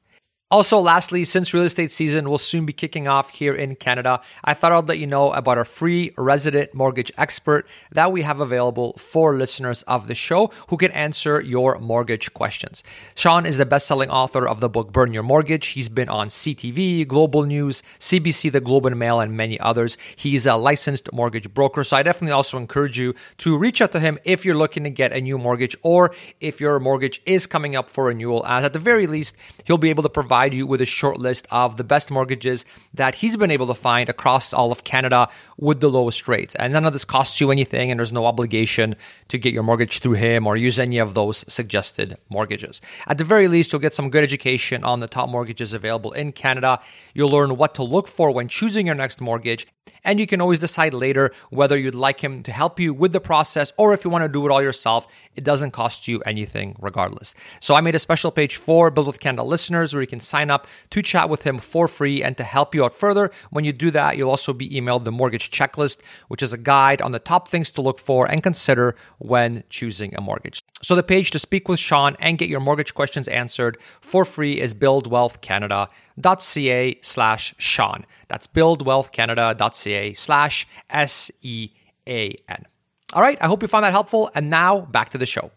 Also, 0.49 0.79
lastly, 0.79 1.25
since 1.25 1.53
real 1.53 1.63
estate 1.63 1.91
season 1.91 2.29
will 2.29 2.37
soon 2.37 2.65
be 2.65 2.71
kicking 2.71 3.05
off 3.05 3.31
here 3.31 3.53
in 3.53 3.75
Canada, 3.75 4.21
I 4.45 4.53
thought 4.53 4.71
I'd 4.71 4.87
let 4.87 4.97
you 4.97 5.05
know 5.05 5.33
about 5.33 5.57
our 5.57 5.65
free 5.65 6.13
resident 6.17 6.73
mortgage 6.73 7.11
expert 7.17 7.67
that 7.91 8.13
we 8.13 8.21
have 8.21 8.39
available 8.39 8.93
for 8.93 9.35
listeners 9.35 9.81
of 9.83 10.07
the 10.07 10.15
show 10.15 10.49
who 10.69 10.77
can 10.77 10.91
answer 10.91 11.41
your 11.41 11.79
mortgage 11.79 12.33
questions. 12.33 12.81
Sean 13.13 13.45
is 13.45 13.57
the 13.57 13.65
best 13.65 13.87
selling 13.87 14.09
author 14.09 14.47
of 14.47 14.61
the 14.61 14.69
book 14.69 14.93
Burn 14.93 15.13
Your 15.13 15.21
Mortgage. 15.21 15.67
He's 15.67 15.89
been 15.89 16.07
on 16.07 16.29
CTV, 16.29 17.05
Global 17.05 17.43
News, 17.43 17.83
CBC, 17.99 18.49
The 18.49 18.61
Globe 18.61 18.85
and 18.85 18.97
Mail, 18.97 19.19
and 19.19 19.35
many 19.35 19.59
others. 19.59 19.97
He's 20.15 20.45
a 20.45 20.55
licensed 20.55 21.11
mortgage 21.11 21.53
broker. 21.53 21.83
So 21.83 21.97
I 21.97 22.03
definitely 22.03 22.31
also 22.31 22.57
encourage 22.57 22.97
you 22.97 23.15
to 23.39 23.57
reach 23.57 23.81
out 23.81 23.91
to 23.91 23.99
him 23.99 24.17
if 24.23 24.45
you're 24.45 24.55
looking 24.55 24.85
to 24.85 24.89
get 24.89 25.11
a 25.11 25.19
new 25.19 25.37
mortgage 25.37 25.75
or 25.81 26.15
if 26.39 26.61
your 26.61 26.79
mortgage 26.79 27.21
is 27.25 27.45
coming 27.45 27.75
up 27.75 27.89
for 27.89 28.05
renewal, 28.05 28.45
as 28.47 28.63
at 28.63 28.71
the 28.71 28.79
very 28.79 29.07
least, 29.07 29.35
he'll 29.65 29.77
be 29.77 29.89
able 29.89 30.03
to 30.03 30.09
provide 30.09 30.36
provide 30.37 30.53
you 30.53 30.67
with 30.67 30.81
a 30.81 30.85
short 30.85 31.17
list 31.17 31.47
of 31.49 31.77
the 31.77 31.83
best 31.83 32.11
mortgages 32.11 32.63
that 32.93 33.15
he's 33.15 33.35
been 33.35 33.49
able 33.49 33.65
to 33.65 33.73
find 33.73 34.07
across 34.07 34.53
all 34.53 34.71
of 34.71 34.83
Canada 34.83 35.27
with 35.57 35.79
the 35.79 35.89
lowest 35.89 36.27
rates. 36.27 36.53
And 36.55 36.73
none 36.73 36.85
of 36.85 36.93
this 36.93 37.05
costs 37.05 37.41
you 37.41 37.49
anything, 37.49 37.89
and 37.89 37.99
there's 37.99 38.13
no 38.13 38.27
obligation 38.27 38.95
to 39.29 39.39
get 39.39 39.51
your 39.51 39.63
mortgage 39.63 39.97
through 39.97 40.13
him 40.13 40.45
or 40.45 40.55
use 40.55 40.77
any 40.77 40.99
of 40.99 41.15
those 41.15 41.43
suggested 41.47 42.17
mortgages. 42.29 42.81
At 43.07 43.17
the 43.17 43.23
very 43.23 43.47
least, 43.47 43.73
you'll 43.73 43.81
get 43.81 43.95
some 43.95 44.11
good 44.11 44.23
education 44.23 44.83
on 44.83 44.99
the 44.99 45.07
top 45.07 45.27
mortgages 45.27 45.73
available 45.73 46.11
in 46.11 46.33
Canada. 46.33 46.81
You'll 47.15 47.31
learn 47.31 47.57
what 47.57 47.73
to 47.73 47.83
look 47.83 48.07
for 48.07 48.29
when 48.29 48.47
choosing 48.47 48.85
your 48.85 48.95
next 48.95 49.19
mortgage. 49.19 49.65
And 50.03 50.19
you 50.19 50.27
can 50.27 50.39
always 50.39 50.59
decide 50.59 50.93
later 50.93 51.33
whether 51.49 51.77
you'd 51.77 51.95
like 51.95 52.21
him 52.23 52.43
to 52.43 52.51
help 52.51 52.79
you 52.79 52.93
with 52.93 53.11
the 53.11 53.19
process 53.19 53.73
or 53.77 53.93
if 53.93 54.05
you 54.05 54.11
want 54.11 54.23
to 54.23 54.29
do 54.29 54.45
it 54.45 54.51
all 54.51 54.61
yourself. 54.61 55.07
It 55.35 55.43
doesn't 55.43 55.71
cost 55.71 56.07
you 56.07 56.21
anything 56.21 56.75
regardless. 56.79 57.33
So 57.59 57.75
I 57.75 57.81
made 57.81 57.95
a 57.95 57.99
special 57.99 58.31
page 58.31 58.55
for 58.55 58.89
Build 58.89 59.07
Wealth 59.07 59.19
Canada 59.19 59.43
listeners 59.43 59.93
where 59.93 60.01
you 60.01 60.07
can 60.07 60.19
sign 60.27 60.51
up 60.51 60.67
to 60.91 61.01
chat 61.01 61.29
with 61.29 61.43
him 61.43 61.59
for 61.59 61.87
free 61.87 62.21
and 62.23 62.35
to 62.37 62.43
help 62.43 62.75
you 62.75 62.85
out 62.85 62.93
further. 62.93 63.31
When 63.49 63.65
you 63.65 63.73
do 63.73 63.89
that, 63.91 64.17
you'll 64.17 64.29
also 64.29 64.53
be 64.53 64.69
emailed 64.69 65.05
the 65.05 65.11
mortgage 65.11 65.49
checklist, 65.51 65.99
which 66.27 66.43
is 66.43 66.53
a 66.53 66.57
guide 66.57 67.01
on 67.01 67.11
the 67.11 67.19
top 67.19 67.47
things 67.47 67.71
to 67.71 67.81
look 67.81 67.99
for 67.99 68.29
and 68.29 68.43
consider 68.43 68.95
when 69.17 69.63
choosing 69.69 70.13
a 70.15 70.21
mortgage. 70.21 70.61
So 70.81 70.95
the 70.95 71.03
page 71.03 71.31
to 71.31 71.39
speak 71.39 71.67
with 71.67 71.79
Sean 71.79 72.15
and 72.19 72.37
get 72.37 72.49
your 72.49 72.59
mortgage 72.59 72.93
questions 72.93 73.27
answered 73.27 73.79
for 74.01 74.25
free 74.25 74.59
is 74.59 74.75
buildwealthcanada.ca 74.75 76.99
slash 77.01 77.55
Sean. 77.57 78.05
That's 78.27 78.47
buildwealthcanada.ca 78.47 80.13
slash 80.13 80.67
S-E-A-N. 80.89 82.65
All 83.13 83.21
right, 83.21 83.37
I 83.39 83.47
hope 83.47 83.61
you 83.61 83.69
found 83.69 83.85
that 83.85 83.93
helpful. 83.93 84.29
And 84.35 84.49
now 84.49 84.81
back 84.81 85.11
to 85.11 85.17
the 85.17 85.25
show. 85.25 85.51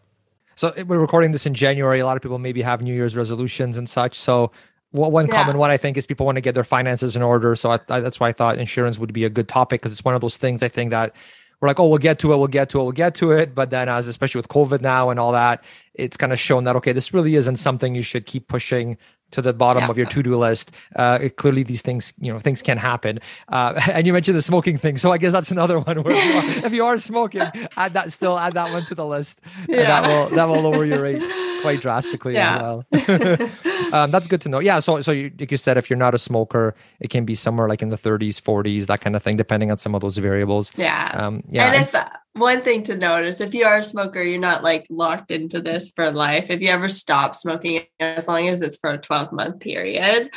So 0.61 0.71
we're 0.85 0.99
recording 0.99 1.31
this 1.31 1.47
in 1.47 1.55
January. 1.55 2.01
A 2.01 2.05
lot 2.05 2.17
of 2.17 2.21
people 2.21 2.37
maybe 2.37 2.61
have 2.61 2.83
New 2.83 2.93
Year's 2.93 3.15
resolutions 3.15 3.79
and 3.79 3.89
such. 3.89 4.13
So 4.13 4.51
one 4.91 5.25
yeah. 5.25 5.33
common 5.33 5.57
one 5.57 5.71
I 5.71 5.77
think 5.77 5.97
is 5.97 6.05
people 6.05 6.23
want 6.23 6.35
to 6.35 6.41
get 6.41 6.53
their 6.53 6.63
finances 6.63 7.15
in 7.15 7.23
order. 7.23 7.55
So 7.55 7.71
I, 7.71 7.79
I, 7.89 7.99
that's 7.99 8.19
why 8.19 8.29
I 8.29 8.31
thought 8.31 8.59
insurance 8.59 8.99
would 8.99 9.11
be 9.11 9.25
a 9.25 9.29
good 9.31 9.47
topic 9.47 9.81
because 9.81 9.91
it's 9.91 10.05
one 10.05 10.13
of 10.13 10.21
those 10.21 10.37
things 10.37 10.61
I 10.61 10.67
think 10.67 10.91
that 10.91 11.15
we're 11.61 11.67
like, 11.67 11.79
oh, 11.79 11.87
we'll 11.87 11.97
get 11.97 12.19
to 12.19 12.31
it, 12.31 12.37
we'll 12.37 12.45
get 12.45 12.69
to 12.69 12.79
it, 12.79 12.83
we'll 12.83 12.91
get 12.91 13.15
to 13.15 13.31
it. 13.31 13.55
But 13.55 13.71
then, 13.71 13.89
as 13.89 14.05
especially 14.05 14.37
with 14.37 14.49
COVID 14.49 14.81
now 14.81 15.09
and 15.09 15.19
all 15.19 15.31
that, 15.31 15.63
it's 15.95 16.15
kind 16.15 16.31
of 16.31 16.39
shown 16.39 16.65
that 16.65 16.75
okay, 16.75 16.91
this 16.91 17.11
really 17.11 17.33
isn't 17.33 17.55
something 17.55 17.95
you 17.95 18.03
should 18.03 18.27
keep 18.27 18.47
pushing 18.47 18.99
to 19.31 19.41
the 19.41 19.53
bottom 19.53 19.83
yeah. 19.83 19.89
of 19.89 19.97
your 19.97 20.07
to-do 20.07 20.35
list. 20.35 20.71
Uh, 20.95 21.29
clearly, 21.35 21.63
these 21.63 21.81
things, 21.81 22.13
you 22.19 22.31
know, 22.31 22.39
things 22.39 22.61
can 22.61 22.77
happen. 22.77 23.19
Uh, 23.49 23.79
and 23.91 24.05
you 24.05 24.13
mentioned 24.13 24.37
the 24.37 24.41
smoking 24.41 24.77
thing, 24.77 24.97
so 24.97 25.11
I 25.11 25.17
guess 25.17 25.31
that's 25.31 25.51
another 25.51 25.79
one. 25.87 26.03
Where 26.03 26.15
if 26.15 26.25
you 26.25 26.61
are, 26.61 26.65
if 26.67 26.73
you 26.73 26.85
are 26.85 26.97
smoking, 26.97 27.43
add 27.77 27.93
that 27.93 28.11
still 28.11 28.37
add 28.37 28.53
that 28.53 28.71
one 28.71 28.83
to 28.83 28.95
the 28.95 29.05
list. 29.05 29.39
Yeah. 29.67 29.83
that 29.83 30.07
will 30.07 30.35
that 30.35 30.47
will 30.47 30.61
lower 30.61 30.85
your 30.85 31.01
rate 31.01 31.23
quite 31.61 31.81
drastically 31.81 32.33
yeah. 32.33 32.55
as 32.55 32.61
well. 32.61 33.49
um, 33.93 34.11
that's 34.11 34.27
good 34.27 34.41
to 34.41 34.49
know. 34.49 34.59
Yeah. 34.59 34.79
So, 34.79 35.01
so 35.01 35.11
you, 35.11 35.31
like 35.39 35.51
you 35.51 35.57
said, 35.57 35.77
if 35.77 35.89
you're 35.89 35.97
not 35.97 36.13
a 36.13 36.17
smoker, 36.17 36.75
it 36.99 37.09
can 37.09 37.25
be 37.25 37.35
somewhere 37.35 37.67
like 37.67 37.81
in 37.81 37.89
the 37.89 37.97
30s, 37.97 38.41
40s, 38.41 38.87
that 38.87 39.01
kind 39.01 39.15
of 39.15 39.23
thing, 39.23 39.37
depending 39.37 39.71
on 39.71 39.77
some 39.77 39.95
of 39.95 40.01
those 40.01 40.17
variables. 40.17 40.71
Yeah. 40.75 41.11
Um, 41.13 41.43
yeah. 41.49 41.71
And 41.71 41.81
if 41.81 41.93
uh, 41.93 42.05
one 42.33 42.61
thing 42.61 42.83
to 42.83 42.95
note 42.95 43.25
is 43.25 43.41
if 43.41 43.53
you 43.53 43.65
are 43.65 43.79
a 43.79 43.83
smoker, 43.83 44.21
you're 44.21 44.39
not 44.39 44.63
like 44.63 44.85
locked 44.89 45.31
into 45.31 45.59
this 45.59 45.89
for 45.89 46.11
life. 46.11 46.49
If 46.49 46.61
you 46.61 46.69
ever 46.69 46.87
stop 46.87 47.35
smoking, 47.35 47.81
as 47.99 48.27
long 48.27 48.47
as 48.47 48.61
it's 48.61 48.77
for 48.77 48.91
a 48.91 48.97
12 48.97 49.33
month 49.33 49.59
period, 49.59 50.29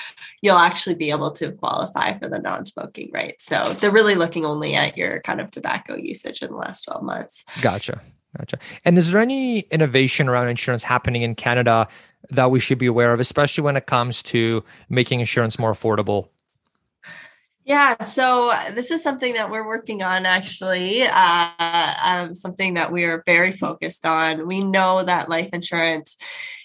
you'll 0.42 0.56
actually 0.56 0.96
be 0.96 1.10
able 1.10 1.30
to 1.32 1.52
qualify 1.52 2.18
for 2.18 2.28
the 2.28 2.40
non 2.40 2.66
smoking 2.66 3.10
rate. 3.12 3.40
So 3.40 3.62
they're 3.74 3.90
really 3.90 4.16
looking 4.16 4.44
only 4.44 4.74
at 4.74 4.96
your 4.96 5.20
kind 5.20 5.40
of 5.40 5.50
tobacco 5.50 5.96
usage 5.96 6.42
in 6.42 6.50
the 6.50 6.56
last 6.56 6.82
12 6.82 7.02
months. 7.02 7.44
Gotcha. 7.62 8.00
Gotcha. 8.38 8.58
And 8.84 8.98
is 8.98 9.12
there 9.12 9.20
any 9.20 9.60
innovation 9.60 10.28
around 10.28 10.48
insurance 10.48 10.82
happening 10.82 11.22
in 11.22 11.36
Canada 11.36 11.86
that 12.30 12.50
we 12.50 12.60
should 12.60 12.78
be 12.78 12.86
aware 12.86 13.12
of, 13.12 13.20
especially 13.20 13.62
when 13.62 13.76
it 13.76 13.86
comes 13.86 14.22
to 14.24 14.64
making 14.88 15.20
insurance 15.20 15.58
more 15.58 15.72
affordable? 15.72 16.28
Yeah, 17.64 17.98
so 18.02 18.52
this 18.72 18.90
is 18.90 19.02
something 19.02 19.32
that 19.34 19.50
we're 19.50 19.66
working 19.66 20.02
on 20.02 20.26
actually, 20.26 21.02
uh, 21.04 21.94
um, 22.04 22.34
something 22.34 22.74
that 22.74 22.92
we 22.92 23.04
are 23.06 23.22
very 23.24 23.52
focused 23.52 24.04
on. 24.04 24.46
We 24.46 24.62
know 24.62 25.02
that 25.02 25.30
life 25.30 25.48
insurance 25.54 26.18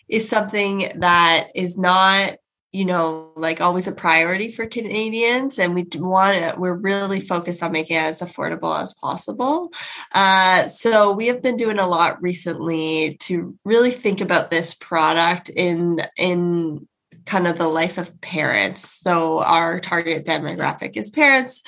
is 0.09 0.27
something 0.27 0.91
that 0.95 1.51
is 1.55 1.77
not 1.77 2.35
you 2.71 2.85
know 2.85 3.31
like 3.35 3.61
always 3.61 3.87
a 3.87 3.91
priority 3.91 4.51
for 4.51 4.67
canadians 4.67 5.57
and 5.57 5.73
we 5.73 5.87
want 5.95 6.37
it 6.37 6.57
we're 6.57 6.73
really 6.73 7.19
focused 7.19 7.63
on 7.63 7.71
making 7.71 7.97
it 7.97 8.01
as 8.01 8.21
affordable 8.21 8.79
as 8.79 8.93
possible. 8.93 9.71
Uh, 10.13 10.67
so 10.67 11.11
we 11.11 11.27
have 11.27 11.41
been 11.41 11.57
doing 11.57 11.79
a 11.79 11.87
lot 11.87 12.21
recently 12.21 13.17
to 13.21 13.57
really 13.65 13.91
think 13.91 14.21
about 14.21 14.51
this 14.51 14.73
product 14.73 15.49
in 15.49 15.99
in 16.17 16.87
kind 17.25 17.47
of 17.47 17.57
the 17.57 17.67
life 17.67 17.97
of 17.97 18.19
parents. 18.21 19.01
So 19.01 19.43
our 19.43 19.79
target 19.79 20.25
demographic 20.25 20.97
is 20.97 21.09
parents. 21.09 21.63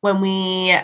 When 0.00 0.20
we 0.20 0.76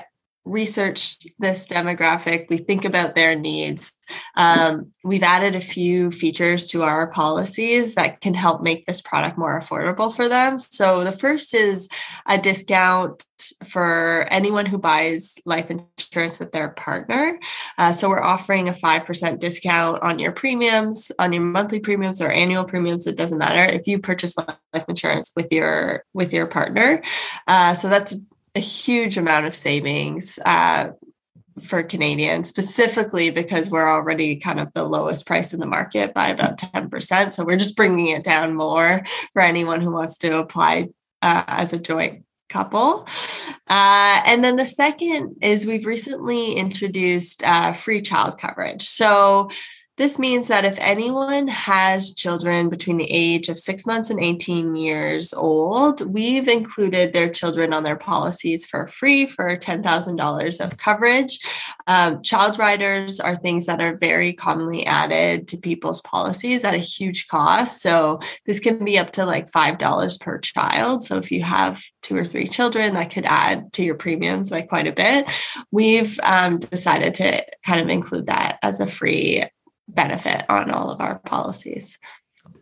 research 0.51 1.19
this 1.39 1.67
demographic, 1.67 2.49
we 2.49 2.59
think 2.59 2.85
about 2.85 3.15
their 3.15 3.35
needs. 3.37 3.93
Um, 4.37 4.91
we've 5.05 5.23
added 5.23 5.55
a 5.55 5.61
few 5.61 6.11
features 6.11 6.67
to 6.67 6.83
our 6.83 7.09
policies 7.09 7.95
that 7.95 8.21
can 8.21 8.35
help 8.35 8.63
make 8.63 8.87
this 8.87 9.01
product 9.01 9.39
more 9.39 9.59
affordable 9.59 10.15
for 10.15 10.29
them. 10.29 10.59
So 10.59 11.05
the 11.05 11.13
first 11.13 11.55
is 11.55 11.89
a 12.27 12.39
discount 12.39 13.25
for 13.65 14.27
anyone 14.31 14.67
who 14.67 14.79
buys 14.79 15.35
life 15.45 15.71
insurance 15.71 16.39
with 16.39 16.53
their 16.53 16.71
partner. 16.71 17.39
Uh, 17.79 17.93
so 17.93 18.09
we're 18.09 18.23
offering 18.23 18.69
a 18.69 18.73
5% 18.73 19.39
discount 19.39 20.03
on 20.03 20.19
your 20.19 20.33
premiums, 20.33 21.11
on 21.19 21.33
your 21.33 21.43
monthly 21.43 21.81
premiums 21.81 22.21
or 22.21 22.31
annual 22.31 22.65
premiums. 22.65 23.07
It 23.07 23.17
doesn't 23.17 23.39
matter 23.39 23.73
if 23.73 23.87
you 23.87 23.99
purchase 23.99 24.37
life 24.37 24.85
insurance 24.89 25.33
with 25.37 25.53
your 25.53 26.05
with 26.13 26.33
your 26.33 26.47
partner. 26.47 27.03
Uh, 27.47 27.75
so 27.75 27.89
that's 27.89 28.15
a 28.55 28.61
huge 28.61 29.17
amount 29.17 29.47
of 29.47 29.55
savings 29.55 30.39
uh, 30.45 30.91
for 31.61 31.83
Canadians, 31.83 32.49
specifically 32.49 33.31
because 33.31 33.71
we're 33.71 33.89
already 33.89 34.37
kind 34.37 34.61
of 34.61 34.73
the 34.73 34.85
lowest 34.85 35.27
price 35.27 35.53
in 35.53 35.61
the 35.61 35.67
market 35.67 36.15
by 36.15 36.29
about 36.29 36.59
10%. 36.59 37.33
So 37.33 37.45
we're 37.45 37.57
just 37.57 37.77
bringing 37.77 38.09
it 38.09 38.25
down 38.25 38.55
more 38.55 39.05
for 39.33 39.43
anyone 39.43 39.81
who 39.81 39.93
wants 39.93 40.17
to 40.19 40.39
apply 40.39 40.89
uh, 41.23 41.45
as 41.47 41.73
a 41.73 41.79
joint 41.79 42.25
couple. 42.49 43.07
Uh, 43.69 44.23
and 44.27 44.43
then 44.43 44.57
the 44.57 44.67
second 44.67 45.37
is 45.43 45.67
we've 45.67 45.87
recently 45.87 46.55
introduced 46.55 47.43
uh, 47.45 47.73
free 47.73 48.01
child 48.03 48.39
coverage. 48.39 48.83
So 48.83 49.51
this 50.01 50.19
means 50.19 50.49
that 50.49 50.65
if 50.65 50.79
anyone 50.79 51.47
has 51.47 52.15
children 52.15 52.71
between 52.71 52.97
the 52.97 53.11
age 53.11 53.51
of 53.51 53.59
six 53.59 53.85
months 53.85 54.09
and 54.09 54.19
18 54.19 54.75
years 54.75 55.35
old, 55.35 56.11
we've 56.11 56.49
included 56.49 57.13
their 57.13 57.29
children 57.29 57.75
on 57.75 57.83
their 57.83 57.99
policies 57.99 58.65
for 58.65 58.87
free 58.87 59.27
for 59.27 59.55
$10,000 59.59 60.65
of 60.65 60.79
coverage. 60.79 61.39
Um, 61.87 62.23
child 62.23 62.59
riders 62.59 63.21
are 63.21 63.37
things 63.37 63.67
that 63.67 63.83
are 63.83 63.95
very 63.95 64.33
commonly 64.33 64.87
added 64.87 65.47
to 65.49 65.59
people's 65.59 66.01
policies 66.01 66.65
at 66.65 66.73
a 66.73 66.79
huge 66.79 67.29
cost. 67.29 67.83
So 67.83 68.21
this 68.47 68.59
can 68.59 68.83
be 68.83 68.99
up 68.99 69.11
to 69.13 69.27
like 69.27 69.51
$5 69.51 70.21
per 70.23 70.39
child. 70.39 71.05
So 71.05 71.19
if 71.19 71.31
you 71.31 71.43
have 71.43 71.85
two 72.01 72.17
or 72.17 72.25
three 72.25 72.49
children, 72.49 72.95
that 72.95 73.11
could 73.11 73.27
add 73.27 73.71
to 73.75 73.83
your 73.83 73.97
premiums 73.97 74.49
by 74.49 74.63
quite 74.63 74.87
a 74.87 74.93
bit. 74.93 75.31
We've 75.71 76.19
um, 76.23 76.59
decided 76.59 77.17
to 77.17 77.45
kind 77.67 77.83
of 77.83 77.91
include 77.91 78.29
that 78.29 78.59
as 78.63 78.81
a 78.81 78.87
free 78.87 79.45
benefit 79.95 80.45
on 80.49 80.71
all 80.71 80.91
of 80.91 81.01
our 81.01 81.19
policies. 81.21 81.99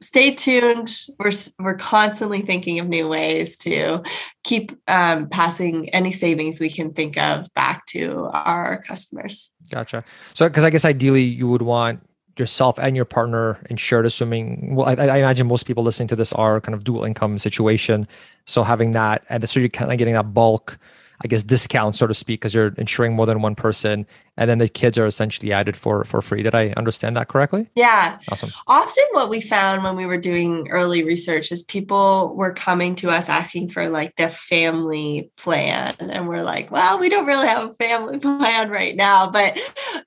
Stay 0.00 0.34
tuned. 0.34 0.94
We're 1.18 1.32
we're 1.58 1.76
constantly 1.76 2.42
thinking 2.42 2.78
of 2.78 2.88
new 2.88 3.08
ways 3.08 3.56
to 3.58 4.02
keep 4.44 4.72
um, 4.88 5.28
passing 5.28 5.88
any 5.90 6.12
savings 6.12 6.60
we 6.60 6.70
can 6.70 6.92
think 6.92 7.16
of 7.16 7.52
back 7.54 7.86
to 7.86 8.28
our 8.32 8.82
customers. 8.82 9.50
Gotcha. 9.70 10.04
So, 10.34 10.48
because 10.48 10.64
I 10.64 10.70
guess 10.70 10.84
ideally 10.84 11.24
you 11.24 11.48
would 11.48 11.62
want 11.62 12.00
yourself 12.36 12.78
and 12.78 12.94
your 12.94 13.04
partner 13.04 13.58
insured, 13.68 14.06
assuming, 14.06 14.76
well, 14.76 14.88
I, 14.88 14.92
I, 14.92 15.16
imagine 15.18 15.48
most 15.48 15.64
people 15.64 15.82
listening 15.82 16.06
to 16.08 16.16
this 16.16 16.32
are 16.32 16.60
kind 16.60 16.74
of 16.74 16.84
dual 16.84 17.04
income 17.04 17.36
situation. 17.38 18.06
So 18.46 18.62
having 18.62 18.92
that, 18.92 19.24
and 19.28 19.48
so 19.48 19.58
you're 19.58 19.68
kind 19.68 19.90
of 19.90 19.98
getting 19.98 20.14
that 20.14 20.32
bulk 20.32 20.78
I 21.24 21.28
guess 21.28 21.42
discount, 21.42 21.96
so 21.96 22.06
to 22.06 22.14
speak, 22.14 22.40
because 22.40 22.54
you're 22.54 22.72
insuring 22.78 23.14
more 23.14 23.26
than 23.26 23.42
one 23.42 23.54
person, 23.54 24.06
and 24.38 24.48
then 24.48 24.58
the 24.58 24.68
kids 24.68 24.96
are 24.96 25.06
essentially 25.06 25.52
added 25.52 25.76
for 25.76 26.04
for 26.04 26.22
free. 26.22 26.42
Did 26.42 26.54
I 26.54 26.68
understand 26.76 27.16
that 27.16 27.28
correctly? 27.28 27.68
Yeah. 27.74 28.18
Awesome. 28.30 28.50
Often, 28.68 29.04
what 29.10 29.28
we 29.28 29.40
found 29.40 29.82
when 29.82 29.96
we 29.96 30.06
were 30.06 30.16
doing 30.16 30.68
early 30.70 31.02
research 31.02 31.50
is 31.50 31.64
people 31.64 32.34
were 32.36 32.52
coming 32.52 32.94
to 32.96 33.10
us 33.10 33.28
asking 33.28 33.70
for 33.70 33.88
like 33.88 34.14
the 34.16 34.30
family 34.30 35.30
plan, 35.36 35.96
and 35.98 36.28
we're 36.28 36.44
like, 36.44 36.70
well, 36.70 36.98
we 37.00 37.08
don't 37.08 37.26
really 37.26 37.48
have 37.48 37.70
a 37.70 37.74
family 37.74 38.18
plan 38.20 38.70
right 38.70 38.94
now, 38.94 39.28
but 39.28 39.58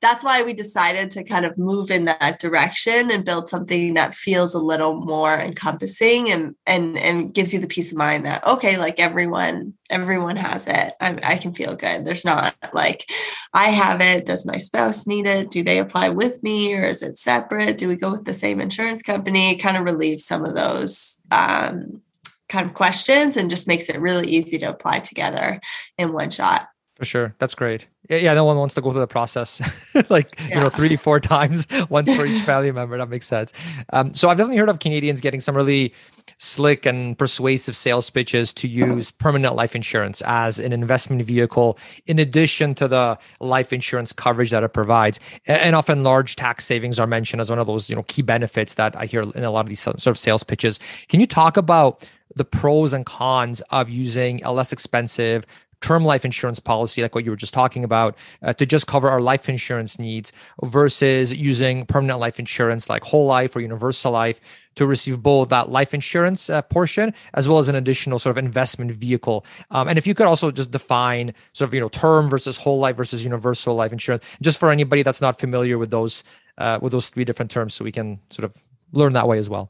that's 0.02 0.24
why 0.24 0.44
we 0.44 0.54
decided 0.54 1.12
to 1.12 1.24
kind 1.26 1.46
of 1.46 1.58
move 1.58 1.91
in 1.91 2.06
that 2.06 2.39
direction 2.39 3.12
and 3.12 3.26
build 3.26 3.50
something 3.50 3.96
that 3.96 4.15
feels 4.15 4.54
a 4.54 4.60
little 4.60 4.96
more 4.96 5.34
encompassing 5.34 6.32
and 6.32 6.56
and 6.65 6.98
and 6.98 7.34
gives 7.34 7.54
you 7.54 7.60
the 7.60 7.67
peace 7.67 7.91
of 7.91 7.98
mind 7.98 8.26
that 8.26 8.48
okay, 8.48 8.78
like 8.78 8.98
everyone 8.98 9.74
everyone 9.91 10.38
has 10.38 10.67
it. 10.67 10.94
I, 11.00 11.17
I, 11.22 11.38
can 11.38 11.54
feel 11.54 11.76
good. 11.76 12.06
There's 12.06 12.26
not 12.26 12.56
like, 12.74 13.10
I 13.54 13.65
have 13.65 14.02
it. 14.02 14.21
Does 14.26 14.46
my 14.46 14.58
spouse 14.58 15.08
need 15.08 15.26
it? 15.28 15.52
Do 15.52 15.64
they 15.64 15.80
apply 15.80 16.10
with 16.10 16.42
me 16.44 16.76
or 16.76 16.84
is 16.84 17.04
it 17.04 17.18
separate? 17.18 17.78
Do 17.78 17.88
we 17.88 17.96
go 17.96 18.12
with 18.12 18.26
the 18.26 18.34
same 18.34 18.62
insurance 18.62 19.02
company? 19.02 19.52
It 19.52 19.58
kind 19.58 19.78
of 19.78 19.84
relieves 19.84 20.26
some 20.26 20.46
of 20.46 20.56
those 20.56 21.22
um, 21.32 22.02
kind 22.50 22.68
of 22.68 22.74
questions 22.74 23.38
and 23.38 23.50
just 23.50 23.68
makes 23.68 23.90
it 23.90 24.00
really 24.00 24.28
easy 24.28 24.58
to 24.60 24.70
apply 24.70 25.00
together 25.00 25.60
in 25.98 26.14
one 26.14 26.30
shot. 26.30 26.68
For 26.96 27.06
sure. 27.06 27.36
That's 27.40 27.56
great. 27.56 27.88
Yeah, 28.12 28.34
no 28.34 28.43
one 28.43 28.58
wants 28.58 28.76
to 28.76 28.82
go 28.82 28.91
through 28.91 29.00
the 29.00 29.08
process 29.08 29.62
like, 30.10 30.36
yeah. 30.38 30.56
you 30.56 30.62
know, 30.62 30.69
three, 30.69 30.97
four 30.97 31.19
times, 31.36 31.67
once 31.89 32.13
for 32.13 32.26
each 32.26 32.41
family 32.43 32.71
member. 32.71 32.97
That 32.97 33.10
makes 33.10 33.28
sense. 33.28 33.54
Um, 33.93 34.13
so 34.13 34.30
I've 34.30 34.38
definitely 34.38 34.58
heard 34.58 34.69
of 34.69 34.80
Canadians 34.80 35.21
getting 35.21 35.39
some 35.39 35.56
really 35.56 35.93
slick 36.38 36.86
and 36.86 37.17
persuasive 37.17 37.76
sales 37.76 38.10
pitches 38.10 38.52
to 38.54 38.67
use 38.67 39.12
permanent 39.12 39.56
life 39.56 39.76
insurance 39.76 40.21
as 40.26 40.60
an 40.60 40.74
investment 40.74 41.21
vehicle 41.21 41.78
in 42.08 42.19
addition 42.19 42.74
to 42.76 42.88
the 42.88 43.17
life 43.39 43.71
insurance 43.71 44.12
coverage 44.12 44.50
that 44.50 44.63
it 44.63 44.69
provides 44.69 45.19
and 45.45 45.76
often 45.76 46.04
large 46.04 46.36
tax 46.36 46.65
savings 46.65 47.00
are 47.00 47.08
mentioned 47.08 47.41
as 47.41 47.50
one 47.50 47.60
of 47.60 47.67
those 47.67 47.89
you 47.89 47.95
know 47.95 48.04
key 48.04 48.21
benefits 48.21 48.76
that 48.76 48.95
i 48.95 49.06
hear 49.06 49.21
in 49.36 49.43
a 49.43 49.52
lot 49.52 49.62
of 49.62 49.69
these 49.69 49.80
sort 49.80 50.08
of 50.08 50.17
sales 50.17 50.43
pitches 50.43 50.80
can 51.10 51.19
you 51.19 51.28
talk 51.28 51.58
about 51.58 52.08
the 52.36 52.45
pros 52.45 52.93
and 52.93 53.06
cons 53.06 53.62
of 53.69 53.89
using 53.89 54.43
a 54.43 54.52
less 54.52 54.71
expensive 54.71 55.45
term 55.82 56.06
life 56.06 56.24
insurance 56.24 56.60
policy, 56.60 57.02
like 57.02 57.15
what 57.15 57.26
you 57.26 57.32
were 57.32 57.38
just 57.38 57.54
talking 57.54 57.84
about, 57.84 58.15
uh, 58.44 58.54
to 58.54 58.65
just 58.65 58.88
cover 58.88 59.10
our 59.10 59.20
life 59.20 59.50
insurance 59.50 60.00
needs 60.00 60.32
versus 60.63 61.34
using 61.34 61.86
permanent 61.86 62.20
life 62.20 62.39
insurance 62.39 62.89
like 62.89 63.04
whole 63.04 63.26
life 63.26 63.56
or 63.56 63.62
universal 63.62 64.12
life 64.12 64.39
to 64.76 64.86
receive 64.86 65.22
both 65.22 65.50
that 65.50 65.70
life 65.70 65.94
insurance 65.94 66.50
uh, 66.50 66.62
portion 66.62 67.13
as 67.34 67.48
well 67.48 67.58
as 67.58 67.67
an 67.67 67.76
additional 67.76 68.20
sort 68.20 68.38
of 68.38 68.44
investment 68.44 68.91
vehicle. 68.91 69.46
Um, 69.72 69.88
and 69.88 69.98
if 69.98 70.08
you 70.08 70.13
could 70.13 70.28
also 70.28 70.52
just 70.52 70.72
define 70.72 71.34
sort 71.54 71.70
of 71.70 71.74
you 71.74 71.82
know 71.82 71.89
term 71.89 72.30
versus 72.30 72.58
whole 72.58 72.80
life 72.80 72.96
versus 72.96 73.24
universal 73.24 73.76
life 73.76 73.91
insurance, 73.91 74.24
just 74.41 74.58
for 74.58 74.72
anybody 74.72 75.04
that's 75.04 75.22
not 75.22 75.39
familiar 75.39 75.78
with 75.78 75.91
those 75.91 76.24
uh, 76.58 76.80
with 76.82 76.91
those 76.91 77.10
three 77.10 77.26
different 77.26 77.52
terms, 77.52 77.74
so 77.74 77.84
we 77.84 77.91
can 77.91 78.20
sort 78.30 78.46
of 78.46 78.54
learn 78.94 79.13
that 79.13 79.28
way 79.28 79.38
as 79.38 79.50
well. 79.50 79.70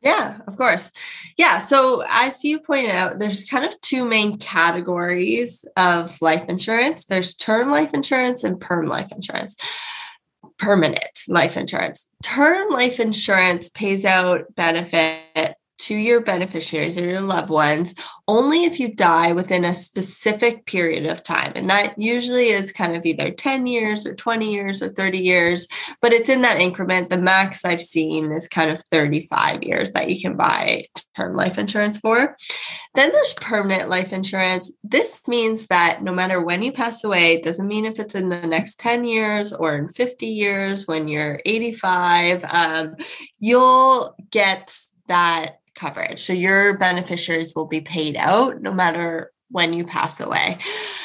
Yeah, 0.00 0.38
of 0.46 0.56
course. 0.56 0.92
Yeah. 1.36 1.58
So, 1.58 2.04
as 2.08 2.44
you 2.44 2.60
pointed 2.60 2.92
out, 2.92 3.18
there's 3.18 3.48
kind 3.48 3.64
of 3.64 3.80
two 3.80 4.04
main 4.04 4.38
categories 4.38 5.64
of 5.76 6.20
life 6.22 6.44
insurance 6.48 7.04
there's 7.04 7.34
term 7.34 7.70
life 7.70 7.94
insurance 7.94 8.44
and 8.44 8.60
perm 8.60 8.86
life 8.86 9.10
insurance. 9.10 9.56
Permanent 10.58 11.18
life 11.28 11.56
insurance. 11.56 12.08
Term 12.22 12.70
life 12.70 13.00
insurance 13.00 13.68
pays 13.68 14.04
out 14.04 14.54
benefit 14.54 15.56
to 15.78 15.94
your 15.94 16.20
beneficiaries 16.20 16.98
or 16.98 17.04
your 17.04 17.20
loved 17.20 17.48
ones 17.48 17.94
only 18.26 18.64
if 18.64 18.78
you 18.78 18.94
die 18.94 19.32
within 19.32 19.64
a 19.64 19.74
specific 19.74 20.66
period 20.66 21.06
of 21.06 21.22
time. 21.22 21.52
And 21.56 21.70
that 21.70 21.94
usually 21.98 22.48
is 22.48 22.72
kind 22.72 22.94
of 22.94 23.06
either 23.06 23.30
10 23.30 23.66
years 23.66 24.06
or 24.06 24.14
20 24.14 24.52
years 24.52 24.82
or 24.82 24.88
30 24.88 25.18
years, 25.18 25.66
but 26.02 26.12
it's 26.12 26.28
in 26.28 26.42
that 26.42 26.60
increment. 26.60 27.08
The 27.08 27.16
max 27.16 27.64
I've 27.64 27.80
seen 27.80 28.30
is 28.32 28.46
kind 28.46 28.70
of 28.70 28.82
35 28.82 29.62
years 29.62 29.92
that 29.92 30.10
you 30.10 30.20
can 30.20 30.36
buy 30.36 30.84
term 31.16 31.34
life 31.34 31.58
insurance 31.58 31.98
for. 31.98 32.36
Then 32.94 33.12
there's 33.12 33.34
permanent 33.34 33.88
life 33.88 34.12
insurance. 34.12 34.70
This 34.84 35.20
means 35.26 35.66
that 35.66 36.02
no 36.02 36.12
matter 36.12 36.42
when 36.42 36.62
you 36.62 36.72
pass 36.72 37.02
away, 37.04 37.34
it 37.34 37.44
doesn't 37.44 37.66
mean 37.66 37.84
if 37.84 37.98
it's 37.98 38.14
in 38.14 38.28
the 38.28 38.46
next 38.46 38.78
10 38.80 39.04
years 39.04 39.52
or 39.52 39.76
in 39.76 39.88
50 39.88 40.26
years 40.26 40.86
when 40.86 41.08
you're 41.08 41.40
85, 41.46 42.44
um, 42.44 42.96
you'll 43.38 44.14
get 44.30 44.76
that 45.08 45.57
coverage. 45.78 46.20
So 46.20 46.32
your 46.32 46.76
beneficiaries 46.76 47.54
will 47.54 47.66
be 47.66 47.80
paid 47.80 48.16
out 48.16 48.60
no 48.60 48.72
matter 48.72 49.32
when 49.50 49.72
you 49.72 49.84
pass 49.84 50.20
away. 50.20 50.58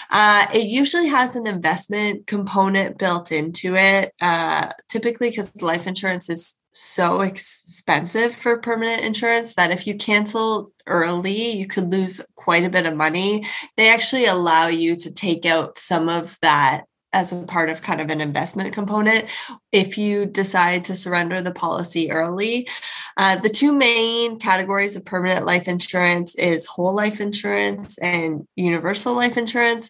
Uh, 0.09 0.47
it 0.53 0.65
usually 0.65 1.07
has 1.07 1.35
an 1.35 1.47
investment 1.47 2.27
component 2.27 2.97
built 2.97 3.31
into 3.31 3.75
it, 3.75 4.11
uh, 4.21 4.69
typically 4.89 5.29
because 5.29 5.61
life 5.61 5.87
insurance 5.87 6.29
is 6.29 6.55
so 6.73 7.21
expensive 7.21 8.35
for 8.35 8.59
permanent 8.59 9.03
insurance 9.03 9.53
that 9.53 9.71
if 9.71 9.87
you 9.87 9.95
cancel 9.95 10.71
early, 10.87 11.51
you 11.51 11.67
could 11.67 11.91
lose 11.91 12.19
quite 12.35 12.65
a 12.65 12.69
bit 12.69 12.85
of 12.85 12.95
money, 12.95 13.45
they 13.77 13.89
actually 13.89 14.25
allow 14.25 14.67
you 14.67 14.95
to 14.95 15.13
take 15.13 15.45
out 15.45 15.77
some 15.77 16.09
of 16.09 16.37
that 16.41 16.83
as 17.13 17.31
a 17.31 17.45
part 17.45 17.69
of 17.69 17.81
kind 17.81 18.01
of 18.01 18.09
an 18.09 18.19
investment 18.19 18.73
component 18.73 19.25
if 19.71 19.97
you 19.97 20.25
decide 20.25 20.83
to 20.85 20.95
surrender 20.95 21.41
the 21.41 21.51
policy 21.53 22.11
early. 22.11 22.67
Uh, 23.17 23.37
the 23.37 23.49
two 23.49 23.73
main 23.73 24.39
categories 24.39 24.95
of 24.95 25.05
permanent 25.05 25.45
life 25.45 25.67
insurance 25.67 26.35
is 26.35 26.65
whole 26.65 26.93
life 26.93 27.21
insurance 27.21 27.97
and 27.99 28.47
universal 28.55 29.15
life 29.15 29.37
insurance. 29.37 29.89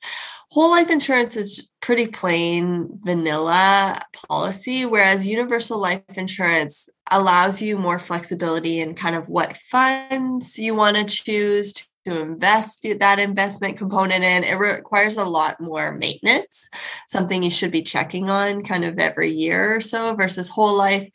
Whole 0.51 0.69
life 0.69 0.91
insurance 0.91 1.35
is 1.35 1.71
pretty 1.81 2.07
plain 2.07 2.99
vanilla 3.03 3.99
policy, 4.27 4.85
whereas 4.85 5.25
universal 5.25 5.79
life 5.79 6.03
insurance 6.15 6.89
allows 7.09 7.59
you 7.61 7.77
more 7.77 7.97
flexibility 7.97 8.79
in 8.79 8.93
kind 8.93 9.15
of 9.15 9.27
what 9.29 9.57
funds 9.57 10.59
you 10.59 10.75
want 10.75 10.97
to 10.97 11.05
choose 11.05 11.73
to 11.73 11.85
to 12.05 12.21
invest 12.21 12.85
that 12.99 13.19
investment 13.19 13.77
component 13.77 14.23
in, 14.23 14.43
it 14.43 14.55
requires 14.55 15.17
a 15.17 15.25
lot 15.25 15.59
more 15.59 15.93
maintenance, 15.93 16.69
something 17.07 17.43
you 17.43 17.49
should 17.49 17.71
be 17.71 17.81
checking 17.81 18.29
on 18.29 18.63
kind 18.63 18.85
of 18.85 18.99
every 18.99 19.29
year 19.29 19.75
or 19.75 19.81
so 19.81 20.13
versus 20.15 20.49
whole 20.49 20.77
life, 20.77 21.09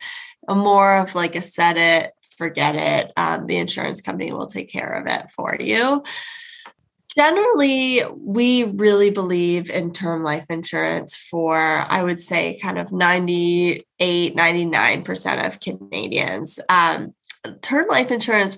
more 0.47 0.97
of 0.97 1.15
like 1.15 1.35
a 1.35 1.41
set 1.41 1.77
it, 1.77 2.13
forget 2.37 2.75
it. 2.75 3.11
Um, 3.17 3.45
the 3.45 3.57
insurance 3.57 4.01
company 4.01 4.31
will 4.31 4.47
take 4.47 4.69
care 4.69 4.93
of 4.93 5.07
it 5.07 5.29
for 5.31 5.55
you. 5.59 6.03
Generally, 7.15 8.01
we 8.15 8.63
really 8.63 9.09
believe 9.09 9.69
in 9.69 9.91
term 9.91 10.23
life 10.23 10.45
insurance 10.49 11.15
for, 11.15 11.57
I 11.57 12.03
would 12.03 12.19
say, 12.19 12.59
kind 12.59 12.77
of 12.77 12.91
98, 12.91 14.35
99% 14.35 15.47
of 15.47 15.59
Canadians. 15.59 16.59
Um, 16.69 17.13
term 17.61 17.87
life 17.89 18.11
insurance 18.11 18.55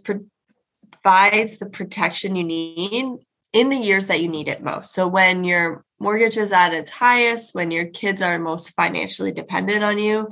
provides 1.03 1.59
the 1.59 1.69
protection 1.69 2.35
you 2.35 2.43
need 2.43 3.19
in 3.53 3.69
the 3.69 3.77
years 3.77 4.07
that 4.07 4.21
you 4.21 4.27
need 4.27 4.47
it 4.47 4.63
most. 4.63 4.93
So 4.93 5.07
when 5.07 5.43
your 5.43 5.83
mortgage 5.99 6.37
is 6.37 6.51
at 6.51 6.73
its 6.73 6.89
highest, 6.89 7.53
when 7.53 7.71
your 7.71 7.85
kids 7.85 8.21
are 8.21 8.39
most 8.39 8.69
financially 8.69 9.31
dependent 9.31 9.83
on 9.83 9.99
you, 9.99 10.29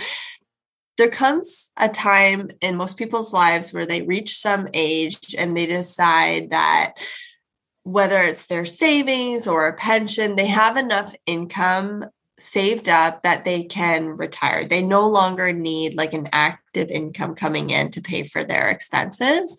there 0.98 1.10
comes 1.10 1.72
a 1.78 1.90
time 1.90 2.52
in 2.62 2.76
most 2.76 2.98
people's 2.98 3.34
lives 3.34 3.74
where 3.74 3.86
they 3.86 4.02
reach 4.02 4.38
some 4.38 4.68
age 4.74 5.36
and 5.38 5.56
they 5.56 5.66
decide 5.66 6.52
that 6.52 6.94
whether 7.84 8.22
it's 8.22 8.46
their 8.48 8.66
savings 8.66 9.48
or 9.48 9.68
a 9.68 9.76
pension, 9.76 10.36
they 10.36 10.48
have 10.48 10.78
enough 10.78 11.16
income 11.26 12.06
saved 12.38 12.88
up 12.88 13.24
that 13.24 13.44
they 13.44 13.64
can 13.64 14.08
retire. 14.08 14.66
They 14.66 14.82
no 14.82 15.08
longer 15.08 15.52
need 15.52 15.96
like 15.96 16.14
an 16.14 16.30
active 16.32 16.90
income 16.90 17.36
coming 17.36 17.70
in 17.70 17.90
to 17.92 18.02
pay 18.02 18.24
for 18.24 18.44
their 18.44 18.70
expenses 18.70 19.58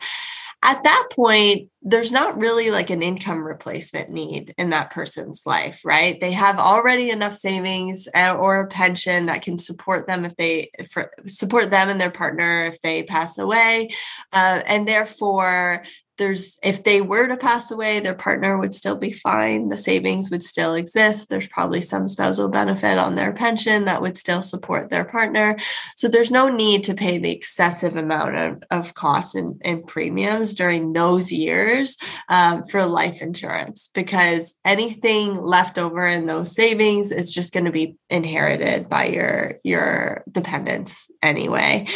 at 0.62 0.82
that 0.82 1.08
point, 1.12 1.70
there's 1.82 2.12
not 2.12 2.38
really 2.38 2.70
like 2.70 2.90
an 2.90 3.02
income 3.02 3.42
replacement 3.42 4.10
need 4.10 4.54
in 4.58 4.70
that 4.70 4.90
person's 4.90 5.46
life, 5.46 5.80
right? 5.84 6.20
They 6.20 6.32
have 6.32 6.58
already 6.58 7.08
enough 7.08 7.34
savings 7.34 8.06
uh, 8.14 8.36
or 8.38 8.60
a 8.60 8.66
pension 8.66 9.26
that 9.26 9.40
can 9.40 9.56
support 9.56 10.06
them 10.06 10.26
if 10.26 10.36
they 10.36 10.70
for, 10.90 11.12
support 11.26 11.70
them 11.70 11.88
and 11.88 11.98
their 11.98 12.10
partner 12.10 12.64
if 12.64 12.78
they 12.82 13.04
pass 13.04 13.38
away, 13.38 13.88
uh, 14.34 14.60
and 14.66 14.86
therefore 14.86 15.82
there's 16.20 16.58
if 16.62 16.84
they 16.84 17.00
were 17.00 17.26
to 17.26 17.36
pass 17.36 17.70
away 17.70 17.98
their 17.98 18.14
partner 18.14 18.58
would 18.58 18.74
still 18.74 18.96
be 18.96 19.10
fine. 19.10 19.70
The 19.70 19.78
savings 19.78 20.30
would 20.30 20.42
still 20.42 20.74
exist. 20.74 21.30
There's 21.30 21.48
probably 21.48 21.80
some 21.80 22.06
spousal 22.08 22.50
benefit 22.50 22.98
on 22.98 23.14
their 23.14 23.32
pension 23.32 23.86
that 23.86 24.02
would 24.02 24.18
still 24.18 24.42
support 24.42 24.90
their 24.90 25.04
partner. 25.04 25.56
So 25.96 26.08
there's 26.08 26.30
no 26.30 26.50
need 26.50 26.84
to 26.84 26.94
pay 26.94 27.16
the 27.16 27.32
excessive 27.32 27.96
amount 27.96 28.36
of, 28.36 28.62
of 28.70 28.94
costs 28.94 29.34
and, 29.34 29.60
and 29.64 29.86
premiums 29.86 30.52
during 30.52 30.92
those 30.92 31.32
years 31.32 31.96
um, 32.28 32.64
for 32.66 32.84
life 32.84 33.22
insurance 33.22 33.88
because 33.94 34.54
anything 34.64 35.34
left 35.34 35.78
over 35.78 36.06
in 36.06 36.26
those 36.26 36.54
savings 36.54 37.10
is 37.10 37.32
just 37.32 37.54
going 37.54 37.64
to 37.64 37.72
be 37.72 37.96
inherited 38.10 38.90
by 38.90 39.06
your 39.06 39.54
your 39.64 40.22
dependents 40.30 41.10
anyway. 41.22 41.86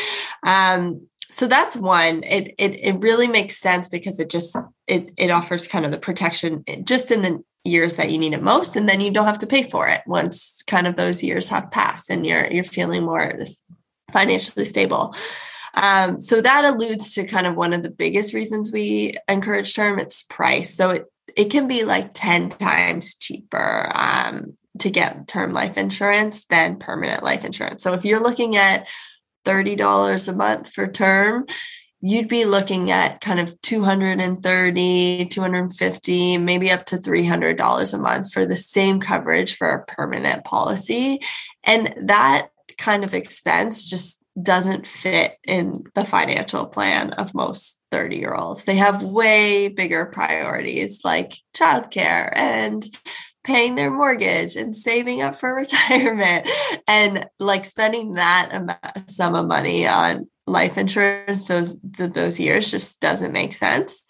Um, 0.46 1.08
so 1.34 1.48
that's 1.48 1.74
one. 1.76 2.22
It, 2.22 2.54
it 2.58 2.78
it 2.80 3.00
really 3.00 3.26
makes 3.26 3.56
sense 3.56 3.88
because 3.88 4.20
it 4.20 4.30
just 4.30 4.56
it 4.86 5.10
it 5.16 5.32
offers 5.32 5.66
kind 5.66 5.84
of 5.84 5.90
the 5.90 5.98
protection 5.98 6.64
just 6.84 7.10
in 7.10 7.22
the 7.22 7.42
years 7.64 7.96
that 7.96 8.12
you 8.12 8.18
need 8.18 8.34
it 8.34 8.42
most 8.42 8.76
and 8.76 8.88
then 8.88 9.00
you 9.00 9.10
don't 9.10 9.26
have 9.26 9.40
to 9.40 9.46
pay 9.46 9.64
for 9.64 9.88
it 9.88 10.02
once 10.06 10.62
kind 10.68 10.86
of 10.86 10.94
those 10.94 11.24
years 11.24 11.48
have 11.48 11.72
passed 11.72 12.08
and 12.08 12.24
you're 12.24 12.46
you're 12.52 12.62
feeling 12.62 13.02
more 13.02 13.32
financially 14.12 14.64
stable. 14.64 15.12
Um, 15.74 16.20
so 16.20 16.40
that 16.40 16.64
alludes 16.64 17.12
to 17.14 17.26
kind 17.26 17.48
of 17.48 17.56
one 17.56 17.72
of 17.72 17.82
the 17.82 17.90
biggest 17.90 18.32
reasons 18.32 18.70
we 18.70 19.14
encourage 19.28 19.74
term 19.74 19.98
it's 19.98 20.22
price. 20.22 20.76
So 20.76 20.90
it 20.90 21.06
it 21.36 21.50
can 21.50 21.66
be 21.66 21.82
like 21.82 22.14
10 22.14 22.50
times 22.50 23.16
cheaper 23.16 23.90
um, 23.92 24.56
to 24.78 24.88
get 24.88 25.26
term 25.26 25.52
life 25.52 25.76
insurance 25.76 26.44
than 26.44 26.78
permanent 26.78 27.24
life 27.24 27.44
insurance. 27.44 27.82
So 27.82 27.92
if 27.92 28.04
you're 28.04 28.22
looking 28.22 28.56
at 28.56 28.86
$30 29.44 30.28
a 30.28 30.32
month 30.32 30.72
for 30.72 30.86
term, 30.86 31.46
you'd 32.00 32.28
be 32.28 32.44
looking 32.44 32.90
at 32.90 33.20
kind 33.20 33.40
of 33.40 33.58
230 33.62 35.26
250 35.26 36.38
maybe 36.38 36.70
up 36.70 36.84
to 36.84 36.96
$300 36.96 37.94
a 37.94 37.98
month 37.98 38.32
for 38.32 38.44
the 38.44 38.56
same 38.56 39.00
coverage 39.00 39.56
for 39.56 39.70
a 39.70 39.84
permanent 39.86 40.44
policy. 40.44 41.20
And 41.62 41.94
that 42.02 42.48
kind 42.76 43.04
of 43.04 43.14
expense 43.14 43.88
just 43.88 44.22
doesn't 44.40 44.86
fit 44.86 45.38
in 45.44 45.84
the 45.94 46.04
financial 46.04 46.66
plan 46.66 47.12
of 47.12 47.34
most 47.34 47.78
30 47.92 48.18
year 48.18 48.34
olds 48.34 48.64
they 48.64 48.74
have 48.74 49.04
way 49.04 49.68
bigger 49.68 50.06
priorities 50.06 51.04
like 51.04 51.34
childcare 51.56 52.32
and 52.34 52.84
paying 53.44 53.74
their 53.74 53.90
mortgage 53.90 54.56
and 54.56 54.74
saving 54.74 55.22
up 55.22 55.36
for 55.36 55.54
retirement 55.54 56.48
and 56.88 57.26
like 57.38 57.64
spending 57.64 58.14
that 58.14 58.50
amount, 58.52 59.10
sum 59.10 59.34
of 59.34 59.46
money 59.46 59.86
on 59.86 60.28
life 60.46 60.76
insurance 60.76 61.46
those 61.46 61.80
those 61.80 62.38
years 62.38 62.70
just 62.70 63.00
doesn't 63.00 63.32
make 63.32 63.54
sense 63.54 64.02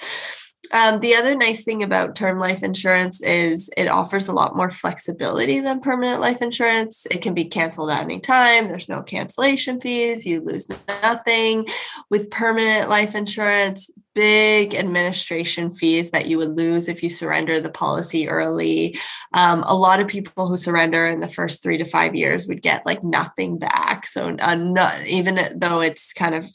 um, 0.72 0.98
the 0.98 1.14
other 1.14 1.36
nice 1.36 1.62
thing 1.62 1.84
about 1.84 2.16
term 2.16 2.38
life 2.38 2.64
insurance 2.64 3.20
is 3.22 3.70
it 3.76 3.86
offers 3.86 4.26
a 4.26 4.32
lot 4.32 4.56
more 4.56 4.72
flexibility 4.72 5.60
than 5.60 5.80
permanent 5.80 6.20
life 6.20 6.42
insurance. 6.42 7.06
It 7.12 7.22
can 7.22 7.32
be 7.32 7.44
canceled 7.44 7.90
at 7.90 8.02
any 8.02 8.18
time. 8.18 8.66
There's 8.66 8.88
no 8.88 9.02
cancellation 9.02 9.80
fees. 9.80 10.26
You 10.26 10.40
lose 10.40 10.68
nothing. 10.88 11.68
With 12.10 12.30
permanent 12.30 12.88
life 12.88 13.14
insurance, 13.14 13.88
big 14.14 14.74
administration 14.74 15.70
fees 15.72 16.11
that 16.11 16.27
you 16.27 16.38
would 16.38 16.57
lose 16.57 16.88
if 16.88 17.03
you 17.03 17.11
surrender 17.11 17.61
the 17.61 17.70
policy 17.70 18.29
early. 18.29 18.98
Um, 19.33 19.62
a 19.66 19.74
lot 19.74 20.00
of 20.00 20.09
people 20.09 20.48
who 20.48 20.57
surrender 20.57 21.07
in 21.07 21.20
the 21.20 21.29
first 21.29 21.62
three 21.62 21.79
to 21.79 21.85
five 21.85 22.14
years 22.14 22.46
would 22.46 22.62
get 22.62 22.87
like 22.87 23.03
nothing 23.03 23.59
back. 23.59 24.07
So, 24.07 24.37
uh, 24.40 24.55
not, 24.55 25.07
even 25.07 25.38
though 25.57 25.81
it's 25.81 26.12
kind 26.12 26.35
of 26.35 26.48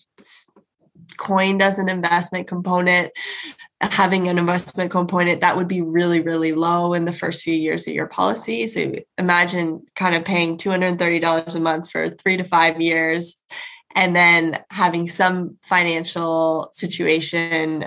coined 1.18 1.62
as 1.62 1.80
an 1.80 1.90
investment 1.90 2.48
component, 2.48 3.12
having 3.82 4.28
an 4.28 4.38
investment 4.38 4.92
component 4.92 5.42
that 5.42 5.56
would 5.56 5.68
be 5.68 5.82
really 5.82 6.20
really 6.20 6.52
low 6.52 6.94
in 6.94 7.06
the 7.06 7.14
first 7.14 7.44
few 7.44 7.54
years 7.54 7.88
of 7.88 7.94
your 7.94 8.08
policy 8.08 8.68
so 8.68 8.92
imagine 9.18 9.82
kind 9.96 10.16
of 10.16 10.26
paying 10.26 10.58
$230 10.58 11.56
a 11.56 11.60
month 11.60 11.90
for 11.90 12.10
3 12.10 12.38
to 12.38 12.44
5 12.44 12.82
years 12.82 13.40
and 13.96 14.16
then 14.16 14.64
having 14.70 15.08
some 15.08 15.58
financial 15.64 16.70
situation 16.72 17.86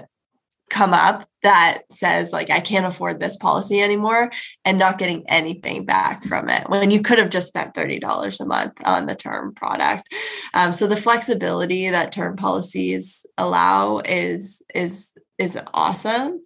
come 0.70 0.94
up 0.94 1.28
that 1.42 1.82
says 1.90 2.32
like 2.32 2.48
i 2.48 2.58
can't 2.58 2.86
afford 2.86 3.20
this 3.20 3.36
policy 3.36 3.80
anymore 3.82 4.30
and 4.64 4.78
not 4.78 4.96
getting 4.96 5.22
anything 5.28 5.84
back 5.84 6.22
from 6.24 6.48
it 6.48 6.66
when 6.70 6.90
you 6.90 7.02
could 7.02 7.18
have 7.18 7.28
just 7.28 7.48
spent 7.48 7.74
$30 7.74 8.40
a 8.40 8.44
month 8.46 8.80
on 8.84 9.06
the 9.06 9.14
term 9.14 9.54
product. 9.54 10.12
Um, 10.54 10.72
so 10.72 10.86
the 10.86 10.96
flexibility 10.96 11.88
that 11.90 12.12
term 12.12 12.36
policies 12.36 13.26
allow 13.36 13.98
is 13.98 14.62
is 14.74 15.12
is 15.42 15.58
awesome. 15.74 16.40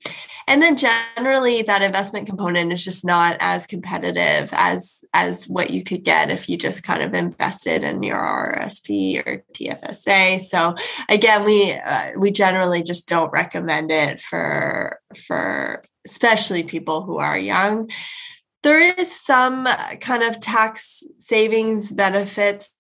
And 0.49 0.63
then 0.63 0.77
generally 0.77 1.63
that 1.63 1.83
investment 1.83 2.27
component 2.27 2.73
is 2.73 2.85
just 2.85 3.05
not 3.05 3.37
as 3.41 3.67
competitive 3.67 4.51
as 4.53 5.05
as 5.13 5.49
what 5.49 5.71
you 5.71 5.83
could 5.83 6.05
get 6.05 6.31
if 6.31 6.49
you 6.49 6.57
just 6.57 6.85
kind 6.85 7.03
of 7.03 7.15
invested 7.15 7.83
in 7.83 8.03
your 8.03 8.17
RRSP 8.17 9.27
or 9.27 9.45
TFSA. 9.53 10.41
So 10.41 10.77
again, 11.09 11.45
we 11.45 11.73
uh, 11.73 12.13
we 12.17 12.31
generally 12.31 12.83
just 12.83 13.09
don't 13.09 13.33
recommend 13.33 13.91
it 13.91 14.21
for 14.21 15.01
for 15.17 15.83
especially 16.07 16.63
people 16.63 17.03
who 17.03 17.19
are 17.19 17.37
young. 17.37 17.91
There 18.63 18.81
is 18.81 19.11
some 19.21 19.67
kind 20.01 20.23
of 20.23 20.41
tax 20.41 21.03
savings 21.19 21.93
benefits 21.93 22.73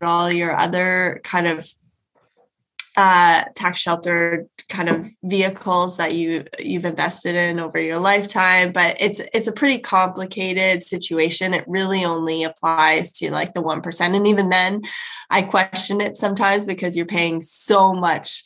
all 0.00 0.30
your 0.30 0.58
other 0.58 1.20
kind 1.24 1.46
of 1.46 1.72
uh, 2.96 3.44
tax 3.54 3.80
sheltered 3.80 4.48
kind 4.68 4.88
of 4.88 5.08
vehicles 5.22 5.96
that 5.96 6.14
you 6.14 6.44
you've 6.58 6.84
invested 6.84 7.34
in 7.34 7.58
over 7.58 7.78
your 7.78 7.98
lifetime 7.98 8.72
but 8.72 8.96
it's 9.00 9.20
it's 9.32 9.46
a 9.46 9.52
pretty 9.52 9.78
complicated 9.78 10.82
situation. 10.82 11.54
It 11.54 11.64
really 11.66 12.04
only 12.04 12.44
applies 12.44 13.12
to 13.12 13.30
like 13.30 13.54
the 13.54 13.62
1% 13.62 14.16
and 14.16 14.26
even 14.26 14.48
then 14.48 14.82
i 15.30 15.42
question 15.42 16.00
it 16.00 16.16
sometimes 16.16 16.66
because 16.66 16.96
you're 16.96 17.06
paying 17.06 17.40
so 17.40 17.94
much 17.94 18.44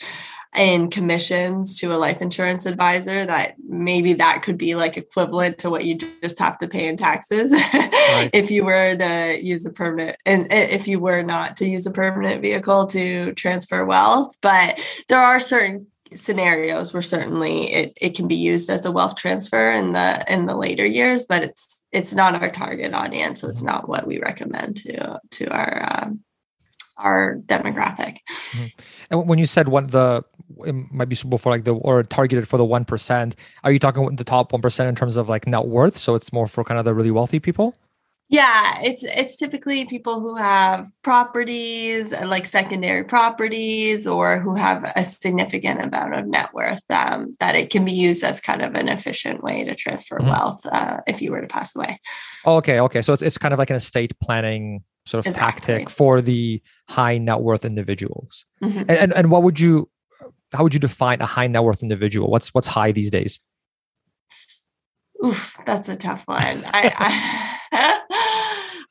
in 0.57 0.91
commissions 0.91 1.79
to 1.81 1.93
a 1.93 1.97
life 1.97 2.21
insurance 2.21 2.67
advisor 2.67 3.27
that 3.27 3.55
maybe 3.69 4.15
that 4.15 4.43
could 4.43 4.59
be 4.59 4.75
like 4.75 4.97
equivalent 4.97 5.59
to 5.59 5.71
what 5.71 5.85
you 5.85 5.97
just 5.97 6.39
have 6.39 6.59
to 6.59 6.69
pay 6.69 6.89
in 6.89 6.97
taxes 6.97 7.53
right. 7.53 8.31
if 8.35 8.51
you 8.51 8.65
were 8.65 8.97
to 8.97 9.39
use 9.43 9.67
a 9.67 9.73
permanent 9.73 10.17
and 10.25 10.51
if 10.53 10.89
you 10.89 10.99
were 10.99 11.23
not 11.23 11.57
to 11.57 11.67
use 11.67 11.87
a 11.87 11.91
permanent 11.91 12.43
vehicle 12.43 12.87
to 12.87 13.33
transfer 13.35 13.85
wealth 13.85 14.37
but 14.41 14.81
there 15.09 15.21
are 15.21 15.41
certain 15.41 15.85
scenarios 16.15 16.93
where 16.93 17.03
certainly 17.03 17.73
it, 17.73 17.93
it 18.01 18.15
can 18.15 18.29
be 18.29 18.37
used 18.37 18.71
as 18.71 18.85
a 18.85 18.93
wealth 18.93 19.17
transfer 19.17 19.73
in 19.73 19.93
the 19.93 20.33
in 20.33 20.47
the 20.47 20.55
later 20.55 20.87
years 20.87 21.27
but 21.27 21.43
it's 21.43 21.85
it's 21.93 22.13
not 22.13 22.41
our 22.41 22.51
target 22.51 22.95
audience 22.95 23.41
so 23.41 23.49
it's 23.49 23.61
mm-hmm. 23.61 23.73
not 23.73 23.89
what 23.89 24.07
we 24.07 24.19
recommend 24.21 24.77
to 24.77 25.19
to 25.31 25.49
our 25.49 25.83
uh, 25.83 26.09
our 26.99 27.37
demographic 27.47 28.19
mm-hmm. 28.29 28.67
and 29.11 29.29
when 29.29 29.39
you 29.39 29.47
said 29.47 29.69
one 29.69 29.87
the 29.89 30.23
it 30.65 30.75
might 30.93 31.09
be 31.09 31.15
suitable 31.15 31.39
for 31.39 31.51
like 31.51 31.65
the 31.65 31.75
or 31.75 32.03
targeted 32.03 32.47
for 32.49 32.57
the 32.57 32.65
1% 32.65 33.35
are 33.65 33.73
you 33.73 33.79
talking 33.79 34.17
the 34.17 34.25
top 34.25 34.53
1% 34.53 34.89
in 34.89 34.95
terms 34.95 35.17
of 35.17 35.29
like 35.29 35.47
net 35.47 35.67
worth 35.67 35.99
so 35.99 36.15
it's 36.15 36.33
more 36.33 36.47
for 36.47 36.65
kind 36.65 36.79
of 36.79 36.85
the 36.85 36.95
really 36.95 37.11
wealthy 37.11 37.41
people 37.41 37.75
yeah, 38.29 38.81
it's 38.83 39.05
it's 39.05 39.37
typically 39.37 39.85
people 39.85 40.19
who 40.19 40.35
have 40.35 40.91
properties 41.03 42.13
uh, 42.13 42.27
like 42.27 42.45
secondary 42.45 43.05
properties 43.05 44.05
or 44.05 44.41
who 44.41 44.57
have 44.57 44.91
a 44.97 45.05
significant 45.05 45.81
amount 45.81 46.15
of 46.15 46.27
net 46.27 46.53
worth 46.53 46.83
um, 46.91 47.33
that 47.39 47.55
it 47.55 47.71
can 47.71 47.85
be 47.85 47.93
used 47.93 48.25
as 48.25 48.41
kind 48.41 48.63
of 48.63 48.75
an 48.75 48.89
efficient 48.89 49.45
way 49.45 49.63
to 49.63 49.77
transfer 49.77 50.19
mm-hmm. 50.19 50.31
wealth 50.31 50.67
uh, 50.73 50.99
if 51.07 51.23
you 51.23 51.31
were 51.31 51.41
to 51.41 51.47
pass 51.47 51.77
away. 51.77 52.01
Okay, 52.45 52.81
okay, 52.81 53.01
so 53.01 53.13
it's 53.13 53.23
it's 53.23 53.39
kind 53.39 53.55
of 53.55 53.59
like 53.59 53.71
an 53.71 53.77
estate 53.77 54.19
planning 54.21 54.83
sort 55.07 55.21
of 55.25 55.27
exactly. 55.27 55.75
tactic 55.75 55.91
for 55.91 56.21
the 56.21 56.61
high 56.89 57.19
net 57.19 57.41
worth 57.41 57.65
individuals. 57.65 58.45
Mm-hmm. 58.63 58.79
And, 58.79 58.91
and 58.91 59.13
and 59.13 59.31
what 59.31 59.43
would 59.43 59.59
you 59.61 59.89
how 60.53 60.63
would 60.63 60.75
you 60.75 60.81
define 60.81 61.21
a 61.21 61.27
high 61.27 61.47
net 61.47 61.63
worth 61.63 61.83
individual? 61.83 62.31
What's 62.31 62.53
what's 62.55 62.69
high 62.69 62.93
these 62.93 63.11
days? 63.11 63.41
Oof, 65.25 65.59
that's 65.65 65.89
a 65.89 65.97
tough 65.97 66.23
one. 66.27 66.39
I, 66.39 66.93
I 66.99 67.46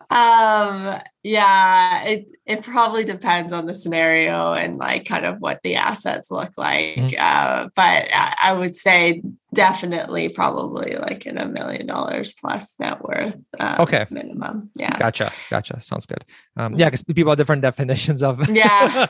um 0.10 1.02
yeah, 1.26 2.04
it 2.04 2.28
it 2.46 2.62
probably 2.62 3.04
depends 3.04 3.52
on 3.52 3.66
the 3.66 3.74
scenario 3.74 4.54
and 4.54 4.78
like 4.78 5.06
kind 5.06 5.26
of 5.26 5.40
what 5.40 5.60
the 5.64 5.74
assets 5.74 6.30
look 6.30 6.52
like. 6.56 6.98
Mm-hmm. 6.98 7.16
Uh, 7.18 7.70
but 7.76 8.14
I, 8.14 8.36
I, 8.44 8.54
would 8.54 8.76
say 8.76 9.24
definitely 9.52 10.30
probably 10.30 10.98
like 10.98 11.26
in 11.26 11.40
a 11.40 11.48
million 11.48 11.88
dollars 11.88 12.32
plus 12.32 12.80
net 12.80 13.04
worth. 13.04 13.42
Um, 13.60 13.76
okay, 13.80 14.06
minimum. 14.12 14.70
Yeah, 14.76 14.96
gotcha, 15.00 15.32
gotcha. 15.50 15.82
Sounds 15.82 16.06
good. 16.06 16.24
Um, 16.58 16.76
yeah, 16.76 16.92
because 16.92 17.02
people 17.02 17.32
have 17.32 17.40
different 17.40 17.62
definitions 17.70 18.22
of 18.22 18.48
yeah 18.50 19.08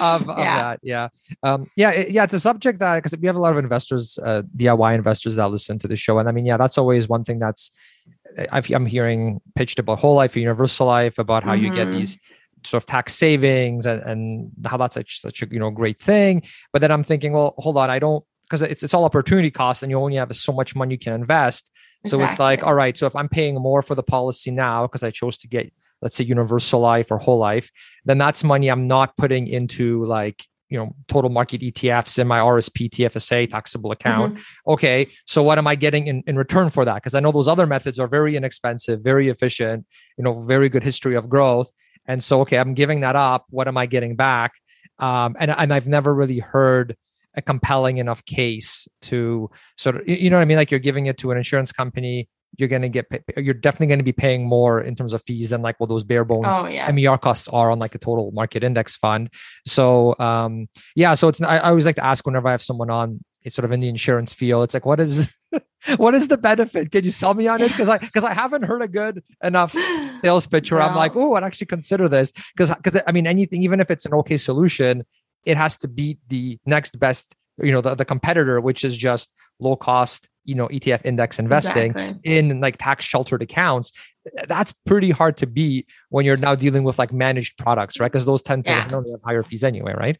of, 0.00 0.30
of 0.30 0.38
yeah. 0.38 0.62
that. 0.62 0.80
Yeah, 0.84 1.08
um, 1.42 1.66
yeah, 1.74 1.90
it, 1.90 2.12
yeah. 2.12 2.22
It's 2.22 2.34
a 2.34 2.40
subject 2.40 2.78
that 2.78 3.02
because 3.02 3.18
we 3.18 3.26
have 3.26 3.34
a 3.34 3.40
lot 3.40 3.52
of 3.52 3.58
investors, 3.58 4.16
uh, 4.24 4.42
DIY 4.56 4.94
investors 4.94 5.34
that 5.34 5.50
listen 5.50 5.80
to 5.80 5.88
the 5.88 5.96
show, 5.96 6.20
and 6.20 6.28
I 6.28 6.32
mean, 6.32 6.46
yeah, 6.46 6.56
that's 6.56 6.78
always 6.78 7.08
one 7.08 7.24
thing 7.24 7.40
that's 7.40 7.72
i 8.50 8.62
am 8.70 8.86
hearing 8.86 9.40
pitched 9.54 9.78
about 9.78 9.98
whole 9.98 10.14
life, 10.14 10.36
universal 10.36 10.86
life, 10.86 11.18
about 11.18 11.44
how 11.44 11.54
mm-hmm. 11.54 11.64
you 11.64 11.74
get 11.74 11.88
mm-hmm. 11.88 11.98
these 11.98 12.18
sort 12.64 12.82
of 12.82 12.86
tax 12.86 13.14
savings 13.14 13.86
and, 13.86 14.02
and 14.02 14.50
how 14.66 14.76
that's 14.76 14.94
such, 14.94 15.20
such 15.20 15.42
a 15.42 15.46
you 15.50 15.58
know 15.58 15.70
great 15.70 16.00
thing. 16.00 16.42
But 16.72 16.80
then 16.80 16.90
I'm 16.90 17.04
thinking, 17.04 17.32
well, 17.32 17.54
hold 17.58 17.76
on, 17.76 17.90
I 17.90 17.98
don't 17.98 18.24
because 18.42 18.62
it's 18.62 18.82
it's 18.82 18.94
all 18.94 19.04
opportunity 19.04 19.50
cost, 19.50 19.82
and 19.82 19.90
you 19.90 19.98
only 19.98 20.16
have 20.16 20.34
so 20.36 20.52
much 20.52 20.74
money 20.74 20.94
you 20.94 20.98
can 20.98 21.14
invest. 21.14 21.70
So 22.04 22.16
exactly. 22.16 22.32
it's 22.32 22.38
like, 22.40 22.66
all 22.66 22.74
right, 22.74 22.96
so 22.96 23.06
if 23.06 23.14
I'm 23.14 23.28
paying 23.28 23.54
more 23.54 23.80
for 23.80 23.94
the 23.94 24.02
policy 24.02 24.50
now 24.50 24.86
because 24.86 25.04
I 25.04 25.10
chose 25.10 25.38
to 25.38 25.48
get, 25.48 25.72
let's 26.00 26.16
say, 26.16 26.24
universal 26.24 26.80
life 26.80 27.12
or 27.12 27.18
whole 27.18 27.38
life, 27.38 27.70
then 28.04 28.18
that's 28.18 28.42
money 28.42 28.68
I'm 28.68 28.88
not 28.88 29.16
putting 29.16 29.46
into 29.46 30.04
like 30.04 30.44
you 30.72 30.78
know 30.78 30.96
total 31.06 31.28
market 31.28 31.60
ETFs 31.60 32.18
in 32.18 32.26
my 32.26 32.38
RSP 32.38 32.88
TFSA 32.88 33.50
taxable 33.50 33.92
account. 33.92 34.34
Mm-hmm. 34.34 34.72
Okay, 34.72 35.06
so 35.26 35.42
what 35.42 35.58
am 35.58 35.66
I 35.66 35.74
getting 35.74 36.06
in, 36.06 36.22
in 36.26 36.36
return 36.36 36.70
for 36.70 36.86
that? 36.86 36.94
Because 36.94 37.14
I 37.14 37.20
know 37.20 37.30
those 37.30 37.46
other 37.46 37.66
methods 37.66 38.00
are 38.00 38.08
very 38.08 38.36
inexpensive, 38.36 39.02
very 39.02 39.28
efficient, 39.28 39.84
you 40.16 40.24
know, 40.24 40.40
very 40.46 40.70
good 40.70 40.82
history 40.82 41.14
of 41.14 41.28
growth. 41.28 41.70
And 42.06 42.24
so, 42.24 42.40
okay, 42.40 42.56
I'm 42.56 42.72
giving 42.72 43.00
that 43.00 43.16
up. 43.16 43.44
What 43.50 43.68
am 43.68 43.76
I 43.76 43.84
getting 43.84 44.16
back? 44.16 44.54
Um, 44.98 45.36
and 45.38 45.50
and 45.50 45.74
I've 45.74 45.86
never 45.86 46.14
really 46.14 46.38
heard 46.38 46.96
a 47.34 47.42
compelling 47.42 47.98
enough 47.98 48.24
case 48.24 48.88
to 49.02 49.50
sort 49.76 49.96
of 49.96 50.08
you 50.08 50.30
know 50.30 50.36
what 50.36 50.42
I 50.42 50.46
mean. 50.46 50.56
Like 50.56 50.70
you're 50.70 50.80
giving 50.80 51.04
it 51.04 51.18
to 51.18 51.32
an 51.32 51.36
insurance 51.36 51.70
company 51.70 52.30
you're 52.58 52.68
going 52.68 52.82
to 52.82 52.88
get 52.88 53.06
you're 53.36 53.54
definitely 53.54 53.86
going 53.86 53.98
to 53.98 54.04
be 54.04 54.12
paying 54.12 54.46
more 54.46 54.80
in 54.80 54.94
terms 54.94 55.12
of 55.12 55.22
fees 55.22 55.50
than 55.50 55.62
like 55.62 55.78
what 55.80 55.88
those 55.88 56.04
bare 56.04 56.24
bones 56.24 56.46
oh, 56.48 56.66
yeah. 56.66 56.90
MER 56.90 57.18
costs 57.18 57.48
are 57.48 57.70
on 57.70 57.78
like 57.78 57.94
a 57.94 57.98
total 57.98 58.30
market 58.32 58.62
index 58.62 58.96
fund. 58.96 59.30
So 59.66 60.18
um 60.18 60.68
yeah, 60.94 61.14
so 61.14 61.28
it's 61.28 61.40
I, 61.40 61.58
I 61.58 61.70
always 61.70 61.86
like 61.86 61.96
to 61.96 62.04
ask 62.04 62.26
whenever 62.26 62.48
I 62.48 62.52
have 62.52 62.62
someone 62.62 62.90
on 62.90 63.24
it's 63.44 63.56
sort 63.56 63.64
of 63.64 63.72
in 63.72 63.80
the 63.80 63.88
insurance 63.88 64.32
field. 64.32 64.64
It's 64.64 64.74
like 64.74 64.86
what 64.86 65.00
is 65.00 65.34
what 65.96 66.14
is 66.14 66.28
the 66.28 66.38
benefit? 66.38 66.92
Can 66.92 67.04
you 67.04 67.10
sell 67.10 67.34
me 67.34 67.48
on 67.48 67.60
it? 67.62 67.68
Because 67.68 67.88
I 67.88 67.98
because 67.98 68.24
I 68.24 68.34
haven't 68.34 68.62
heard 68.62 68.82
a 68.82 68.88
good 68.88 69.22
enough 69.42 69.72
sales 70.20 70.46
pitch 70.46 70.70
where 70.70 70.82
I'm 70.82 70.94
like, 70.94 71.16
oh, 71.16 71.34
I'd 71.34 71.44
actually 71.44 71.66
consider 71.68 72.08
this. 72.08 72.32
Because 72.56 72.74
because 72.74 73.00
I 73.06 73.12
mean 73.12 73.26
anything, 73.26 73.62
even 73.62 73.80
if 73.80 73.90
it's 73.90 74.06
an 74.06 74.14
okay 74.14 74.36
solution, 74.36 75.04
it 75.44 75.56
has 75.56 75.78
to 75.78 75.88
beat 75.88 76.18
the 76.28 76.58
next 76.66 76.98
best 76.98 77.34
you 77.58 77.72
know 77.72 77.80
the, 77.80 77.94
the 77.94 78.04
competitor 78.04 78.60
which 78.60 78.84
is 78.84 78.96
just 78.96 79.32
low 79.60 79.76
cost 79.76 80.28
you 80.44 80.54
know 80.54 80.68
etf 80.68 81.00
index 81.04 81.38
investing 81.38 81.90
exactly. 81.90 82.20
in 82.36 82.60
like 82.60 82.76
tax 82.78 83.04
sheltered 83.04 83.42
accounts 83.42 83.92
that's 84.48 84.72
pretty 84.86 85.10
hard 85.10 85.36
to 85.36 85.46
beat 85.46 85.86
when 86.08 86.24
you're 86.24 86.36
now 86.36 86.54
dealing 86.54 86.84
with 86.84 86.98
like 86.98 87.12
managed 87.12 87.56
products 87.58 88.00
right 88.00 88.10
because 88.10 88.26
those 88.26 88.42
tend 88.42 88.64
to 88.64 88.70
yeah. 88.70 88.88
have 88.90 89.04
higher 89.24 89.42
fees 89.42 89.64
anyway 89.64 89.94
right 89.96 90.18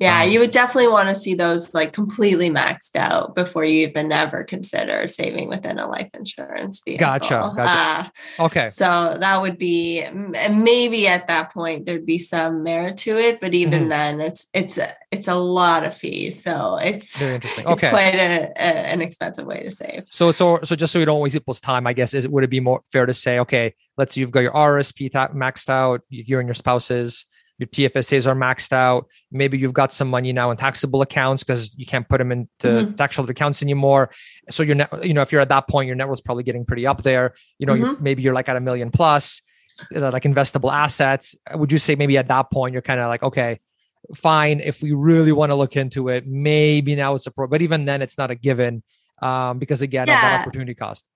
yeah, 0.00 0.22
um, 0.22 0.30
you 0.30 0.40
would 0.40 0.50
definitely 0.50 0.88
want 0.88 1.10
to 1.10 1.14
see 1.14 1.34
those 1.34 1.74
like 1.74 1.92
completely 1.92 2.48
maxed 2.48 2.96
out 2.96 3.34
before 3.34 3.64
you 3.64 3.86
even 3.86 4.10
ever 4.10 4.44
consider 4.44 5.06
saving 5.06 5.48
within 5.48 5.78
a 5.78 5.86
life 5.86 6.08
insurance 6.14 6.80
vehicle. 6.82 7.06
Gotcha. 7.06 7.52
gotcha. 7.54 8.10
Uh, 8.38 8.44
okay. 8.46 8.68
So 8.70 9.18
that 9.20 9.42
would 9.42 9.58
be 9.58 10.06
maybe 10.10 11.06
at 11.06 11.28
that 11.28 11.52
point 11.52 11.84
there'd 11.84 12.06
be 12.06 12.18
some 12.18 12.62
merit 12.62 12.96
to 12.98 13.18
it, 13.18 13.42
but 13.42 13.54
even 13.54 13.80
mm-hmm. 13.80 13.88
then, 13.90 14.20
it's 14.22 14.48
it's 14.54 14.78
it's 15.12 15.28
a 15.28 15.34
lot 15.34 15.84
of 15.84 15.94
fees. 15.94 16.42
So 16.42 16.78
it's 16.82 17.18
very 17.18 17.34
interesting. 17.34 17.66
Okay. 17.66 17.88
It's 17.88 17.92
quite 17.92 18.14
a, 18.14 18.52
a, 18.56 18.92
an 18.92 19.02
expensive 19.02 19.44
way 19.44 19.64
to 19.64 19.70
save. 19.70 20.06
So 20.10 20.32
so 20.32 20.60
so 20.64 20.76
just 20.76 20.94
so 20.94 20.98
you 20.98 21.04
don't 21.04 21.20
waste 21.20 21.34
people's 21.34 21.60
time, 21.60 21.86
I 21.86 21.92
guess 21.92 22.14
is 22.14 22.24
it 22.24 22.32
would 22.32 22.44
it 22.44 22.50
be 22.50 22.60
more 22.60 22.80
fair 22.90 23.04
to 23.04 23.12
say, 23.12 23.38
okay, 23.40 23.74
let's 23.98 24.16
you've 24.16 24.30
got 24.30 24.40
your 24.40 24.52
RSP 24.52 25.10
maxed 25.10 25.68
out, 25.68 26.00
you 26.08 26.38
and 26.38 26.48
your 26.48 26.54
spouses 26.54 27.26
your 27.60 27.68
TFSAs 27.68 28.26
are 28.26 28.34
maxed 28.34 28.72
out. 28.72 29.06
Maybe 29.30 29.58
you've 29.58 29.74
got 29.74 29.92
some 29.92 30.08
money 30.08 30.32
now 30.32 30.50
in 30.50 30.56
taxable 30.56 31.02
accounts 31.02 31.44
because 31.44 31.76
you 31.76 31.84
can't 31.84 32.08
put 32.08 32.16
them 32.16 32.32
into 32.32 32.48
mm-hmm. 32.62 32.94
tax 32.94 33.14
sheltered 33.14 33.30
accounts 33.30 33.62
anymore. 33.62 34.10
So 34.48 34.62
your 34.62 34.76
net, 34.76 35.04
you 35.04 35.12
know, 35.12 35.20
if 35.20 35.30
you're 35.30 35.42
at 35.42 35.50
that 35.50 35.68
point, 35.68 35.86
your 35.86 35.94
net 35.94 36.08
worth's 36.08 36.22
probably 36.22 36.42
getting 36.42 36.64
pretty 36.64 36.86
up 36.86 37.02
there. 37.02 37.34
You 37.58 37.66
know, 37.66 37.74
mm-hmm. 37.74 37.82
you're, 37.82 37.98
maybe 38.00 38.22
you're 38.22 38.32
like 38.32 38.48
at 38.48 38.56
a 38.56 38.60
million 38.60 38.90
plus, 38.90 39.42
uh, 39.94 40.10
like 40.10 40.22
investable 40.22 40.72
assets. 40.72 41.34
Would 41.54 41.70
you 41.70 41.78
say 41.78 41.96
maybe 41.96 42.16
at 42.16 42.28
that 42.28 42.50
point 42.50 42.72
you're 42.72 42.82
kind 42.82 42.98
of 42.98 43.08
like, 43.08 43.22
okay, 43.22 43.60
fine. 44.14 44.60
If 44.60 44.82
we 44.82 44.92
really 44.92 45.32
want 45.32 45.50
to 45.50 45.54
look 45.54 45.76
into 45.76 46.08
it, 46.08 46.26
maybe 46.26 46.96
now 46.96 47.14
it's 47.14 47.26
a 47.26 47.30
pro. 47.30 47.46
But 47.46 47.60
even 47.60 47.84
then, 47.84 48.00
it's 48.00 48.16
not 48.16 48.30
a 48.30 48.34
given 48.34 48.82
um, 49.20 49.58
because 49.58 49.82
again, 49.82 50.06
yeah. 50.08 50.14
of 50.14 50.22
that 50.22 50.40
opportunity 50.40 50.74
cost 50.74 51.06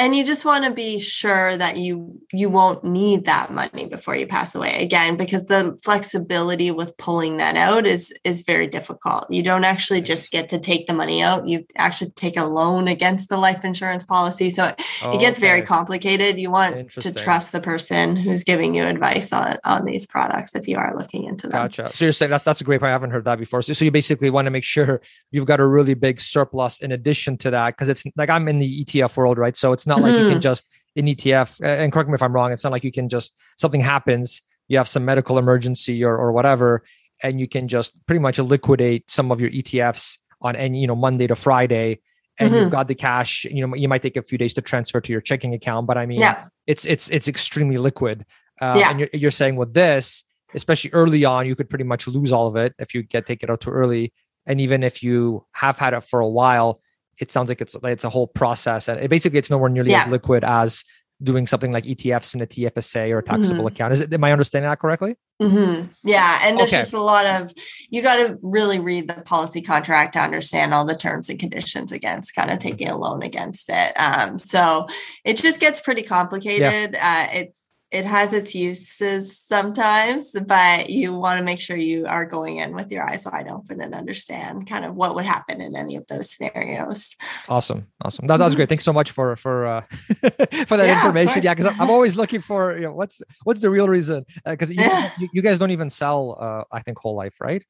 and 0.00 0.16
you 0.16 0.24
just 0.24 0.44
want 0.44 0.64
to 0.64 0.70
be 0.70 0.98
sure 0.98 1.56
that 1.56 1.76
you 1.76 2.20
you 2.32 2.48
won't 2.48 2.84
need 2.84 3.26
that 3.26 3.52
money 3.52 3.86
before 3.86 4.16
you 4.16 4.26
pass 4.26 4.54
away 4.54 4.82
again 4.82 5.16
because 5.16 5.46
the 5.46 5.78
flexibility 5.82 6.70
with 6.70 6.96
pulling 6.96 7.36
that 7.36 7.56
out 7.56 7.86
is 7.86 8.12
is 8.24 8.42
very 8.42 8.66
difficult. 8.66 9.30
You 9.30 9.42
don't 9.42 9.64
actually 9.64 10.00
just 10.00 10.30
get 10.30 10.48
to 10.50 10.58
take 10.58 10.86
the 10.86 10.92
money 10.92 11.22
out 11.22 11.48
you 11.48 11.66
actually 11.76 12.10
take 12.12 12.36
a 12.36 12.44
loan 12.44 12.88
against 12.88 13.28
the 13.28 13.36
life 13.36 13.64
insurance 13.64 14.04
policy 14.04 14.50
so 14.50 14.66
it, 14.66 14.82
oh, 15.02 15.12
it 15.12 15.20
gets 15.20 15.38
okay. 15.38 15.46
very 15.46 15.62
complicated. 15.62 16.38
You 16.38 16.50
want 16.50 16.90
to 16.92 17.12
trust 17.12 17.52
the 17.52 17.60
person 17.60 18.16
who's 18.16 18.44
giving 18.44 18.74
you 18.74 18.84
advice 18.84 19.32
on 19.32 19.56
on 19.64 19.84
these 19.84 20.06
products 20.06 20.54
if 20.54 20.68
you 20.68 20.76
are 20.76 20.96
looking 20.96 21.24
into 21.24 21.48
them. 21.48 21.62
Gotcha. 21.62 21.90
So 21.94 22.06
you're 22.06 22.12
saying 22.12 22.30
that 22.30 22.44
that's 22.44 22.60
a 22.60 22.64
great 22.64 22.80
point. 22.80 22.90
I 22.90 22.92
haven't 22.92 23.10
heard 23.10 23.24
that 23.24 23.38
before. 23.38 23.62
So, 23.62 23.72
so 23.72 23.84
you 23.84 23.90
basically 23.90 24.30
want 24.30 24.46
to 24.46 24.50
make 24.50 24.64
sure 24.64 25.00
you've 25.30 25.46
got 25.46 25.60
a 25.60 25.66
really 25.66 25.94
big 25.94 26.20
surplus 26.20 26.78
in 26.80 26.92
addition 26.92 27.36
to 27.38 27.50
that 27.50 27.76
because 27.76 27.88
it's 27.88 28.04
like 28.16 28.30
i'm 28.30 28.46
in 28.48 28.58
the 28.58 28.84
etf 28.84 29.16
world 29.16 29.38
right? 29.40 29.56
So 29.56 29.72
it's 29.72 29.86
not 29.90 29.98
mm-hmm. 29.98 30.06
like 30.06 30.12
you 30.14 30.20
can 30.20 30.30
mm-hmm. 30.30 30.40
just 30.40 30.70
in 30.96 31.06
ETF. 31.06 31.60
And 31.62 31.92
correct 31.92 32.08
me 32.08 32.14
if 32.14 32.22
I'm 32.22 32.32
wrong. 32.32 32.52
It's 32.52 32.64
not 32.64 32.72
like 32.72 32.84
you 32.84 32.92
can 32.92 33.08
just 33.08 33.36
something 33.58 33.80
happens, 33.80 34.40
you 34.68 34.78
have 34.78 34.88
some 34.88 35.04
medical 35.04 35.36
emergency 35.36 36.02
or 36.02 36.16
or 36.16 36.32
whatever, 36.32 36.82
and 37.22 37.38
you 37.38 37.48
can 37.48 37.68
just 37.68 37.94
pretty 38.06 38.20
much 38.20 38.38
liquidate 38.38 39.10
some 39.10 39.30
of 39.30 39.40
your 39.40 39.50
ETFs 39.50 40.18
on 40.40 40.56
any 40.56 40.80
you 40.80 40.86
know 40.86 40.96
Monday 40.96 41.26
to 41.26 41.36
Friday, 41.36 42.00
and 42.38 42.50
mm-hmm. 42.50 42.58
you've 42.58 42.70
got 42.70 42.88
the 42.88 42.94
cash. 42.94 43.44
You 43.44 43.66
know 43.66 43.74
you 43.74 43.88
might 43.88 44.02
take 44.02 44.16
a 44.16 44.22
few 44.22 44.38
days 44.38 44.54
to 44.54 44.62
transfer 44.62 45.00
to 45.00 45.12
your 45.12 45.20
checking 45.20 45.52
account, 45.52 45.86
but 45.86 45.98
I 45.98 46.06
mean, 46.06 46.20
yeah. 46.20 46.46
it's 46.66 46.86
it's 46.86 47.10
it's 47.10 47.28
extremely 47.28 47.76
liquid. 47.76 48.24
Uh, 48.60 48.76
yeah. 48.78 48.90
And 48.90 49.00
you're, 49.00 49.08
you're 49.14 49.30
saying 49.30 49.56
with 49.56 49.72
this, 49.72 50.22
especially 50.54 50.90
early 50.92 51.24
on, 51.24 51.46
you 51.46 51.56
could 51.56 51.70
pretty 51.70 51.84
much 51.84 52.06
lose 52.06 52.30
all 52.32 52.46
of 52.46 52.56
it 52.56 52.74
if 52.78 52.94
you 52.94 53.02
get 53.02 53.26
take 53.26 53.42
it 53.42 53.50
out 53.50 53.62
too 53.62 53.70
early. 53.70 54.12
And 54.46 54.60
even 54.60 54.82
if 54.82 55.02
you 55.02 55.46
have 55.52 55.78
had 55.78 55.94
it 55.94 56.02
for 56.02 56.20
a 56.20 56.28
while, 56.28 56.80
it 57.20 57.30
sounds 57.30 57.48
like 57.48 57.60
it's 57.60 57.76
it's 57.84 58.04
a 58.04 58.10
whole 58.10 58.26
process 58.26 58.88
and 58.88 59.00
it, 59.00 59.08
basically 59.08 59.38
it's 59.38 59.50
nowhere 59.50 59.68
nearly 59.70 59.90
yeah. 59.90 60.04
as 60.04 60.08
liquid 60.08 60.44
as 60.44 60.84
doing 61.22 61.46
something 61.46 61.72
like 61.72 61.84
ETFs 61.84 62.34
in 62.34 62.40
a 62.40 62.46
TFSA 62.46 63.10
or 63.10 63.18
a 63.18 63.22
taxable 63.22 63.58
mm-hmm. 63.58 63.66
account. 63.66 63.92
Is 63.92 64.00
it, 64.00 64.12
am 64.12 64.24
I 64.24 64.32
understanding 64.32 64.70
that 64.70 64.78
correctly? 64.78 65.16
Mm-hmm. 65.40 65.88
Yeah. 66.02 66.40
And 66.42 66.58
there's 66.58 66.70
okay. 66.70 66.78
just 66.78 66.94
a 66.94 67.00
lot 67.00 67.26
of, 67.26 67.52
you 67.90 68.02
got 68.02 68.16
to 68.16 68.38
really 68.42 68.80
read 68.80 69.08
the 69.08 69.20
policy 69.22 69.60
contract 69.60 70.14
to 70.14 70.20
understand 70.20 70.72
all 70.72 70.86
the 70.86 70.96
terms 70.96 71.28
and 71.28 71.38
conditions 71.38 71.92
against 71.92 72.34
kind 72.34 72.50
of 72.50 72.58
taking 72.58 72.88
a 72.88 72.96
loan 72.96 73.22
against 73.22 73.68
it. 73.68 73.92
Um, 73.96 74.38
so 74.38 74.86
it 75.24 75.36
just 75.36 75.60
gets 75.60 75.80
pretty 75.80 76.02
complicated. 76.02 76.92
Yeah. 76.94 77.26
Uh, 77.32 77.38
it's, 77.38 77.59
it 77.90 78.04
has 78.04 78.32
its 78.32 78.54
uses 78.54 79.36
sometimes, 79.36 80.30
but 80.46 80.90
you 80.90 81.12
want 81.12 81.38
to 81.38 81.44
make 81.44 81.60
sure 81.60 81.76
you 81.76 82.06
are 82.06 82.24
going 82.24 82.58
in 82.58 82.74
with 82.74 82.92
your 82.92 83.08
eyes 83.08 83.26
wide 83.26 83.48
open 83.48 83.80
and 83.80 83.94
understand 83.94 84.68
kind 84.68 84.84
of 84.84 84.94
what 84.94 85.16
would 85.16 85.24
happen 85.24 85.60
in 85.60 85.74
any 85.76 85.96
of 85.96 86.06
those 86.06 86.30
scenarios. 86.30 87.16
Awesome, 87.48 87.88
awesome. 88.04 88.28
That, 88.28 88.36
that 88.36 88.44
was 88.44 88.54
great. 88.54 88.68
Thanks 88.68 88.84
so 88.84 88.92
much 88.92 89.10
for 89.10 89.34
for 89.34 89.66
uh, 89.66 89.80
for 89.90 90.76
that 90.76 90.86
yeah, 90.86 90.96
information. 90.96 91.42
Yeah, 91.42 91.54
because 91.54 91.74
I'm 91.80 91.90
always 91.90 92.16
looking 92.16 92.40
for 92.40 92.76
you 92.76 92.82
know 92.82 92.92
what's 92.92 93.22
what's 93.42 93.60
the 93.60 93.70
real 93.70 93.88
reason 93.88 94.24
because 94.44 94.70
uh, 94.70 95.10
you, 95.18 95.28
you, 95.32 95.42
guys 95.42 95.58
don't 95.58 95.72
even 95.72 95.90
sell 95.90 96.38
uh, 96.40 96.64
I 96.70 96.82
think 96.82 96.98
whole 96.98 97.16
life, 97.16 97.40
right? 97.40 97.64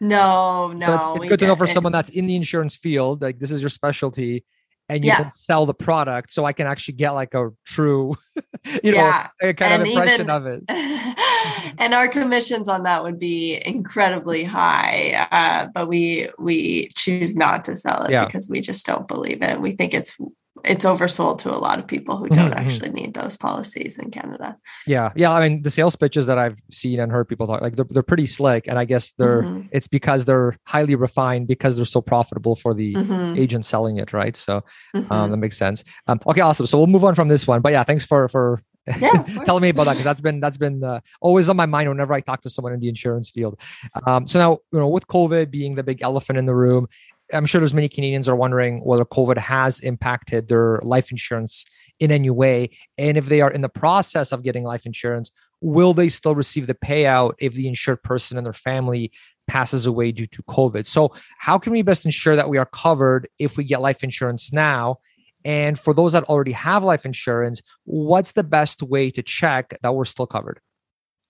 No, 0.00 0.68
no. 0.68 0.86
So 0.86 0.94
it's, 0.94 1.16
it's 1.16 1.24
good 1.26 1.40
to 1.40 1.46
know 1.46 1.56
for 1.56 1.66
someone 1.66 1.92
that's 1.92 2.08
in 2.08 2.26
the 2.26 2.34
insurance 2.34 2.76
field, 2.76 3.20
like 3.20 3.38
this 3.38 3.50
is 3.50 3.60
your 3.60 3.68
specialty 3.68 4.46
and 4.90 5.04
you 5.04 5.08
yeah. 5.08 5.22
can 5.22 5.32
sell 5.32 5.64
the 5.66 5.74
product 5.74 6.30
so 6.30 6.44
i 6.44 6.52
can 6.52 6.66
actually 6.66 6.94
get 6.94 7.12
like 7.12 7.32
a 7.34 7.50
true 7.64 8.14
you 8.82 8.92
yeah. 8.92 9.28
know 9.40 9.52
kind 9.52 9.72
and 9.72 9.82
of 9.82 9.88
impression 9.88 10.20
even, 10.22 10.30
of 10.30 10.46
it 10.46 10.62
and 11.78 11.94
our 11.94 12.08
commissions 12.08 12.68
on 12.68 12.82
that 12.82 13.02
would 13.02 13.18
be 13.18 13.60
incredibly 13.64 14.42
high 14.44 15.28
uh, 15.30 15.68
but 15.72 15.88
we 15.88 16.28
we 16.38 16.88
choose 16.88 17.36
not 17.36 17.64
to 17.64 17.76
sell 17.76 18.02
it 18.02 18.10
yeah. 18.10 18.24
because 18.24 18.48
we 18.50 18.60
just 18.60 18.84
don't 18.84 19.06
believe 19.06 19.42
it 19.42 19.60
we 19.60 19.72
think 19.72 19.94
it's 19.94 20.18
it's 20.64 20.84
oversold 20.84 21.38
to 21.38 21.54
a 21.54 21.58
lot 21.58 21.78
of 21.78 21.86
people 21.86 22.16
who 22.16 22.28
don't 22.28 22.50
mm-hmm. 22.50 22.66
actually 22.66 22.90
need 22.90 23.14
those 23.14 23.36
policies 23.36 23.98
in 23.98 24.10
Canada. 24.10 24.56
Yeah, 24.86 25.12
yeah. 25.16 25.32
I 25.32 25.48
mean, 25.48 25.62
the 25.62 25.70
sales 25.70 25.96
pitches 25.96 26.26
that 26.26 26.38
I've 26.38 26.58
seen 26.70 27.00
and 27.00 27.10
heard 27.10 27.28
people 27.28 27.46
talk 27.46 27.60
like 27.60 27.76
they're, 27.76 27.86
they're 27.88 28.02
pretty 28.02 28.26
slick, 28.26 28.66
and 28.66 28.78
I 28.78 28.84
guess 28.84 29.12
they're 29.12 29.42
mm-hmm. 29.42 29.68
it's 29.72 29.88
because 29.88 30.24
they're 30.24 30.56
highly 30.66 30.94
refined 30.94 31.48
because 31.48 31.76
they're 31.76 31.84
so 31.84 32.00
profitable 32.00 32.56
for 32.56 32.74
the 32.74 32.94
mm-hmm. 32.94 33.38
agent 33.38 33.64
selling 33.64 33.98
it, 33.98 34.12
right? 34.12 34.36
So 34.36 34.56
um, 34.94 35.04
mm-hmm. 35.04 35.30
that 35.30 35.36
makes 35.36 35.58
sense. 35.58 35.84
Um, 36.06 36.20
okay, 36.26 36.40
awesome. 36.40 36.66
So 36.66 36.78
we'll 36.78 36.86
move 36.86 37.04
on 37.04 37.14
from 37.14 37.28
this 37.28 37.46
one, 37.46 37.60
but 37.60 37.72
yeah, 37.72 37.84
thanks 37.84 38.04
for 38.04 38.28
for 38.28 38.62
yeah, 38.98 39.22
telling 39.44 39.62
me 39.62 39.68
about 39.68 39.84
that 39.84 39.92
because 39.92 40.04
that's 40.04 40.20
been 40.20 40.40
that's 40.40 40.56
been 40.56 40.82
uh, 40.82 41.00
always 41.20 41.48
on 41.48 41.56
my 41.56 41.66
mind 41.66 41.88
whenever 41.88 42.14
I 42.14 42.20
talk 42.20 42.40
to 42.42 42.50
someone 42.50 42.72
in 42.72 42.80
the 42.80 42.88
insurance 42.88 43.30
field. 43.30 43.60
Um, 44.06 44.26
so 44.26 44.38
now 44.38 44.58
you 44.72 44.78
know 44.78 44.88
with 44.88 45.06
COVID 45.06 45.50
being 45.50 45.74
the 45.74 45.82
big 45.82 46.02
elephant 46.02 46.38
in 46.38 46.46
the 46.46 46.54
room, 46.54 46.88
I'm 47.32 47.46
sure 47.46 47.60
there's 47.60 47.74
many 47.74 47.88
Canadians 47.88 48.28
are 48.28 48.36
wondering 48.36 48.80
whether 48.84 49.04
COVID 49.04 49.38
has 49.38 49.80
impacted 49.80 50.48
their 50.48 50.80
life 50.82 51.10
insurance 51.10 51.64
in 51.98 52.10
any 52.10 52.30
way, 52.30 52.70
and 52.98 53.16
if 53.16 53.26
they 53.26 53.40
are 53.40 53.50
in 53.50 53.60
the 53.60 53.68
process 53.68 54.32
of 54.32 54.42
getting 54.42 54.64
life 54.64 54.86
insurance, 54.86 55.30
will 55.60 55.92
they 55.92 56.08
still 56.08 56.34
receive 56.34 56.66
the 56.66 56.74
payout 56.74 57.32
if 57.38 57.54
the 57.54 57.68
insured 57.68 58.02
person 58.02 58.38
and 58.38 58.46
their 58.46 58.52
family 58.52 59.12
passes 59.46 59.86
away 59.86 60.12
due 60.12 60.26
to 60.28 60.42
COVID? 60.44 60.86
So, 60.86 61.12
how 61.38 61.58
can 61.58 61.72
we 61.72 61.82
best 61.82 62.04
ensure 62.04 62.36
that 62.36 62.48
we 62.48 62.58
are 62.58 62.66
covered 62.66 63.28
if 63.38 63.56
we 63.56 63.64
get 63.64 63.80
life 63.80 64.02
insurance 64.02 64.52
now? 64.52 64.98
And 65.44 65.78
for 65.78 65.94
those 65.94 66.12
that 66.12 66.24
already 66.24 66.52
have 66.52 66.82
life 66.82 67.06
insurance, 67.06 67.62
what's 67.84 68.32
the 68.32 68.44
best 68.44 68.82
way 68.82 69.10
to 69.10 69.22
check 69.22 69.76
that 69.82 69.94
we're 69.94 70.04
still 70.04 70.26
covered? 70.26 70.60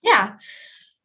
Yeah. 0.01 0.33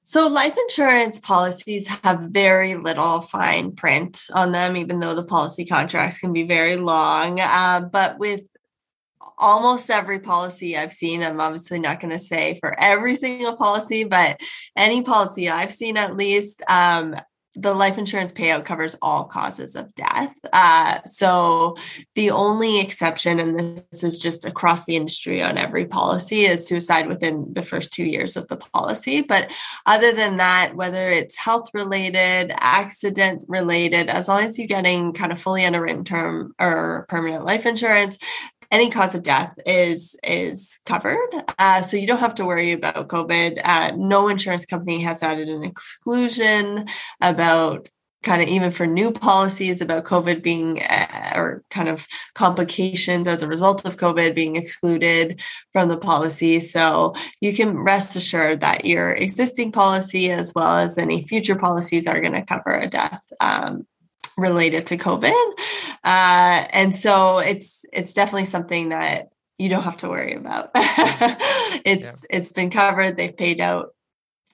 So, 0.09 0.29
life 0.29 0.57
insurance 0.57 1.19
policies 1.19 1.89
have 2.05 2.21
very 2.21 2.77
little 2.77 3.21
fine 3.23 3.73
print 3.73 4.29
on 4.33 4.53
them, 4.53 4.77
even 4.77 5.01
though 5.01 5.17
the 5.17 5.25
policy 5.25 5.65
contracts 5.65 6.21
can 6.21 6.33
be 6.33 6.45
very 6.45 6.77
long. 6.77 7.41
Uh, 7.41 7.81
but 7.81 8.17
with 8.17 8.43
almost 9.37 9.91
every 9.91 10.21
policy 10.21 10.77
I've 10.77 10.93
seen, 10.93 11.25
I'm 11.25 11.41
obviously 11.41 11.81
not 11.81 11.99
going 11.99 12.13
to 12.13 12.21
say 12.21 12.57
for 12.61 12.79
every 12.81 13.17
single 13.17 13.57
policy, 13.57 14.05
but 14.05 14.41
any 14.77 15.03
policy 15.03 15.49
I've 15.49 15.75
seen 15.75 15.97
at 15.97 16.17
least, 16.17 16.63
um, 16.69 17.17
the 17.57 17.75
life 17.75 17.99
insurance 17.99 18.33
payout 18.33 18.65
covers 18.65 18.97
all 19.01 19.25
causes 19.25 19.75
of 19.77 19.95
death. 19.95 20.35
Uh, 20.53 21.01
so 21.07 21.77
the 22.15 22.31
only 22.31 22.81
exception, 22.81 23.41
and 23.41 23.59
this 23.91 24.05
is 24.05 24.21
just 24.21 24.45
across 24.45 24.85
the 24.85 24.97
industry 24.97 25.43
on 25.43 25.57
every 25.57 25.87
policy, 25.87 26.43
is 26.43 26.67
suicide 26.67 27.09
within 27.09 27.53
the 27.53 27.63
first 27.63 27.93
two 27.93 28.05
years 28.05 28.37
of 28.37 28.47
the 28.49 28.57
policy. 28.57 29.23
But 29.23 29.51
other 29.87 30.13
than 30.13 30.37
that, 30.37 30.77
whether 30.77 31.11
it's 31.11 31.37
health 31.37 31.71
related, 31.73 32.53
accident 32.57 33.45
related, 33.49 34.09
as 34.09 34.29
long 34.29 34.43
as 34.43 34.59
you're 34.59 34.67
getting 34.67 35.13
kind 35.13 35.33
of 35.33 35.41
fully 35.41 35.65
underwritten 35.65 36.05
term 36.05 36.55
or 36.61 37.07
permanent 37.09 37.45
life 37.45 37.65
insurance, 37.65 38.19
any 38.77 38.91
cause 38.91 39.15
of 39.15 39.23
death 39.23 39.59
is 39.65 40.15
is 40.23 40.79
covered. 40.85 41.31
Uh, 41.59 41.81
so 41.81 41.97
you 41.97 42.07
don't 42.07 42.21
have 42.21 42.35
to 42.35 42.45
worry 42.45 42.73
about 42.73 43.09
covid. 43.09 43.59
Uh, 43.65 43.93
no 43.97 44.29
insurance 44.29 44.67
company 44.67 45.01
has 45.01 45.23
added 45.23 45.49
an 45.49 45.65
exclusion 45.65 46.87
about 47.23 47.89
kind 48.23 48.43
of 48.43 48.49
even 48.49 48.71
for 48.71 48.87
new 48.87 49.11
policies 49.11 49.81
about 49.81 50.05
covid 50.05 50.43
being 50.43 50.83
uh, 50.83 51.33
or 51.35 51.65
kind 51.71 51.89
of 51.89 52.07
complications 52.35 53.27
as 53.27 53.43
a 53.43 53.49
result 53.49 53.87
of 53.87 53.97
covid 53.97 54.35
being 54.35 54.57
excluded 54.57 55.41
from 55.73 55.89
the 55.89 55.97
policy. 55.97 56.61
So 56.61 57.15
you 57.41 57.55
can 57.55 57.79
rest 57.79 58.15
assured 58.15 58.61
that 58.61 58.85
your 58.85 59.13
existing 59.13 59.73
policy 59.73 60.31
as 60.31 60.53
well 60.55 60.77
as 60.77 60.99
any 60.99 61.23
future 61.23 61.57
policies 61.57 62.07
are 62.07 62.21
going 62.21 62.35
to 62.35 62.45
cover 62.45 62.73
a 62.77 62.87
death 62.87 63.25
um, 63.41 63.87
related 64.37 64.87
to 64.87 64.97
COVID. 64.97 65.33
Uh, 66.05 66.67
and 66.71 66.95
so 66.95 67.39
it's 67.39 67.85
it's 67.93 68.13
definitely 68.13 68.45
something 68.45 68.91
that 68.91 69.31
you 69.59 69.69
don't 69.69 69.83
have 69.83 69.97
to 69.99 70.09
worry 70.09 70.35
about. 70.35 70.71
it's 70.75 72.27
yeah. 72.31 72.39
it's 72.39 72.53
been 72.53 72.71
covered. 72.71 73.17
They've 73.17 73.37
paid 73.37 73.61
out 73.61 73.95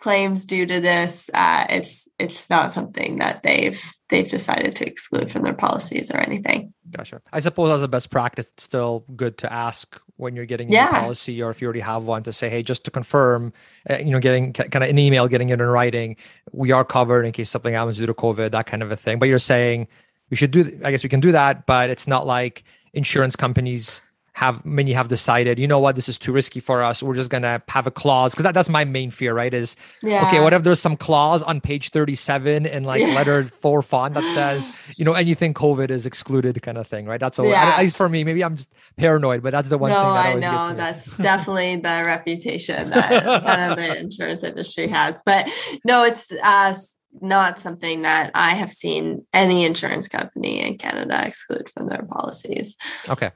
claims 0.02 0.44
due 0.46 0.66
to 0.66 0.80
this. 0.80 1.30
Uh, 1.32 1.64
it's 1.70 2.08
it's 2.18 2.50
not 2.50 2.72
something 2.72 3.18
that 3.18 3.42
they've 3.44 3.80
they've 4.10 4.28
decided 4.28 4.74
to 4.76 4.86
exclude 4.86 5.30
from 5.30 5.42
their 5.42 5.54
policies 5.54 6.10
or 6.10 6.18
anything. 6.18 6.74
Gotcha. 6.90 7.22
I 7.32 7.38
suppose 7.38 7.70
as 7.70 7.82
a 7.82 7.88
best 7.88 8.10
practice, 8.10 8.48
it's 8.48 8.64
still 8.64 9.04
good 9.14 9.38
to 9.38 9.52
ask 9.52 9.98
when 10.16 10.34
you're 10.34 10.44
getting 10.44 10.70
yeah. 10.70 10.88
a 10.88 11.00
policy 11.00 11.40
or 11.40 11.50
if 11.50 11.62
you 11.62 11.66
already 11.66 11.80
have 11.80 12.04
one 12.04 12.24
to 12.24 12.32
say, 12.32 12.50
hey, 12.50 12.62
just 12.62 12.84
to 12.84 12.90
confirm, 12.90 13.52
uh, 13.88 13.96
you 13.98 14.10
know, 14.10 14.18
getting 14.18 14.52
kind 14.52 14.82
of 14.82 14.90
an 14.90 14.98
email, 14.98 15.28
getting 15.28 15.48
it 15.48 15.60
in 15.60 15.66
writing, 15.66 16.16
we 16.52 16.72
are 16.72 16.84
covered 16.84 17.24
in 17.24 17.32
case 17.32 17.48
something 17.48 17.72
happens 17.72 17.98
due 17.98 18.06
to 18.06 18.14
COVID, 18.14 18.50
that 18.50 18.66
kind 18.66 18.82
of 18.82 18.92
a 18.92 18.96
thing. 18.96 19.18
But 19.18 19.28
you're 19.28 19.38
saying 19.38 19.88
we 20.30 20.36
should 20.36 20.50
do, 20.50 20.80
I 20.84 20.90
guess 20.90 21.02
we 21.02 21.08
can 21.08 21.20
do 21.20 21.32
that, 21.32 21.64
but 21.64 21.90
it's 21.90 22.06
not 22.06 22.26
like 22.26 22.64
insurance 22.92 23.36
companies 23.36 24.02
have 24.34 24.64
many 24.64 24.92
have 24.92 25.08
decided 25.08 25.58
you 25.58 25.68
know 25.68 25.78
what 25.78 25.94
this 25.94 26.08
is 26.08 26.18
too 26.18 26.32
risky 26.32 26.58
for 26.58 26.82
us 26.82 27.02
we're 27.02 27.14
just 27.14 27.30
gonna 27.30 27.62
have 27.68 27.86
a 27.86 27.90
clause 27.90 28.32
because 28.32 28.44
that, 28.44 28.54
that's 28.54 28.68
my 28.68 28.84
main 28.84 29.10
fear 29.10 29.34
right 29.34 29.52
is 29.52 29.76
yeah. 30.02 30.26
okay 30.26 30.40
what 30.40 30.52
if 30.52 30.62
there's 30.62 30.80
some 30.80 30.96
clause 30.96 31.42
on 31.42 31.60
page 31.60 31.90
37 31.90 32.64
in 32.64 32.84
like 32.84 33.00
yeah. 33.00 33.08
letter 33.08 33.44
four 33.44 33.82
font 33.82 34.14
that 34.14 34.24
says 34.34 34.72
you 34.96 35.04
know 35.04 35.12
anything 35.12 35.52
covid 35.52 35.90
is 35.90 36.06
excluded 36.06 36.60
kind 36.62 36.78
of 36.78 36.86
thing 36.86 37.04
right 37.04 37.20
that's 37.20 37.38
all 37.38 37.46
yeah. 37.46 37.74
at 37.74 37.80
least 37.80 37.96
for 37.96 38.08
me 38.08 38.24
maybe 38.24 38.42
i'm 38.42 38.56
just 38.56 38.72
paranoid 38.96 39.42
but 39.42 39.52
that's 39.52 39.68
the 39.68 39.78
one 39.78 39.90
no, 39.90 40.02
thing 40.02 40.12
that 40.14 40.36
i 40.36 40.68
know 40.68 40.74
that's 40.74 41.14
definitely 41.18 41.76
the 41.76 42.02
reputation 42.06 42.88
that 42.90 43.22
kind 43.44 43.70
of 43.70 43.76
the 43.76 44.00
insurance 44.00 44.42
industry 44.42 44.88
has 44.88 45.20
but 45.26 45.48
no 45.84 46.04
it's 46.04 46.32
uh 46.42 46.72
not 47.20 47.58
something 47.58 48.02
that 48.02 48.30
I 48.34 48.54
have 48.54 48.72
seen 48.72 49.26
any 49.34 49.64
insurance 49.64 50.08
company 50.08 50.60
in 50.60 50.78
Canada 50.78 51.22
exclude 51.26 51.68
from 51.68 51.86
their 51.86 52.04
policies. 52.04 52.76
Okay. 53.08 53.32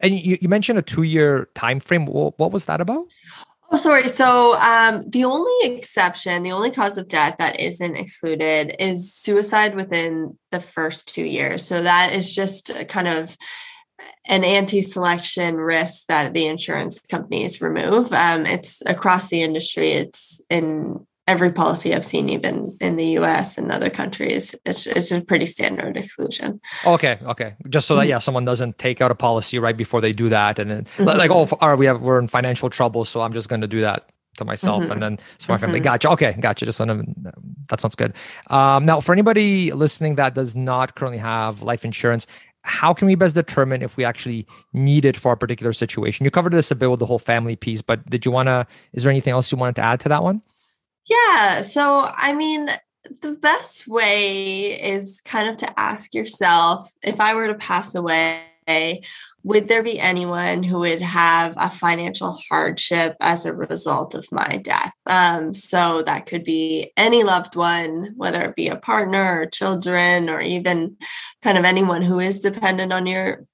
And 0.00 0.18
you, 0.18 0.38
you 0.40 0.48
mentioned 0.48 0.78
a 0.78 0.82
two 0.82 1.02
year 1.02 1.48
time 1.54 1.80
frame. 1.80 2.06
What, 2.06 2.38
what 2.38 2.52
was 2.52 2.66
that 2.66 2.80
about? 2.80 3.06
Oh, 3.70 3.76
sorry. 3.76 4.08
So 4.08 4.54
um, 4.60 5.04
the 5.10 5.24
only 5.24 5.52
exception, 5.76 6.42
the 6.42 6.52
only 6.52 6.70
cause 6.70 6.96
of 6.96 7.08
death 7.08 7.36
that 7.38 7.60
isn't 7.60 7.96
excluded 7.96 8.74
is 8.78 9.12
suicide 9.12 9.74
within 9.74 10.38
the 10.50 10.60
first 10.60 11.14
two 11.14 11.24
years. 11.24 11.66
So 11.66 11.82
that 11.82 12.12
is 12.12 12.34
just 12.34 12.70
kind 12.88 13.08
of 13.08 13.36
an 14.26 14.42
anti-selection 14.42 15.56
risk 15.56 16.06
that 16.06 16.32
the 16.32 16.46
insurance 16.46 17.00
companies 17.00 17.60
remove. 17.60 18.12
Um, 18.12 18.46
it's 18.46 18.82
across 18.86 19.28
the 19.28 19.42
industry. 19.42 19.92
It's 19.92 20.40
in 20.48 21.06
every 21.28 21.52
policy 21.52 21.94
I've 21.94 22.06
seen, 22.06 22.30
even 22.30 22.76
in 22.80 22.96
the 22.96 23.04
US 23.18 23.58
and 23.58 23.70
other 23.70 23.90
countries, 23.90 24.54
it's, 24.64 24.86
it's 24.86 25.12
a 25.12 25.20
pretty 25.20 25.44
standard 25.44 25.96
exclusion. 25.96 26.60
Okay. 26.86 27.18
Okay. 27.22 27.54
Just 27.68 27.86
so 27.86 27.94
that, 27.94 28.02
mm-hmm. 28.02 28.10
yeah, 28.10 28.18
someone 28.18 28.46
doesn't 28.46 28.78
take 28.78 29.02
out 29.02 29.10
a 29.10 29.14
policy 29.14 29.58
right 29.58 29.76
before 29.76 30.00
they 30.00 30.12
do 30.12 30.30
that. 30.30 30.58
And 30.58 30.70
then 30.70 30.84
mm-hmm. 30.96 31.04
like, 31.04 31.30
oh, 31.30 31.46
all 31.60 31.68
right, 31.68 31.78
we 31.78 31.84
have, 31.84 32.00
we're 32.00 32.18
in 32.18 32.28
financial 32.28 32.70
trouble. 32.70 33.04
So 33.04 33.20
I'm 33.20 33.34
just 33.34 33.50
going 33.50 33.60
to 33.60 33.68
do 33.68 33.82
that 33.82 34.10
to 34.38 34.44
myself 34.44 34.84
mm-hmm. 34.84 34.92
and 34.92 35.02
then 35.02 35.18
so 35.38 35.52
my 35.52 35.58
family. 35.58 35.80
Mm-hmm. 35.80 35.84
Gotcha. 35.84 36.10
Okay. 36.10 36.32
Gotcha. 36.40 36.64
Just 36.64 36.80
want 36.80 36.90
to, 36.90 37.32
that 37.68 37.78
sounds 37.78 37.94
good. 37.94 38.14
Um, 38.46 38.86
now 38.86 39.00
for 39.00 39.12
anybody 39.12 39.70
listening 39.72 40.14
that 40.14 40.34
does 40.34 40.56
not 40.56 40.94
currently 40.94 41.18
have 41.18 41.60
life 41.60 41.84
insurance, 41.84 42.26
how 42.62 42.94
can 42.94 43.06
we 43.06 43.16
best 43.16 43.34
determine 43.34 43.82
if 43.82 43.98
we 43.98 44.04
actually 44.04 44.46
need 44.72 45.04
it 45.04 45.16
for 45.16 45.32
a 45.32 45.36
particular 45.36 45.74
situation? 45.74 46.24
You 46.24 46.30
covered 46.30 46.54
this 46.54 46.70
a 46.70 46.74
bit 46.74 46.90
with 46.90 47.00
the 47.00 47.06
whole 47.06 47.18
family 47.18 47.54
piece, 47.54 47.82
but 47.82 48.04
did 48.08 48.24
you 48.24 48.32
want 48.32 48.46
to, 48.46 48.66
is 48.94 49.02
there 49.02 49.10
anything 49.10 49.32
else 49.32 49.52
you 49.52 49.58
wanted 49.58 49.76
to 49.76 49.82
add 49.82 50.00
to 50.00 50.08
that 50.08 50.22
one? 50.22 50.42
Yeah. 51.08 51.62
So, 51.62 52.10
I 52.14 52.34
mean, 52.34 52.68
the 53.22 53.32
best 53.32 53.88
way 53.88 54.80
is 54.80 55.20
kind 55.22 55.48
of 55.48 55.56
to 55.58 55.80
ask 55.80 56.14
yourself 56.14 56.92
if 57.02 57.20
I 57.20 57.34
were 57.34 57.48
to 57.48 57.54
pass 57.54 57.94
away, 57.94 58.42
would 59.44 59.68
there 59.68 59.82
be 59.82 59.98
anyone 59.98 60.62
who 60.62 60.80
would 60.80 61.00
have 61.00 61.54
a 61.56 61.70
financial 61.70 62.38
hardship 62.50 63.16
as 63.20 63.46
a 63.46 63.54
result 63.54 64.14
of 64.14 64.30
my 64.30 64.58
death? 64.62 64.92
Um, 65.06 65.54
so 65.54 66.02
that 66.02 66.26
could 66.26 66.44
be 66.44 66.92
any 66.96 67.24
loved 67.24 67.56
one, 67.56 68.12
whether 68.16 68.42
it 68.42 68.56
be 68.56 68.68
a 68.68 68.76
partner 68.76 69.40
or 69.40 69.46
children, 69.46 70.28
or 70.28 70.40
even 70.40 70.96
kind 71.42 71.56
of 71.56 71.64
anyone 71.64 72.02
who 72.02 72.20
is 72.20 72.40
dependent 72.40 72.92
on 72.92 73.06
your 73.06 73.46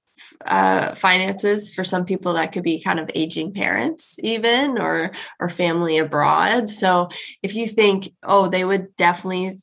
uh, 0.46 0.94
finances 0.94 1.74
for 1.74 1.84
some 1.84 2.04
people 2.04 2.34
that 2.34 2.52
could 2.52 2.62
be 2.62 2.82
kind 2.82 3.00
of 3.00 3.10
aging 3.14 3.52
parents 3.52 4.18
even 4.22 4.78
or 4.78 5.12
or 5.40 5.48
family 5.48 5.98
abroad. 5.98 6.68
So 6.68 7.08
if 7.42 7.54
you 7.54 7.66
think 7.66 8.12
oh 8.22 8.48
they 8.48 8.64
would 8.64 8.94
definitely 8.96 9.56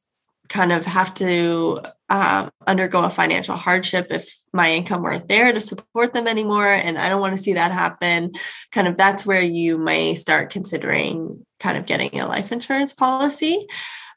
kind 0.52 0.74
of 0.74 0.86
have 0.86 1.14
to 1.14 1.80
uh, 2.10 2.50
undergo 2.68 3.04
a 3.04 3.10
financial 3.10 3.56
hardship 3.56 4.08
if 4.10 4.36
my 4.52 4.74
income 4.74 5.02
weren't 5.02 5.30
there 5.30 5.54
to 5.54 5.62
support 5.62 6.14
them 6.14 6.28
anymore 6.28 6.66
and 6.66 6.98
i 6.98 7.08
don't 7.08 7.22
want 7.22 7.36
to 7.36 7.42
see 7.42 7.54
that 7.54 7.72
happen 7.72 8.34
kind 8.74 8.86
of 8.86 8.98
that's 8.98 9.26
where 9.26 9.42
you 9.42 9.78
may 9.78 10.14
start 10.14 10.50
considering 10.50 11.46
kind 11.62 11.78
of 11.78 11.86
getting 11.86 12.20
a 12.20 12.28
life 12.28 12.52
insurance 12.52 12.94
policy 12.94 13.66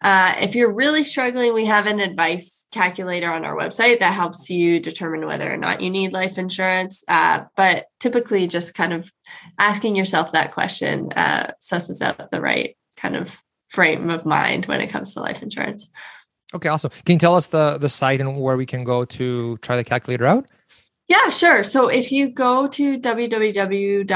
uh, 0.04 0.36
if 0.38 0.54
you're 0.54 0.72
really 0.72 1.02
struggling 1.02 1.52
we 1.52 1.64
have 1.64 1.86
an 1.86 1.98
advice 1.98 2.66
calculator 2.70 3.30
on 3.30 3.44
our 3.44 3.56
website 3.56 3.98
that 3.98 4.14
helps 4.14 4.48
you 4.48 4.78
determine 4.78 5.26
whether 5.26 5.52
or 5.52 5.56
not 5.56 5.80
you 5.80 5.90
need 5.90 6.12
life 6.12 6.38
insurance 6.38 7.02
uh, 7.08 7.44
but 7.56 7.86
typically 7.98 8.46
just 8.46 8.74
kind 8.74 8.92
of 8.92 9.10
asking 9.58 9.96
yourself 9.96 10.30
that 10.30 10.52
question 10.52 11.10
uh, 11.16 11.50
susses 11.60 12.00
out 12.00 12.30
the 12.30 12.40
right 12.40 12.76
kind 12.96 13.16
of 13.16 13.40
frame 13.68 14.10
of 14.10 14.24
mind 14.24 14.66
when 14.66 14.80
it 14.80 14.88
comes 14.88 15.14
to 15.14 15.20
life 15.20 15.42
insurance 15.42 15.90
Okay, 16.54 16.68
awesome. 16.68 16.92
Can 17.04 17.14
you 17.14 17.18
tell 17.18 17.34
us 17.34 17.48
the 17.48 17.78
the 17.78 17.88
site 17.88 18.20
and 18.20 18.40
where 18.40 18.56
we 18.56 18.64
can 18.64 18.84
go 18.84 19.04
to 19.04 19.56
try 19.58 19.76
the 19.76 19.82
calculator 19.82 20.24
out? 20.24 20.46
Yeah, 21.06 21.28
sure. 21.28 21.64
So 21.64 21.88
if 21.88 22.10
you 22.10 22.30
go 22.30 22.66
to 22.66 22.98
www.policyme, 22.98 24.08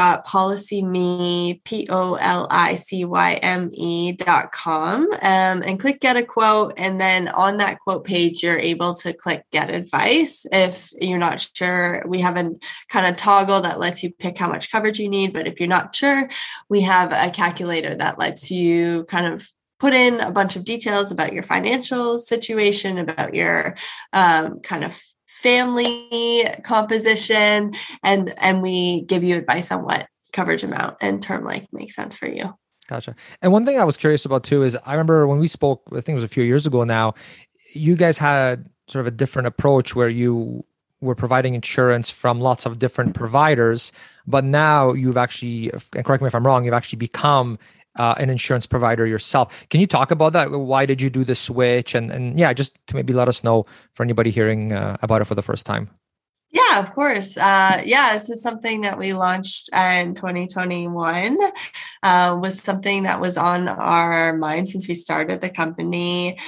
um, 5.23 5.63
and 5.67 5.79
click 5.79 6.01
get 6.01 6.17
a 6.17 6.25
quote. 6.25 6.73
And 6.79 6.99
then 6.99 7.29
on 7.29 7.59
that 7.59 7.79
quote 7.81 8.05
page, 8.05 8.43
you're 8.43 8.59
able 8.59 8.95
to 8.97 9.13
click 9.13 9.45
get 9.53 9.69
advice. 9.69 10.47
If 10.51 10.91
you're 10.99 11.19
not 11.19 11.47
sure, 11.55 12.03
we 12.07 12.21
have 12.21 12.39
a 12.39 12.53
kind 12.89 13.07
of 13.07 13.19
toggle 13.19 13.61
that 13.61 13.79
lets 13.79 14.03
you 14.03 14.11
pick 14.11 14.39
how 14.39 14.49
much 14.49 14.73
coverage 14.73 14.99
you 14.99 15.11
need. 15.11 15.35
But 15.35 15.47
if 15.47 15.61
you're 15.61 15.69
not 15.69 15.95
sure, 15.95 16.31
we 16.71 16.81
have 16.83 17.13
a 17.13 17.29
calculator 17.31 17.95
that 17.97 18.19
lets 18.19 18.51
you 18.51 19.05
kind 19.05 19.27
of 19.27 19.47
put 19.79 19.93
in 19.93 20.21
a 20.21 20.31
bunch 20.31 20.57
of 20.57 20.65
details 20.65 21.13
about 21.13 21.35
your 21.35 21.43
financial 21.43 22.19
situation, 22.19 22.99
about 22.99 23.35
your 23.35 23.77
um, 24.15 24.61
kind 24.61 24.85
of 24.85 25.01
family 25.43 26.45
composition, 26.65 27.73
and 28.03 28.35
and 28.43 28.63
we 28.63 29.03
give 29.03 29.23
you 29.25 29.37
advice 29.37 29.71
on 29.71 29.85
what 29.85 30.09
coverage 30.33 30.65
amount 30.65 30.97
and 31.01 31.23
term 31.23 31.45
length 31.45 31.69
makes 31.73 31.95
sense 31.95 32.15
for 32.15 32.29
you. 32.29 32.55
Gotcha. 32.89 33.15
And 33.43 33.53
one 33.53 33.67
thing 33.67 33.79
I 33.79 33.85
was 33.85 33.97
curious 33.97 34.25
about 34.25 34.45
too 34.45 34.63
is 34.63 34.77
I 34.85 34.93
remember 34.93 35.27
when 35.27 35.39
we 35.39 35.49
spoke, 35.49 35.83
I 35.89 36.01
think 36.01 36.11
it 36.11 36.15
was 36.15 36.25
a 36.25 36.29
few 36.29 36.45
years 36.45 36.67
ago 36.67 36.85
now, 36.85 37.15
you 37.75 37.97
guys 37.97 38.17
had 38.17 38.69
sort 38.89 39.03
of 39.03 39.07
a 39.07 39.17
different 39.17 39.47
approach 39.47 39.95
where 39.95 40.09
you 40.09 40.65
were 41.01 41.15
providing 41.15 41.55
insurance 41.55 42.11
from 42.11 42.41
lots 42.41 42.67
of 42.67 42.79
different 42.79 43.15
providers, 43.15 43.93
but 44.27 44.43
now 44.43 44.93
you've 44.93 45.19
actually, 45.19 45.71
and 45.95 46.05
correct 46.05 46.23
me 46.23 46.27
if 46.27 46.35
I'm 46.35 46.47
wrong, 46.47 46.65
you've 46.65 46.75
actually 46.75 46.97
become 46.97 47.59
uh, 47.99 48.15
an 48.19 48.31
insurance 48.31 48.67
provider 48.67 49.07
yourself. 49.07 49.67
Can 49.71 49.81
you 49.81 49.87
talk 49.87 50.11
about 50.11 50.33
that? 50.33 50.51
Why 50.51 50.87
did 50.87 51.03
you 51.03 51.11
do 51.11 51.25
the 51.25 51.35
switch? 51.35 51.95
And 51.95 52.11
and 52.11 52.39
yeah, 52.39 52.53
just 52.53 52.79
to 52.89 52.95
maybe 52.95 53.13
let 53.13 53.29
us 53.29 53.45
know 53.45 53.67
for 53.93 54.03
anybody 54.03 54.31
hearing 54.31 54.73
uh, 54.73 54.97
about 55.03 55.21
it 55.21 55.27
for 55.27 55.35
the 55.35 55.43
first 55.43 55.67
time. 55.67 55.91
Yeah, 56.51 56.81
of 56.81 56.95
course. 56.95 57.37
Uh, 57.37 57.83
yeah, 57.85 58.15
this 58.15 58.31
is 58.31 58.43
something 58.43 58.81
that 58.81 58.99
we 58.99 59.13
launched 59.13 59.69
in 59.75 60.15
2021. 60.15 61.37
Uh, 62.03 62.39
was 62.41 62.63
something 62.63 63.03
that 63.03 63.21
was 63.21 63.37
on 63.37 63.69
our 63.69 64.35
mind 64.35 64.69
since 64.69 64.89
we 64.89 64.95
started 64.95 65.43
the 65.43 65.51
company 65.51 66.39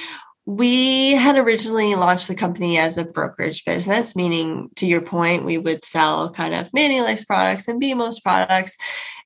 we 0.45 1.11
had 1.11 1.37
originally 1.37 1.93
launched 1.95 2.27
the 2.27 2.35
company 2.35 2.77
as 2.77 2.97
a 2.97 3.05
brokerage 3.05 3.63
business, 3.63 4.15
meaning 4.15 4.69
to 4.75 4.87
your 4.87 5.01
point, 5.01 5.45
we 5.45 5.57
would 5.57 5.85
sell 5.85 6.31
kind 6.31 6.55
of 6.55 6.71
Manulife 6.71 7.27
products 7.27 7.67
and 7.67 7.81
BMO's 7.81 8.19
products. 8.19 8.77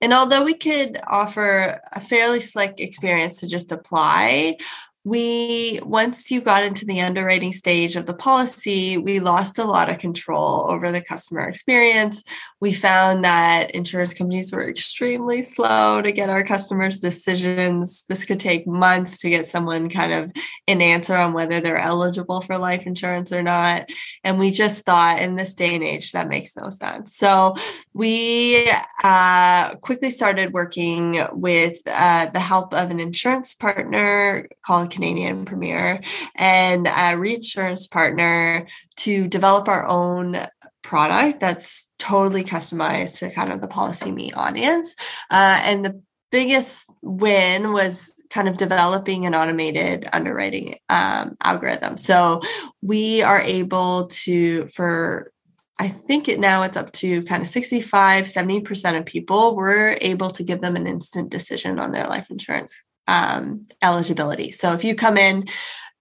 And 0.02 0.12
although 0.12 0.44
we 0.44 0.56
could 0.56 0.98
offer 1.08 1.82
a 1.94 2.02
fairly 2.02 2.42
slick 2.42 2.80
experience 2.80 3.40
to 3.40 3.48
just 3.48 3.72
apply, 3.72 4.58
we 5.06 5.80
once 5.84 6.32
you 6.32 6.42
got 6.42 6.64
into 6.64 6.84
the 6.84 7.00
underwriting 7.00 7.54
stage 7.54 7.96
of 7.96 8.08
the 8.08 8.14
policy 8.14 8.98
we 8.98 9.20
lost 9.20 9.60
a 9.60 9.64
lot 9.64 9.88
of 9.88 10.00
control 10.00 10.66
over 10.70 10.92
the 10.92 11.02
customer 11.02 11.48
experience. 11.48 12.24
We 12.60 12.74
found 12.74 13.24
that 13.24 13.72
insurance 13.72 14.16
companies 14.16 14.52
were 14.52 14.68
extremely 14.68 15.44
slow 15.44 16.02
to 16.02 16.12
get 16.12 16.32
our 16.32 16.44
customers 16.44 16.98
decisions. 17.00 18.04
This 18.10 18.26
could 18.26 18.40
take 18.40 18.66
months 18.66 19.20
to 19.20 19.30
get 19.30 19.48
someone 19.48 19.90
kind 19.90 20.12
of 20.12 20.32
an 20.68 20.82
answer 20.82 21.16
on 21.16 21.34
whether 21.34 21.62
they're 21.62 21.78
eligible 21.78 22.42
for 22.42 22.58
life 22.58 22.88
insurance 22.88 23.32
or 23.32 23.44
not. 23.44 23.90
And 24.24 24.40
we 24.40 24.50
just 24.50 24.86
thought 24.86 25.22
in 25.22 25.36
this 25.36 25.54
day 25.54 25.76
and 25.76 25.84
age 25.84 26.14
that 26.14 26.28
makes 26.28 26.58
no 26.58 26.72
sense. 26.72 27.16
So 27.16 27.54
we 27.94 28.68
uh, 29.04 29.76
quickly 29.76 30.10
started 30.10 30.52
working 30.52 31.20
with 31.34 31.78
uh, 31.86 32.26
the 32.28 32.40
help 32.40 32.74
of 32.74 32.90
an 32.90 33.00
insurance 33.00 33.54
partner 33.54 34.50
called 34.66 34.95
Canadian 34.96 35.46
Premier 35.46 36.00
and 36.36 36.88
a 36.88 37.18
reinsurance 37.18 37.86
partner 37.86 38.66
to 38.98 39.28
develop 39.28 39.68
our 39.68 39.86
own 39.86 40.38
product 40.82 41.40
that's 41.40 41.92
totally 42.00 42.44
customized 42.44 43.20
to 43.20 43.32
kind 43.32 43.52
of 43.52 43.60
the 43.60 43.68
PolicyMe 43.68 44.36
audience. 44.38 44.96
Uh, 45.30 45.60
and 45.64 45.84
the 45.84 46.02
biggest 46.32 46.90
win 47.02 47.74
was 47.74 48.14
kind 48.30 48.48
of 48.48 48.58
developing 48.58 49.26
an 49.26 49.36
automated 49.36 50.08
underwriting 50.14 50.78
um, 50.90 51.36
algorithm. 51.44 51.98
So 51.98 52.42
we 52.82 53.22
are 53.22 53.42
able 53.42 54.08
to, 54.08 54.68
for 54.68 55.32
I 55.78 55.90
think 55.90 56.30
it 56.30 56.40
now 56.40 56.64
it's 56.64 56.78
up 56.78 56.92
to 56.94 57.24
kind 57.24 57.42
of 57.42 57.48
65, 57.50 58.26
70% 58.26 58.98
of 58.98 59.06
people, 59.06 59.56
we're 59.56 59.98
able 60.02 60.30
to 60.32 60.44
give 60.44 60.62
them 60.62 60.76
an 60.76 60.88
instant 60.88 61.30
decision 61.30 61.80
on 61.80 61.92
their 61.92 62.06
life 62.06 62.30
insurance 62.30 62.84
um, 63.08 63.68
eligibility. 63.82 64.52
So 64.52 64.74
if 64.74 64.84
you 64.84 64.96
come 64.96 65.18
in, 65.18 65.48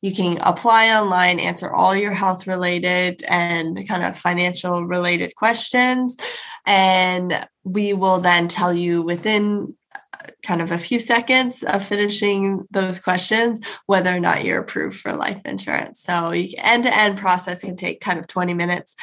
you 0.04 0.14
can 0.14 0.36
apply 0.42 0.94
online, 0.94 1.40
answer 1.40 1.70
all 1.70 1.96
your 1.96 2.12
health 2.12 2.46
related 2.46 3.24
and 3.26 3.88
kind 3.88 4.04
of 4.04 4.18
financial 4.18 4.86
related 4.86 5.34
questions. 5.34 6.18
And 6.66 7.48
we 7.64 7.94
will 7.94 8.18
then 8.18 8.48
tell 8.48 8.74
you 8.74 9.00
within 9.00 9.74
uh, 9.94 10.28
kind 10.42 10.60
of 10.60 10.70
a 10.70 10.78
few 10.78 11.00
seconds 11.00 11.62
of 11.62 11.86
finishing 11.86 12.66
those 12.70 13.00
questions 13.00 13.62
whether 13.86 14.14
or 14.14 14.20
not 14.20 14.44
you're 14.44 14.60
approved 14.60 15.00
for 15.00 15.12
life 15.12 15.40
insurance. 15.46 16.02
So 16.02 16.32
end 16.58 16.84
to 16.84 16.94
end 16.94 17.16
process 17.16 17.62
can 17.62 17.74
take 17.74 18.02
kind 18.02 18.18
of 18.18 18.26
20 18.26 18.52
minutes. 18.52 18.96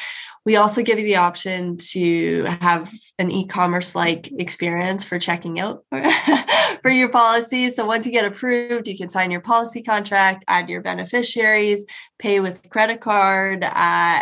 We 0.44 0.56
also 0.56 0.82
give 0.82 0.98
you 0.98 1.04
the 1.04 1.16
option 1.16 1.76
to 1.92 2.44
have 2.60 2.92
an 3.18 3.30
e-commerce 3.30 3.94
like 3.94 4.30
experience 4.40 5.04
for 5.04 5.18
checking 5.18 5.60
out 5.60 5.84
for 6.82 6.90
your 6.90 7.08
policy. 7.08 7.70
So 7.70 7.86
once 7.86 8.06
you 8.06 8.12
get 8.12 8.24
approved, 8.24 8.88
you 8.88 8.98
can 8.98 9.08
sign 9.08 9.30
your 9.30 9.40
policy 9.40 9.82
contract, 9.82 10.44
add 10.48 10.68
your 10.68 10.82
beneficiaries, 10.82 11.86
pay 12.18 12.40
with 12.40 12.68
credit 12.70 13.00
card, 13.00 13.62
uh, 13.62 13.68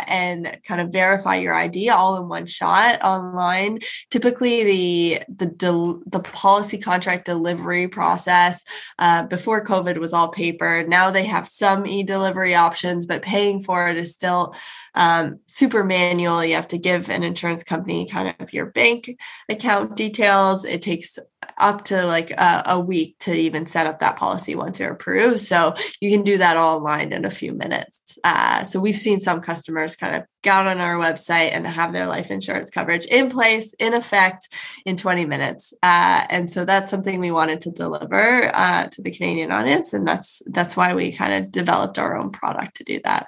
and 0.07 0.59
kind 0.63 0.79
of 0.79 0.91
verify 0.91 1.35
your 1.35 1.55
ID 1.55 1.89
all 1.89 2.21
in 2.21 2.29
one 2.29 2.45
shot 2.45 3.01
online. 3.01 3.79
Typically, 4.11 4.63
the 4.63 5.23
the 5.35 5.45
del- 5.47 6.01
the 6.05 6.19
policy 6.19 6.77
contract 6.77 7.25
delivery 7.25 7.87
process 7.87 8.63
uh, 8.99 9.23
before 9.23 9.65
COVID 9.65 9.97
was 9.97 10.13
all 10.13 10.29
paper. 10.29 10.83
Now 10.87 11.09
they 11.09 11.25
have 11.25 11.47
some 11.47 11.87
e-delivery 11.87 12.53
options, 12.53 13.05
but 13.05 13.23
paying 13.23 13.59
for 13.59 13.87
it 13.87 13.97
is 13.97 14.13
still 14.13 14.55
um, 14.93 15.39
super 15.45 15.83
manual. 15.83 16.43
You 16.43 16.55
have 16.55 16.67
to 16.69 16.77
give 16.77 17.09
an 17.09 17.23
insurance 17.23 17.63
company 17.63 18.07
kind 18.07 18.35
of 18.39 18.53
your 18.53 18.67
bank 18.67 19.17
account 19.49 19.95
details. 19.95 20.65
It 20.65 20.81
takes 20.81 21.17
up 21.57 21.83
to 21.85 22.05
like 22.05 22.31
a, 22.31 22.63
a, 22.67 22.79
week 22.79 23.17
to 23.19 23.33
even 23.33 23.65
set 23.65 23.87
up 23.87 23.99
that 23.99 24.15
policy 24.15 24.55
once 24.55 24.79
you're 24.79 24.91
approved. 24.91 25.39
So 25.39 25.75
you 25.99 26.09
can 26.09 26.23
do 26.23 26.37
that 26.37 26.57
all 26.57 26.77
online 26.77 27.13
in 27.13 27.25
a 27.25 27.31
few 27.31 27.53
minutes. 27.53 28.19
Uh, 28.23 28.63
so 28.63 28.79
we've 28.79 28.95
seen 28.95 29.19
some 29.19 29.41
customers 29.41 29.95
kind 29.95 30.15
of 30.15 30.23
get 30.43 30.67
on 30.67 30.79
our 30.79 30.95
website 30.95 31.51
and 31.51 31.67
have 31.67 31.93
their 31.93 32.07
life 32.07 32.31
insurance 32.31 32.69
coverage 32.69 33.05
in 33.07 33.29
place, 33.29 33.73
in 33.79 33.93
effect, 33.93 34.49
in 34.85 34.97
20 34.97 35.25
minutes. 35.25 35.73
Uh, 35.83 36.25
and 36.29 36.49
so 36.49 36.65
that's 36.65 36.89
something 36.89 37.19
we 37.19 37.31
wanted 37.31 37.61
to 37.61 37.71
deliver 37.71 38.51
uh, 38.53 38.87
to 38.87 39.01
the 39.01 39.11
Canadian 39.11 39.51
audience, 39.51 39.93
and 39.93 40.07
that's 40.07 40.41
that's 40.47 40.75
why 40.75 40.95
we 40.95 41.11
kind 41.11 41.33
of 41.33 41.51
developed 41.51 41.99
our 41.99 42.17
own 42.17 42.31
product 42.31 42.77
to 42.77 42.83
do 42.83 42.99
that. 43.03 43.27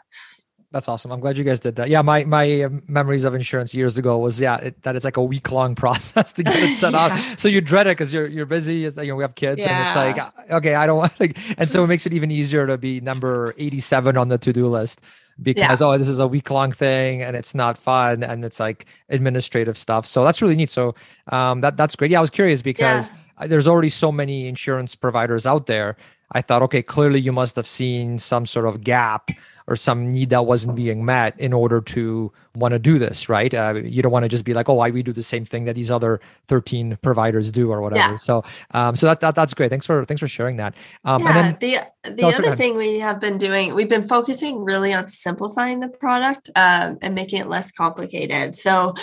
That's 0.73 0.89
awesome. 0.89 1.11
I'm 1.11 1.19
glad 1.19 1.37
you 1.37 1.43
guys 1.43 1.59
did 1.59 1.75
that. 1.75 1.87
Yeah, 1.87 2.01
my 2.01 2.25
my 2.25 2.63
um, 2.63 2.81
memories 2.87 3.25
of 3.25 3.35
insurance 3.35 3.75
years 3.75 3.99
ago 3.99 4.17
was 4.17 4.39
yeah 4.39 4.57
it, 4.57 4.81
that 4.81 4.95
it's 4.95 5.05
like 5.05 5.17
a 5.17 5.23
week 5.23 5.51
long 5.51 5.75
process 5.83 6.33
to 6.33 6.43
get 6.43 6.55
it 6.57 6.75
set 6.75 6.93
yeah. 6.93 7.05
up. 7.05 7.39
So 7.39 7.47
you 7.47 7.61
dread 7.61 7.85
it 7.85 7.91
because 7.91 8.11
you're 8.11 8.25
you're 8.25 8.47
busy. 8.47 8.85
It's, 8.85 8.97
you 8.97 9.09
know 9.09 9.15
we 9.15 9.23
have 9.23 9.35
kids 9.35 9.61
yeah. 9.61 9.69
and 9.69 9.87
it's 9.87 10.17
like 10.17 10.33
uh, 10.49 10.55
okay 10.57 10.73
I 10.73 10.87
don't 10.87 10.97
want 11.03 11.17
like 11.19 11.37
and 11.59 11.69
so 11.69 11.83
it 11.83 11.87
makes 11.87 12.07
it 12.07 12.13
even 12.13 12.31
easier 12.31 12.65
to 12.65 12.79
be 12.79 12.99
number 13.01 13.53
87 13.59 14.17
on 14.17 14.29
the 14.29 14.39
to 14.39 14.51
do 14.51 14.67
list. 14.67 14.99
because 15.43 15.79
yeah. 15.79 15.87
oh 15.87 15.95
this 15.95 16.07
is 16.07 16.19
a 16.19 16.27
week 16.27 16.49
long 16.49 16.71
thing 16.71 17.21
and 17.21 17.35
it's 17.35 17.53
not 17.53 17.77
fun 17.77 18.23
and 18.23 18.43
it's 18.43 18.59
like 18.59 18.85
administrative 19.09 19.77
stuff 19.77 20.05
so 20.05 20.23
that's 20.23 20.41
really 20.41 20.55
neat 20.55 20.69
so 20.71 20.93
um, 21.29 21.61
that 21.61 21.75
that's 21.75 21.95
great 21.95 22.11
yeah 22.11 22.19
i 22.19 22.21
was 22.21 22.29
curious 22.29 22.61
because 22.61 23.09
there's 23.47 23.67
already 23.67 23.89
so 23.89 24.11
many 24.11 24.47
insurance 24.47 24.93
providers 24.93 25.47
out 25.47 25.65
there 25.65 25.97
i 26.33 26.41
thought 26.41 26.61
okay 26.61 26.83
clearly 26.83 27.19
you 27.19 27.31
must 27.31 27.55
have 27.55 27.65
seen 27.65 28.19
some 28.19 28.45
sort 28.45 28.67
of 28.67 28.81
gap 28.81 29.31
or 29.67 29.75
some 29.75 30.09
need 30.09 30.29
that 30.29 30.45
wasn't 30.45 30.75
being 30.75 31.05
met 31.05 31.39
in 31.39 31.53
order 31.53 31.81
to 31.81 32.31
want 32.55 32.73
to 32.73 32.79
do 32.79 32.99
this, 32.99 33.29
right? 33.29 33.53
Uh, 33.53 33.75
you 33.83 34.01
don't 34.01 34.11
want 34.11 34.23
to 34.23 34.29
just 34.29 34.45
be 34.45 34.53
like, 34.53 34.69
oh, 34.69 34.73
why 34.73 34.89
we 34.89 35.03
do 35.03 35.13
the 35.13 35.23
same 35.23 35.45
thing 35.45 35.65
that 35.65 35.75
these 35.75 35.89
other 35.89 36.19
13 36.47 36.97
providers 37.01 37.51
do 37.51 37.71
or 37.71 37.81
whatever. 37.81 38.11
Yeah. 38.11 38.15
So, 38.17 38.43
um, 38.71 38.95
so 38.95 39.07
that, 39.07 39.19
that 39.21 39.35
that's 39.35 39.53
great. 39.53 39.69
Thanks 39.69 39.85
for 39.85 40.05
thanks 40.05 40.19
for 40.19 40.27
sharing 40.27 40.57
that. 40.57 40.75
Um, 41.05 41.21
yeah, 41.21 41.27
and 41.27 41.57
then, 41.59 41.87
the 42.03 42.11
the 42.11 42.25
other 42.25 42.55
thing 42.55 42.75
we 42.75 42.99
have 42.99 43.19
been 43.19 43.37
doing, 43.37 43.73
we've 43.73 43.89
been 43.89 44.07
focusing 44.07 44.63
really 44.63 44.93
on 44.93 45.07
simplifying 45.07 45.79
the 45.79 45.89
product 45.89 46.49
um, 46.55 46.97
and 47.01 47.15
making 47.15 47.39
it 47.39 47.47
less 47.47 47.71
complicated. 47.71 48.55
So, 48.55 48.93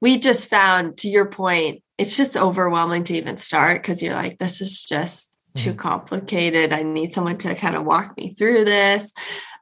we 0.00 0.18
just 0.18 0.48
found, 0.48 0.98
to 0.98 1.08
your 1.08 1.26
point, 1.26 1.82
it's 1.96 2.16
just 2.16 2.36
overwhelming 2.36 3.04
to 3.04 3.14
even 3.14 3.36
start 3.36 3.82
because 3.82 4.02
you're 4.02 4.14
like, 4.14 4.38
this 4.38 4.60
is 4.60 4.82
just 4.82 5.37
too 5.62 5.70
mm-hmm. 5.70 5.78
complicated. 5.78 6.72
I 6.72 6.82
need 6.82 7.12
someone 7.12 7.38
to 7.38 7.54
kind 7.54 7.76
of 7.76 7.84
walk 7.84 8.16
me 8.16 8.30
through 8.30 8.64
this. 8.64 9.12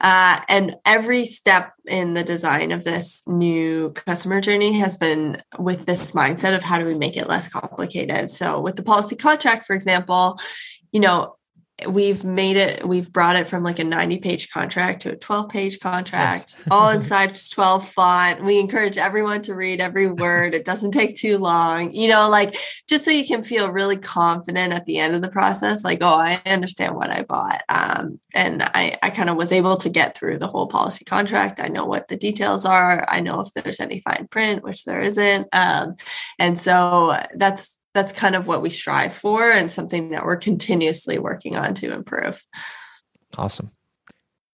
Uh, 0.01 0.41
and 0.49 0.77
every 0.85 1.25
step 1.25 1.73
in 1.87 2.15
the 2.15 2.25
design 2.25 2.71
of 2.71 2.85
this 2.85 3.23
new 3.27 3.91
customer 3.93 4.41
journey 4.41 4.73
has 4.79 4.97
been 4.97 5.43
with 5.59 5.87
this 5.87 6.13
mindset 6.13 6.55
of 6.55 6.63
how 6.63 6.79
do 6.79 6.85
we 6.85 6.95
make 6.95 7.17
it 7.17 7.29
less 7.29 7.49
complicated. 7.49 8.31
So, 8.31 8.61
with 8.61 8.77
the 8.77 8.83
policy 8.83 9.17
contract, 9.17 9.65
for 9.65 9.75
example, 9.75 10.39
you 10.93 11.01
know, 11.01 11.36
we've 11.89 12.25
made 12.25 12.57
it 12.57 12.87
we've 12.87 13.13
brought 13.13 13.37
it 13.37 13.47
from 13.47 13.63
like 13.63 13.79
a 13.79 13.85
90 13.85 14.19
page 14.19 14.51
contract 14.51 15.03
to 15.03 15.13
a 15.13 15.17
12 15.17 15.51
page 15.51 15.79
contract 15.79 16.57
yes. 16.59 16.69
all 16.71 16.89
in 16.95 17.03
size 17.03 17.51
12 17.51 17.89
font. 17.91 18.45
We 18.45 18.59
encourage 18.59 18.97
everyone 18.97 19.43
to 19.43 19.55
read 19.55 19.81
every 19.81 20.07
word. 20.07 20.55
It 20.55 20.65
doesn't 20.65 20.93
take 20.93 21.17
too 21.17 21.37
long 21.37 21.91
you 21.93 22.09
know 22.09 22.31
like 22.31 22.57
just 22.89 23.05
so 23.05 23.11
you 23.11 23.27
can 23.27 23.43
feel 23.43 23.71
really 23.71 23.97
confident 23.99 24.73
at 24.73 24.87
the 24.87 24.99
end 24.99 25.15
of 25.15 25.23
the 25.23 25.29
process 25.29 25.85
like 25.85 25.99
oh 26.01 26.15
i 26.15 26.41
understand 26.47 26.95
what 26.95 27.11
i 27.11 27.23
bought 27.23 27.63
um, 27.69 28.19
and 28.35 28.63
i 28.63 28.97
i 29.03 29.11
kind 29.11 29.29
of 29.29 29.37
was 29.37 29.53
able 29.53 29.77
to 29.77 29.91
get 29.91 30.17
through 30.17 30.39
the 30.39 30.47
whole 30.47 30.67
policy 30.67 31.05
contract. 31.05 31.61
I 31.61 31.69
know 31.69 31.85
what 31.85 32.09
the 32.09 32.17
details 32.17 32.65
are. 32.65 33.05
I 33.09 33.21
know 33.21 33.41
if 33.41 33.53
there's 33.53 33.81
any 33.81 34.01
fine 34.01 34.29
print 34.29 34.63
which 34.63 34.85
there 34.85 35.03
isn't 35.03 35.49
um, 35.53 35.97
and 36.39 36.59
so 36.59 37.19
that's 37.35 37.76
that's 37.97 38.13
kind 38.13 38.35
of 38.35 38.47
what 38.47 38.61
we 38.61 38.69
strive 38.69 39.15
for 39.15 39.51
and 39.51 39.71
something 39.71 40.11
that 40.11 40.25
we're 40.25 40.37
continuously 40.37 41.19
working 41.19 41.57
on 41.57 41.73
to 41.75 41.93
improve. 41.93 42.45
Awesome. 43.39 43.71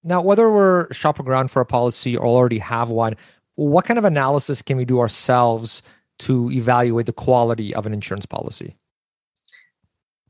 Now, 0.04 0.22
whether 0.22 0.50
we're 0.50 0.92
shopping 0.92 1.26
around 1.26 1.50
for 1.50 1.60
a 1.60 1.66
policy 1.66 2.16
or 2.16 2.26
already 2.26 2.60
have 2.60 2.88
one, 2.88 3.16
what 3.56 3.84
kind 3.84 3.98
of 3.98 4.04
analysis 4.04 4.62
can 4.62 4.76
we 4.76 4.84
do 4.84 5.00
ourselves 5.00 5.82
to 6.20 6.50
evaluate 6.52 7.06
the 7.06 7.12
quality 7.12 7.74
of 7.74 7.84
an 7.84 7.92
insurance 7.92 8.26
policy? 8.26 8.76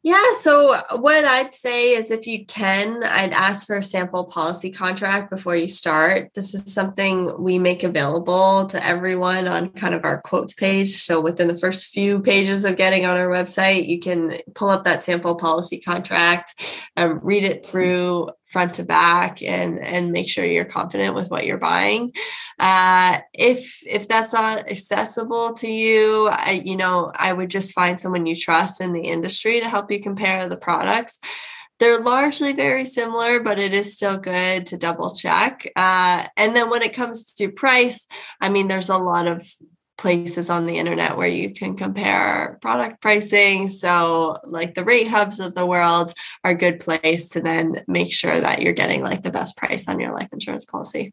Yeah. 0.05 0.33
So, 0.41 0.75
what 0.97 1.25
I'd 1.25 1.55
say 1.55 1.93
is 1.93 2.11
if 2.11 2.27
you 2.27 2.45
can, 2.45 3.05
I'd 3.05 3.33
ask 3.33 3.69
for 3.69 3.77
a 3.77 3.83
sample 3.85 4.25
policy 4.25 4.69
contract 4.69 5.31
before 5.31 5.55
you 5.55 5.69
start. 5.69 6.35
This 6.35 6.55
is 6.55 6.73
something 6.73 7.41
we 7.41 7.61
make 7.61 7.85
available 7.85 8.67
to 8.67 8.85
everyone 8.85 9.47
on 9.47 9.71
kind 9.71 9.95
of 9.95 10.05
our 10.05 10.21
quotes 10.21 10.55
page. 10.55 10.91
So, 10.91 11.21
within 11.21 11.47
the 11.47 11.57
first 11.57 11.87
few 11.93 12.19
pages 12.19 12.65
of 12.65 12.77
getting 12.77 13.07
on 13.07 13.17
our 13.17 13.29
website, 13.29 13.87
you 13.87 14.01
can 14.01 14.35
pull 14.57 14.71
up 14.71 14.83
that 14.85 15.05
sample 15.05 15.37
policy 15.37 15.79
contract, 15.79 16.61
um, 16.97 17.21
read 17.23 17.45
it 17.45 17.65
through, 17.65 18.29
front 18.53 18.75
to 18.75 18.85
back 18.85 19.43
and 19.43 19.79
and 19.81 20.13
make 20.13 20.29
sure 20.29 20.45
you're 20.45 20.65
confident 20.65 21.15
with 21.15 21.31
what 21.31 21.47
you're 21.47 21.59
buying 21.59 22.13
uh, 22.59 23.19
if 23.33 23.83
if 23.87 24.07
that's 24.07 24.33
not 24.33 24.71
accessible 24.71 25.55
to 25.55 25.71
you 25.71 26.29
I, 26.31 26.63
you 26.65 26.77
know 26.77 27.11
i 27.17 27.33
would 27.33 27.51
just 27.51 27.73
find 27.73 27.99
someone 27.99 28.27
you 28.27 28.37
trust 28.37 28.81
in 28.81 28.93
the 28.93 29.03
industry 29.03 29.61
to 29.61 29.69
help 29.69 29.91
you 29.91 30.01
compare 30.01 30.49
the 30.49 30.57
products 30.57 31.19
they're 31.83 32.01
largely 32.01 32.53
very 32.53 32.85
similar, 32.85 33.41
but 33.41 33.59
it 33.59 33.73
is 33.73 33.93
still 33.93 34.17
good 34.17 34.67
to 34.67 34.77
double 34.77 35.17
check. 35.17 35.69
Uh, 35.75 36.25
and 36.37 36.55
then 36.55 36.71
when 36.71 36.83
it 36.83 36.95
comes 36.95 37.33
to 37.35 37.51
price, 37.51 38.07
I 38.41 38.51
mean, 38.51 38.69
there's 38.69 38.89
a 38.89 38.97
lot 38.97 39.27
of 39.27 39.45
places 39.99 40.51
on 40.51 40.67
the 40.67 40.79
internet 40.79 41.17
where 41.17 41.29
you 41.29 41.53
can 41.53 41.77
compare 41.77 42.59
product 42.61 43.01
pricing. 43.01 43.69
So, 43.69 44.39
like 44.45 44.75
the 44.75 44.83
Ratehubs 44.83 45.45
of 45.45 45.55
the 45.55 45.67
world 45.67 46.13
are 46.45 46.53
a 46.53 46.57
good 46.57 46.81
place 46.81 47.29
to 47.31 47.41
then 47.41 47.85
make 47.87 48.13
sure 48.13 48.39
that 48.39 48.63
you're 48.63 48.73
getting 48.73 49.03
like 49.03 49.23
the 49.23 49.31
best 49.31 49.57
price 49.57 49.89
on 49.89 50.01
your 50.01 50.13
life 50.13 50.29
insurance 50.33 50.65
policy. 50.65 51.13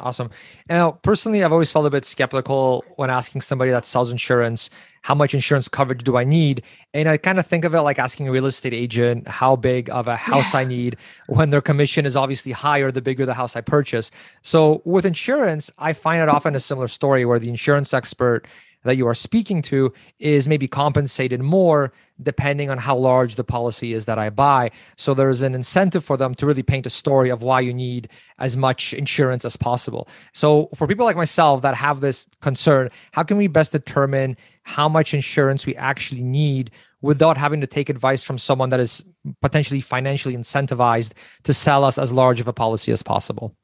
Awesome. 0.00 0.30
Now, 0.68 0.92
personally, 0.92 1.44
I've 1.44 1.52
always 1.52 1.70
felt 1.70 1.86
a 1.86 1.90
bit 1.90 2.04
skeptical 2.04 2.84
when 2.96 3.10
asking 3.10 3.42
somebody 3.42 3.70
that 3.70 3.84
sells 3.84 4.10
insurance, 4.10 4.70
how 5.02 5.14
much 5.14 5.34
insurance 5.34 5.68
coverage 5.68 6.04
do 6.04 6.16
I 6.16 6.24
need? 6.24 6.62
And 6.94 7.08
I 7.08 7.16
kind 7.16 7.38
of 7.38 7.46
think 7.46 7.64
of 7.64 7.74
it 7.74 7.82
like 7.82 7.98
asking 7.98 8.28
a 8.28 8.32
real 8.32 8.46
estate 8.46 8.74
agent 8.74 9.28
how 9.28 9.56
big 9.56 9.90
of 9.90 10.08
a 10.08 10.16
house 10.16 10.54
yeah. 10.54 10.60
I 10.60 10.64
need 10.64 10.96
when 11.26 11.50
their 11.50 11.60
commission 11.60 12.06
is 12.06 12.16
obviously 12.16 12.52
higher 12.52 12.90
the 12.90 13.02
bigger 13.02 13.26
the 13.26 13.34
house 13.34 13.56
I 13.56 13.60
purchase. 13.60 14.10
So 14.42 14.82
with 14.84 15.04
insurance, 15.04 15.70
I 15.78 15.92
find 15.92 16.22
it 16.22 16.28
often 16.28 16.54
a 16.54 16.60
similar 16.60 16.88
story 16.88 17.24
where 17.24 17.38
the 17.38 17.48
insurance 17.48 17.94
expert 17.94 18.46
that 18.84 18.96
you 18.96 19.06
are 19.06 19.14
speaking 19.14 19.62
to 19.62 19.92
is 20.18 20.48
maybe 20.48 20.66
compensated 20.66 21.40
more 21.40 21.92
depending 22.22 22.70
on 22.70 22.78
how 22.78 22.96
large 22.96 23.36
the 23.36 23.44
policy 23.44 23.92
is 23.92 24.06
that 24.06 24.18
I 24.18 24.30
buy. 24.30 24.70
So 24.96 25.14
there's 25.14 25.42
an 25.42 25.54
incentive 25.54 26.04
for 26.04 26.16
them 26.16 26.34
to 26.34 26.46
really 26.46 26.62
paint 26.62 26.86
a 26.86 26.90
story 26.90 27.30
of 27.30 27.42
why 27.42 27.60
you 27.60 27.72
need 27.72 28.08
as 28.38 28.56
much 28.56 28.92
insurance 28.92 29.44
as 29.44 29.56
possible. 29.56 30.08
So 30.34 30.68
for 30.74 30.86
people 30.86 31.06
like 31.06 31.16
myself 31.16 31.62
that 31.62 31.74
have 31.74 32.00
this 32.00 32.26
concern, 32.40 32.90
how 33.12 33.22
can 33.22 33.36
we 33.36 33.46
best 33.46 33.72
determine 33.72 34.36
how 34.62 34.88
much 34.88 35.14
insurance 35.14 35.66
we 35.66 35.74
actually 35.76 36.22
need 36.22 36.70
without 37.02 37.38
having 37.38 37.62
to 37.62 37.66
take 37.66 37.88
advice 37.88 38.22
from 38.22 38.38
someone 38.38 38.68
that 38.70 38.80
is 38.80 39.02
potentially 39.40 39.80
financially 39.80 40.36
incentivized 40.36 41.12
to 41.44 41.54
sell 41.54 41.84
us 41.84 41.98
as 41.98 42.12
large 42.12 42.40
of 42.40 42.48
a 42.48 42.52
policy 42.52 42.92
as 42.92 43.02
possible? 43.02 43.54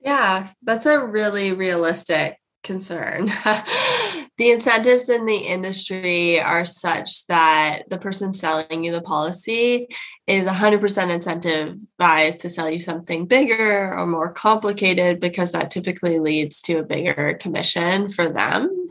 Yeah, 0.00 0.46
that's 0.62 0.86
a 0.86 1.04
really 1.04 1.52
realistic 1.52 2.38
concern. 2.62 3.28
the 4.40 4.50
incentives 4.52 5.10
in 5.10 5.26
the 5.26 5.36
industry 5.36 6.40
are 6.40 6.64
such 6.64 7.26
that 7.26 7.82
the 7.90 7.98
person 7.98 8.32
selling 8.32 8.82
you 8.82 8.90
the 8.90 9.02
policy 9.02 9.86
is 10.26 10.48
100% 10.48 10.80
incentivized 10.80 12.40
to 12.40 12.48
sell 12.48 12.70
you 12.70 12.78
something 12.78 13.26
bigger 13.26 13.92
or 13.92 14.06
more 14.06 14.32
complicated 14.32 15.20
because 15.20 15.52
that 15.52 15.70
typically 15.70 16.18
leads 16.18 16.62
to 16.62 16.78
a 16.78 16.82
bigger 16.82 17.34
commission 17.34 18.08
for 18.08 18.30
them. 18.30 18.90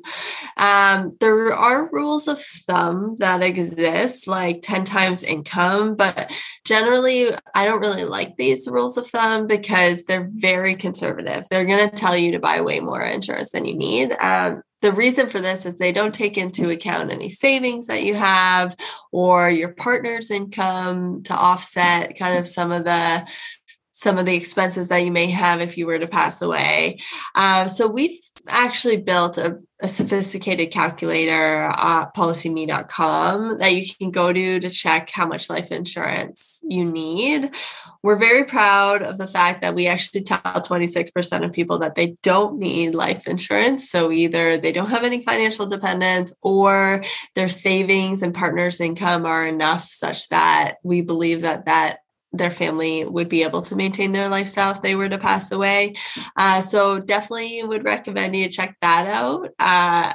Um, 0.56 1.14
there 1.20 1.52
are 1.52 1.90
rules 1.92 2.28
of 2.28 2.40
thumb 2.40 3.16
that 3.18 3.42
exist, 3.42 4.28
like 4.28 4.62
10 4.62 4.84
times 4.84 5.24
income, 5.24 5.96
but 5.96 6.32
generally, 6.64 7.30
I 7.56 7.66
don't 7.66 7.82
really 7.82 8.06
like 8.06 8.38
these 8.38 8.68
rules 8.68 8.98
of 8.98 9.08
thumb 9.08 9.48
because 9.48 10.04
they're 10.04 10.30
very 10.32 10.76
conservative. 10.76 11.46
They're 11.50 11.66
going 11.66 11.90
to 11.90 11.96
tell 11.96 12.16
you 12.16 12.34
to 12.34 12.40
buy 12.40 12.62
way 12.62 12.82
more 12.82 13.02
insurance 13.02 13.50
than 13.50 13.66
you 13.66 13.76
need. 13.76 14.12
Um, 14.20 14.62
the 14.82 14.92
reason 14.92 15.28
for 15.28 15.40
this 15.40 15.66
is 15.66 15.78
they 15.78 15.92
don't 15.92 16.16
take 16.16 16.38
into 16.38 16.70
account 16.70 17.12
any 17.12 17.30
savings 17.30 17.88
that 17.88 18.04
you 18.04 18.16
have 18.16 18.76
or 19.12 19.50
your 19.50 19.74
partner's 19.74 20.32
income 20.32 21.24
to 21.24 21.34
offset 21.34 22.18
kind 22.18 22.38
of 22.38 22.48
some 22.48 22.72
of 22.72 22.86
the 22.86 23.28
some 23.92 24.18
of 24.18 24.26
the 24.26 24.36
expenses 24.36 24.88
that 24.88 25.00
you 25.00 25.12
may 25.12 25.28
have 25.28 25.60
if 25.60 25.78
you 25.78 25.86
were 25.86 26.00
to 26.00 26.08
pass 26.08 26.42
away. 26.42 26.98
Uh, 27.36 27.68
so 27.68 27.86
we've 27.86 28.18
actually 28.48 28.96
built 28.96 29.38
a, 29.38 29.60
a 29.82 29.88
sophisticated 29.88 30.72
calculator 30.72 31.72
at 31.72 32.14
policyme.com 32.14 33.60
that 33.60 33.74
you 33.74 33.86
can 34.00 34.12
go 34.12 34.34
to 34.34 34.60
to 34.60 34.70
check 34.70 35.10
how 35.10 35.26
much 35.26 35.50
life 35.50 35.72
insurance 35.72 36.60
you 36.64 36.84
need. 36.84 37.56
We're 38.04 38.18
very 38.18 38.44
proud 38.44 39.02
of 39.02 39.18
the 39.18 39.28
fact 39.28 39.62
that 39.62 39.76
we 39.76 39.88
actually 39.88 40.24
tell 40.24 40.40
26% 40.42 41.46
of 41.46 41.54
people 41.54 41.80
that 41.80 41.96
they 41.96 42.18
don't 42.24 42.60
need 42.60 42.94
life 42.94 43.26
insurance. 43.26 43.90
So 43.90 44.12
either 44.12 44.58
they 44.58 44.74
don't 44.74 44.90
have 44.90 45.06
any 45.06 45.24
financial 45.24 45.66
dependence 45.66 46.34
or 46.42 47.02
their 47.36 47.50
savings 47.50 48.22
and 48.22 48.34
partners' 48.34 48.82
income 48.82 49.26
are 49.26 49.46
enough 49.46 49.86
such 49.86 50.28
that 50.30 50.76
we 50.84 51.02
believe 51.02 51.42
that 51.44 51.66
that 51.66 52.00
their 52.32 52.52
family 52.52 53.06
would 53.06 53.30
be 53.30 53.44
able 53.44 53.62
to 53.64 53.76
maintain 53.76 54.12
their 54.12 54.30
lifestyle 54.30 54.72
if 54.72 54.82
they 54.82 54.96
were 54.96 55.10
to 55.10 55.18
pass 55.18 55.52
away. 55.52 55.96
Uh, 56.36 56.62
so 56.62 57.00
definitely 57.00 57.64
would 57.64 57.84
recommend 57.84 58.36
you 58.36 58.50
check 58.50 58.78
that 58.82 59.08
out. 59.08 59.50
Uh, 59.60 60.14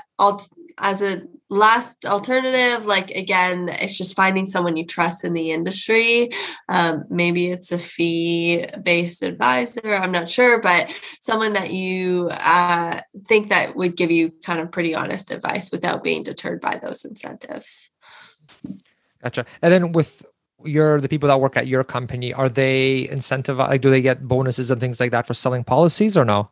as 0.79 1.03
a 1.03 1.23
last 1.51 2.05
alternative, 2.05 2.87
like 2.87 3.11
again, 3.11 3.69
it's 3.69 3.97
just 3.97 4.17
finding 4.17 4.47
someone 4.47 4.77
you 4.77 4.85
trust 4.85 5.25
in 5.25 5.33
the 5.33 5.51
industry. 5.51 6.31
Um, 6.69 7.05
maybe 7.11 7.51
it's 7.51 7.71
a 7.71 7.79
fee 7.79 8.67
based 8.83 9.23
advisor, 9.23 9.95
I'm 9.95 10.13
not 10.13 10.29
sure, 10.29 10.61
but 10.61 10.91
someone 11.21 11.53
that 11.53 11.73
you 11.73 12.29
uh, 12.31 13.01
think 13.29 13.51
that 13.51 13.77
would 13.77 13.97
give 13.97 14.11
you 14.11 14.33
kind 14.45 14.61
of 14.61 14.73
pretty 14.73 14.95
honest 14.95 15.31
advice 15.31 15.71
without 15.71 16.03
being 16.03 16.23
deterred 16.23 16.61
by 16.61 16.77
those 16.77 17.05
incentives. 17.05 17.91
Gotcha. 19.23 19.47
And 19.63 19.73
then 19.73 19.93
with 19.93 20.25
you're 20.65 21.01
the 21.01 21.09
people 21.09 21.29
that 21.29 21.41
work 21.41 21.57
at 21.57 21.67
your 21.67 21.85
company, 21.85 22.33
are 22.33 22.49
they 22.49 23.09
incentivized? 23.11 23.69
Like, 23.69 23.81
do 23.81 23.91
they 23.91 24.03
get 24.03 24.27
bonuses 24.27 24.71
and 24.71 24.81
things 24.81 25.01
like 25.01 25.11
that 25.11 25.27
for 25.27 25.35
selling 25.35 25.65
policies 25.65 26.17
or 26.17 26.25
no? 26.25 26.51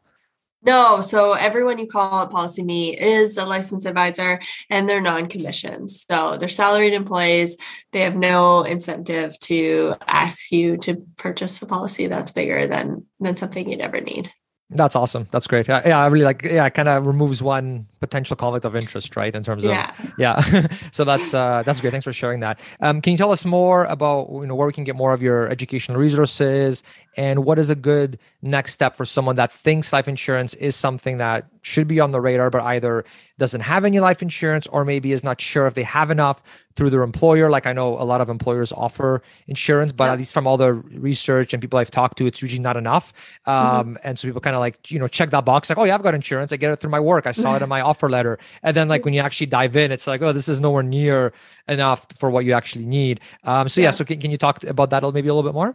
No, 0.64 1.00
so 1.00 1.32
everyone 1.32 1.80
you 1.80 1.88
call 1.88 2.22
at 2.22 2.30
PolicyMe 2.30 2.96
is 2.96 3.36
a 3.36 3.44
licensed 3.44 3.84
advisor 3.84 4.40
and 4.70 4.88
they're 4.88 5.00
non-commissioned. 5.00 5.90
So 5.90 6.36
they're 6.36 6.48
salaried 6.48 6.92
employees. 6.92 7.56
They 7.90 8.02
have 8.02 8.14
no 8.16 8.62
incentive 8.62 9.38
to 9.40 9.96
ask 10.06 10.52
you 10.52 10.76
to 10.78 11.04
purchase 11.16 11.60
a 11.62 11.66
policy 11.66 12.06
that's 12.06 12.30
bigger 12.30 12.66
than 12.66 13.06
than 13.18 13.36
something 13.36 13.68
you'd 13.68 13.80
ever 13.80 14.00
need. 14.00 14.32
That's 14.74 14.96
awesome. 14.96 15.28
That's 15.30 15.46
great. 15.46 15.68
Yeah, 15.68 15.82
yeah 15.86 15.98
I 15.98 16.06
really 16.06 16.24
like. 16.24 16.42
Yeah, 16.42 16.66
it 16.66 16.74
kind 16.74 16.88
of 16.88 17.06
removes 17.06 17.42
one 17.42 17.86
potential 18.00 18.36
conflict 18.36 18.64
of 18.64 18.74
interest, 18.74 19.16
right? 19.16 19.34
In 19.34 19.42
terms 19.42 19.64
of 19.64 19.70
Yeah. 19.70 19.92
yeah. 20.18 20.66
so 20.92 21.04
that's 21.04 21.34
uh, 21.34 21.62
that's 21.64 21.80
great. 21.80 21.90
Thanks 21.90 22.04
for 22.04 22.12
sharing 22.12 22.40
that. 22.40 22.58
Um, 22.80 23.00
can 23.00 23.12
you 23.12 23.18
tell 23.18 23.30
us 23.30 23.44
more 23.44 23.84
about 23.84 24.28
you 24.32 24.46
know 24.46 24.54
where 24.54 24.66
we 24.66 24.72
can 24.72 24.84
get 24.84 24.96
more 24.96 25.12
of 25.12 25.22
your 25.22 25.48
educational 25.48 25.98
resources 25.98 26.82
and 27.16 27.44
what 27.44 27.58
is 27.58 27.70
a 27.70 27.74
good 27.74 28.18
next 28.40 28.72
step 28.72 28.96
for 28.96 29.04
someone 29.04 29.36
that 29.36 29.52
thinks 29.52 29.92
life 29.92 30.08
insurance 30.08 30.54
is 30.54 30.74
something 30.74 31.18
that 31.18 31.46
should 31.62 31.88
be 31.88 32.00
on 32.00 32.10
the 32.10 32.20
radar, 32.20 32.50
but 32.50 32.60
either 32.62 33.04
doesn't 33.38 33.62
have 33.62 33.84
any 33.84 33.98
life 33.98 34.20
insurance 34.22 34.66
or 34.68 34.84
maybe 34.84 35.10
is 35.12 35.24
not 35.24 35.40
sure 35.40 35.66
if 35.66 35.74
they 35.74 35.82
have 35.82 36.10
enough 36.10 36.42
through 36.76 36.90
their 36.90 37.02
employer. 37.02 37.50
Like 37.50 37.66
I 37.66 37.72
know 37.72 37.98
a 37.98 38.04
lot 38.04 38.20
of 38.20 38.28
employers 38.28 38.72
offer 38.72 39.22
insurance, 39.48 39.92
but 39.92 40.04
Yep. 40.04 40.12
at 40.12 40.18
least 40.18 40.32
from 40.34 40.46
all 40.46 40.56
the 40.56 40.74
research 40.74 41.52
and 41.52 41.60
people 41.60 41.78
I've 41.78 41.90
talked 41.90 42.18
to, 42.18 42.26
it's 42.26 42.42
usually 42.42 42.60
not 42.60 42.76
enough. 42.76 43.12
Um, 43.46 43.98
And 44.04 44.18
so 44.18 44.28
people 44.28 44.40
kind 44.40 44.54
of 44.56 44.60
like, 44.60 44.90
you 44.90 44.98
know, 44.98 45.08
check 45.08 45.30
that 45.30 45.44
box 45.44 45.68
like, 45.70 45.78
oh, 45.78 45.84
yeah, 45.84 45.94
I've 45.94 46.02
got 46.02 46.14
insurance. 46.14 46.52
I 46.52 46.56
get 46.56 46.70
it 46.72 46.80
through 46.80 46.90
my 46.90 47.00
work. 47.00 47.26
I 47.26 47.32
saw 47.32 47.56
it 47.56 47.62
in 47.62 47.68
my 47.68 47.80
offer 47.90 48.08
letter. 48.10 48.38
And 48.62 48.76
then 48.76 48.88
like 48.88 49.04
when 49.04 49.14
you 49.14 49.20
actually 49.20 49.46
dive 49.46 49.76
in, 49.76 49.92
it's 49.92 50.06
like, 50.06 50.22
oh, 50.22 50.32
this 50.32 50.48
is 50.48 50.60
nowhere 50.60 50.82
near 50.82 51.32
enough 51.68 52.06
for 52.16 52.30
what 52.30 52.44
you 52.44 52.52
actually 52.52 52.86
need. 52.86 53.20
Um, 53.44 53.68
so 53.68 53.80
yeah, 53.80 53.88
Yeah. 53.88 53.90
so 53.92 54.04
can, 54.04 54.20
can 54.20 54.30
you 54.30 54.38
talk 54.38 54.62
about 54.64 54.90
that 54.90 55.02
maybe 55.14 55.28
a 55.28 55.34
little 55.34 55.48
bit 55.50 55.54
more? 55.54 55.74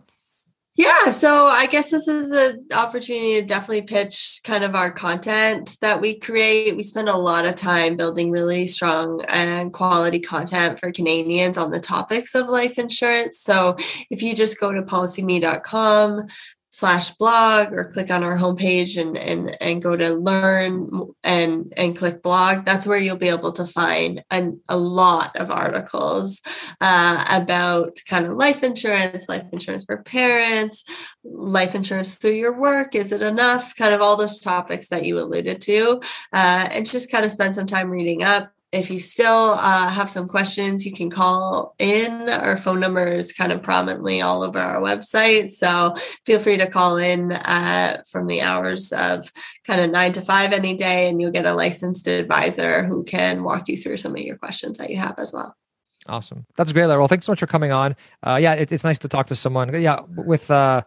Yeah, 0.78 1.10
so 1.10 1.48
I 1.48 1.66
guess 1.66 1.90
this 1.90 2.08
is 2.08 2.30
an 2.30 2.68
opportunity 2.72 3.42
to 3.42 3.48
definitely 3.48 3.82
pitch 3.82 4.42
kind 4.44 4.64
of 4.64 4.76
our 4.76 4.92
content 4.92 5.76
that 5.82 6.02
we 6.02 6.20
create. 6.20 6.78
We 6.78 6.84
spend 6.84 7.10
a 7.10 7.18
lot 7.18 7.48
of 7.48 7.56
time 7.56 7.96
building 7.96 8.30
really 8.30 8.68
strong 8.68 9.26
and 9.28 9.74
quality 9.74 10.20
content 10.20 10.80
for 10.80 10.92
Canadians 10.92 11.58
on 11.58 11.72
the 11.72 11.80
topics 11.80 12.36
of 12.36 12.48
life 12.48 12.78
insurance. 12.78 13.40
So 13.40 13.76
if 14.12 14.22
you 14.22 14.36
just 14.36 14.60
go 14.60 14.72
to 14.72 14.84
policyme.com 14.84 16.28
slash 16.78 17.12
blog 17.12 17.74
or 17.74 17.86
click 17.86 18.12
on 18.12 18.24
our 18.24 18.38
homepage 18.38 19.02
and 19.02 19.18
and 19.18 19.58
and 19.62 19.82
go 19.82 19.96
to 19.96 20.14
learn 20.14 20.90
and 21.24 21.74
and 21.76 21.98
click 21.98 22.22
blog 22.22 22.66
that's 22.66 22.86
where 22.86 23.00
you'll 23.00 23.16
be 23.16 23.30
able 23.30 23.52
to 23.52 23.66
find 23.66 24.24
an, 24.30 24.60
a 24.70 24.78
lot 24.78 25.36
of 25.36 25.50
articles 25.50 26.42
uh, 26.82 27.26
about 27.32 27.98
kind 28.08 28.26
of 28.26 28.34
life 28.34 28.64
insurance 28.64 29.28
life 29.28 29.46
insurance 29.52 29.86
for 29.86 30.04
parents 30.04 30.84
life 31.24 31.74
insurance 31.74 32.16
through 32.16 32.32
your 32.32 32.58
work 32.58 32.96
is 32.96 33.12
it 33.12 33.22
enough? 33.22 33.76
Kind 33.76 33.94
of 33.94 34.02
all 34.02 34.18
those 34.18 34.40
topics 34.40 34.90
that 34.90 35.06
you 35.06 35.20
alluded 35.20 35.62
to 35.62 36.02
uh, 36.34 36.68
and 36.72 36.90
just 36.90 37.12
kind 37.12 37.26
of 37.26 37.32
spend 37.32 37.56
some 37.56 37.66
time 37.66 37.90
reading 37.90 38.24
up 38.24 38.52
if 38.72 38.90
you 38.90 39.00
still 39.00 39.56
uh, 39.58 39.90
have 39.90 40.10
some 40.10 40.28
questions, 40.28 40.86
you 40.86 40.92
can 40.92 41.10
call 41.10 41.74
in. 41.80 42.30
Our 42.30 42.58
phone 42.58 42.80
number 42.80 43.06
is 43.06 43.32
kind 43.32 43.52
of 43.52 43.64
prominently 43.64 44.22
all 44.22 44.44
over 44.44 44.60
our 44.60 44.82
website. 44.82 45.52
So 45.52 45.96
feel 46.26 46.40
free 46.40 46.58
to 46.58 46.70
call 46.70 46.98
in 46.98 47.32
uh, 47.32 48.02
from 48.12 48.28
the 48.28 48.42
hours 48.42 48.92
of 48.92 49.32
kind 49.66 49.80
of 49.80 49.92
nine 49.92 50.14
to 50.14 50.22
five 50.22 50.52
any 50.52 50.76
day, 50.76 51.10
and 51.10 51.22
you'll 51.22 51.32
get 51.32 51.46
a 51.46 51.54
licensed 51.54 52.08
advisor 52.08 52.86
who 52.86 53.04
can 53.04 53.44
walk 53.44 53.70
you 53.70 53.78
through 53.78 53.98
some 53.98 54.14
of 54.14 54.22
your 54.22 54.38
questions 54.38 54.78
that 54.78 54.90
you 54.90 54.98
have 54.98 55.18
as 55.18 55.32
well. 55.34 55.56
Awesome. 56.08 56.46
That's 56.56 56.72
great, 56.74 56.86
Laura. 56.86 57.00
Well, 57.00 57.08
thanks 57.08 57.26
so 57.26 57.32
much 57.32 57.40
for 57.40 57.48
coming 57.48 57.72
on. 57.72 57.96
Uh, 58.26 58.38
yeah, 58.42 58.54
it, 58.54 58.72
it's 58.72 58.84
nice 58.84 59.00
to 59.00 59.08
talk 59.08 59.28
to 59.28 59.36
someone. 59.36 59.82
Yeah, 59.82 60.02
with 60.16 60.50
uh, 60.52 60.82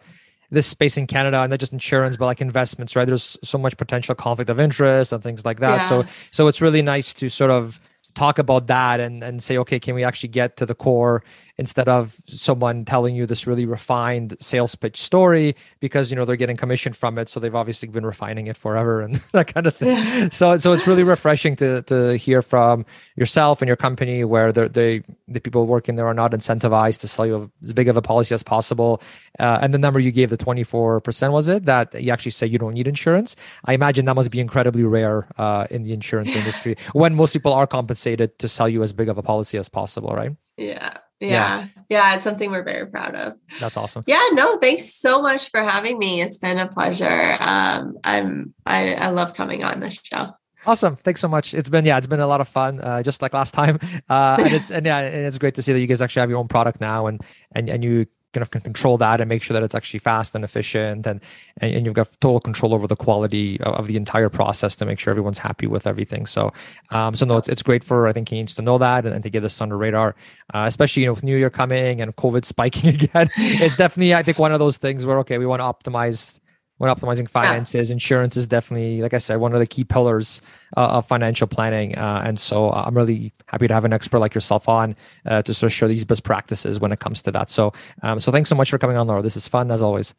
this 0.51 0.67
space 0.67 0.97
in 0.97 1.07
Canada 1.07 1.41
and 1.41 1.51
not 1.51 1.61
just 1.61 1.73
insurance, 1.73 2.17
but 2.17 2.27
like 2.27 2.41
investments, 2.41 2.97
right? 2.97 3.05
There's 3.05 3.39
so 3.43 3.59
much 3.59 3.77
potential 3.77 4.15
conflict 4.15 4.51
of 4.51 4.61
interest 4.61 5.13
and 5.13 5.23
things 5.23 5.45
like 5.45 5.61
that. 5.61 5.89
So, 5.89 6.05
so 6.33 6.49
it's 6.49 6.61
really 6.61 6.83
nice 6.83 7.15
to 7.15 7.29
sort 7.29 7.51
of 7.51 7.81
talk 8.15 8.39
about 8.39 8.67
that 8.67 9.01
and 9.01 9.23
and 9.23 9.43
say, 9.43 9.57
okay, 9.59 9.79
can 9.79 9.95
we 9.95 10.05
actually 10.05 10.29
get 10.29 10.57
to 10.57 10.67
the 10.67 10.75
core 10.75 11.23
instead 11.57 11.89
of 11.89 12.17
someone 12.27 12.85
telling 12.87 13.15
you 13.15 13.27
this 13.27 13.47
really 13.47 13.67
refined 13.67 14.35
sales 14.41 14.75
pitch 14.75 14.99
story 15.01 15.55
because 15.79 16.09
you 16.11 16.17
know 16.17 16.25
they're 16.25 16.37
getting 16.37 16.57
commission 16.57 16.93
from 16.93 17.19
it, 17.19 17.29
so 17.29 17.39
they've 17.39 17.55
obviously 17.55 17.89
been 17.89 18.07
refining 18.07 18.47
it 18.47 18.57
forever 18.57 19.01
and 19.01 19.17
that 19.33 19.53
kind 19.53 19.67
of 19.67 19.77
thing. 19.77 20.31
so, 20.31 20.57
so 20.57 20.73
it's 20.73 20.87
really 20.87 21.03
refreshing 21.03 21.57
to 21.57 21.83
to 21.83 22.17
hear 22.17 22.43
from 22.43 22.85
yourself 23.17 23.63
and 23.63 23.69
your 23.69 23.77
company 23.77 24.25
where 24.25 24.53
the 24.53 24.69
they 24.69 25.03
the 25.29 25.41
people 25.41 25.67
working 25.67 25.97
there 25.97 26.07
are 26.07 26.15
not 26.15 26.33
incentivized 26.33 27.01
to 27.01 27.09
sell 27.09 27.27
you 27.27 27.51
as 27.63 27.73
big 27.73 27.89
of 27.89 27.97
a 27.97 28.03
policy 28.03 28.35
as 28.35 28.43
possible. 28.43 29.01
Uh, 29.39 29.59
and 29.63 29.73
the 29.73 29.79
number 29.79 30.01
you 30.01 30.11
gave, 30.11 30.31
the 30.31 30.37
twenty 30.37 30.65
four 30.65 31.01
percent, 31.01 31.33
was 31.33 31.47
it 31.49 31.65
that 31.67 31.95
you 32.03 32.11
actually 32.11 32.33
say 32.33 32.47
you 32.47 32.59
don't 32.59 32.75
need 32.75 32.89
insurance? 32.89 33.37
I 33.67 33.75
imagine 33.75 34.07
that 34.07 34.15
must 34.15 34.31
be 34.31 34.41
incredibly 34.41 34.85
rare 34.85 35.29
uh, 35.39 35.67
in 35.71 35.85
the 35.85 35.93
insurance 35.93 36.35
industry 36.35 36.77
when 36.93 37.15
most 37.15 37.33
people 37.33 37.53
are 37.53 37.67
compensated 37.67 38.00
to 38.05 38.27
to 38.27 38.49
sell 38.49 38.69
you 38.69 38.83
as 38.83 38.93
big 38.93 39.09
of 39.09 39.19
a 39.19 39.23
policy 39.23 39.59
as 39.59 39.69
possible, 39.69 40.11
right? 40.11 40.33
Yeah. 40.57 40.97
Yeah. 41.21 41.29
Yeah. 41.29 41.67
Yeah. 41.89 42.15
It's 42.15 42.25
something 42.25 42.51
we're 42.51 42.65
very 42.65 42.87
proud 42.87 43.15
of. 43.15 43.35
That's 43.61 43.77
awesome. 43.77 44.05
Yeah, 44.07 44.27
no, 44.33 44.57
thanks 44.57 44.95
so 44.95 45.21
much 45.21 45.51
for 45.51 45.61
having 45.61 45.99
me. 45.99 46.23
It's 46.23 46.39
been 46.39 46.59
a 46.59 46.67
pleasure. 46.67 47.37
Um, 47.41 47.99
I'm 48.05 48.55
I, 48.65 48.95
I 48.95 49.09
love 49.11 49.35
coming 49.35 49.63
on 49.65 49.81
this 49.81 50.01
show. 50.03 50.31
Awesome. 50.67 50.97
Thanks 50.97 51.21
so 51.21 51.29
much. 51.29 51.55
It's 51.55 51.69
been 51.69 51.85
yeah, 51.85 51.97
it's 51.97 52.07
been 52.07 52.21
a 52.21 52.27
lot 52.27 52.41
of 52.41 52.49
fun, 52.49 52.81
uh, 52.81 53.03
just 53.03 53.23
like 53.23 53.33
last 53.33 53.55
time. 53.55 53.79
Uh, 54.09 54.37
and 54.41 54.53
it's 54.53 54.71
and 54.77 54.85
yeah, 54.85 54.99
and 54.99 55.27
it's 55.27 55.39
great 55.39 55.55
to 55.55 55.63
see 55.63 55.73
that 55.73 55.81
you 55.81 55.87
guys 55.87 56.03
actually 56.03 56.21
have 56.21 56.31
your 56.31 56.39
own 56.39 56.49
product 56.49 56.81
now, 56.81 57.07
and 57.07 57.23
and 57.53 57.69
and 57.69 57.85
you 57.85 58.07
kind 58.33 58.43
of 58.43 58.51
can 58.51 58.61
control 58.61 58.97
that 58.99 59.21
and 59.21 59.29
make 59.29 59.43
sure 59.43 59.55
that 59.55 59.63
it's 59.63 59.75
actually 59.75 59.99
fast 59.99 60.35
and 60.35 60.45
efficient, 60.45 61.07
and 61.07 61.21
and, 61.61 61.75
and 61.75 61.87
you've 61.87 61.95
got 61.95 62.09
total 62.21 62.41
control 62.41 62.75
over 62.75 62.87
the 62.87 62.97
quality 62.97 63.61
of, 63.61 63.75
of 63.75 63.87
the 63.87 63.97
entire 63.97 64.29
process 64.29 64.77
to 64.77 64.87
make 64.87 64.99
sure 64.99 65.11
everyone's 65.11 65.39
happy 65.39 65.67
with 65.67 65.87
everything. 65.87 66.27
So, 66.27 66.53
um, 66.91 67.17
so 67.17 67.27
no, 67.27 67.37
it's 67.37 67.49
it's 67.49 67.63
great 67.63 67.85
for 67.85 68.07
I 68.07 68.13
think 68.13 68.29
he 68.29 68.37
needs 68.37 68.55
to 68.57 68.63
know 68.63 68.79
that 68.79 69.05
and, 69.05 69.15
and 69.15 69.23
to 69.23 69.31
get 69.31 69.41
this 69.41 69.59
the 69.59 69.67
radar, 69.75 70.15
uh, 70.55 70.65
especially 70.67 71.03
you 71.03 71.07
know 71.07 71.15
with 71.15 71.25
New 71.25 71.37
Year 71.37 71.51
coming 71.51 72.01
and 72.01 72.15
COVID 72.17 72.45
spiking 72.45 72.91
again. 72.95 73.29
it's 73.37 73.77
definitely 73.77 74.15
I 74.15 74.23
think 74.23 74.39
one 74.39 74.53
of 74.53 74.59
those 74.59 74.79
things 74.79 75.05
where 75.05 75.19
okay, 75.21 75.39
we 75.39 75.47
want 75.47 75.61
to 75.61 75.65
optimize 75.65 76.41
when 76.81 76.91
optimizing 76.91 77.29
finances 77.29 77.91
insurance 77.91 78.39
is 78.39 78.47
definitely 78.47 79.03
like 79.03 79.13
i 79.13 79.19
said 79.19 79.37
one 79.37 79.53
of 79.53 79.59
the 79.59 79.67
key 79.67 79.85
pillars 79.85 80.41
uh, 80.79 80.97
of 80.97 81.07
financial 81.07 81.47
planning. 81.47 81.95
Uh, 81.97 82.23
and 82.25 82.41
so 82.41 82.71
i'm 82.73 82.97
really 82.97 83.35
happy 83.47 83.69
to 83.69 83.75
have 83.75 83.85
an 83.85 83.93
expert 83.93 84.19
like 84.19 84.35
yourself 84.35 84.67
on 84.67 84.97
uh, 85.27 85.43
to 85.43 85.53
sort 85.53 85.71
of 85.71 85.75
share 85.75 85.89
these 85.89 86.07
best 86.07 86.25
practices 86.25 86.81
when 86.81 86.91
it 86.91 87.01
comes 87.01 87.21
to 87.21 87.31
that. 87.31 87.51
So 87.51 87.73
um, 88.03 88.19
so 88.19 88.33
thanks 88.33 88.49
so 88.49 88.57
much 88.57 88.71
for 88.71 88.79
coming 88.79 88.97
on 88.97 89.07
laura. 89.07 89.21
This 89.21 89.37
is 89.37 89.47
fun 89.47 89.71
as 89.71 89.83
always. 89.83 90.15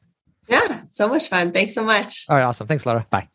Yeah, 0.48 0.82
so 0.90 1.08
much 1.08 1.30
fun. 1.30 1.52
Thanks 1.52 1.74
so 1.74 1.84
much. 1.84 2.28
all 2.30 2.38
right 2.38 2.44
awesome. 2.44 2.68
Thanks 2.68 2.86
laura. 2.86 3.08
Bye 3.10 3.28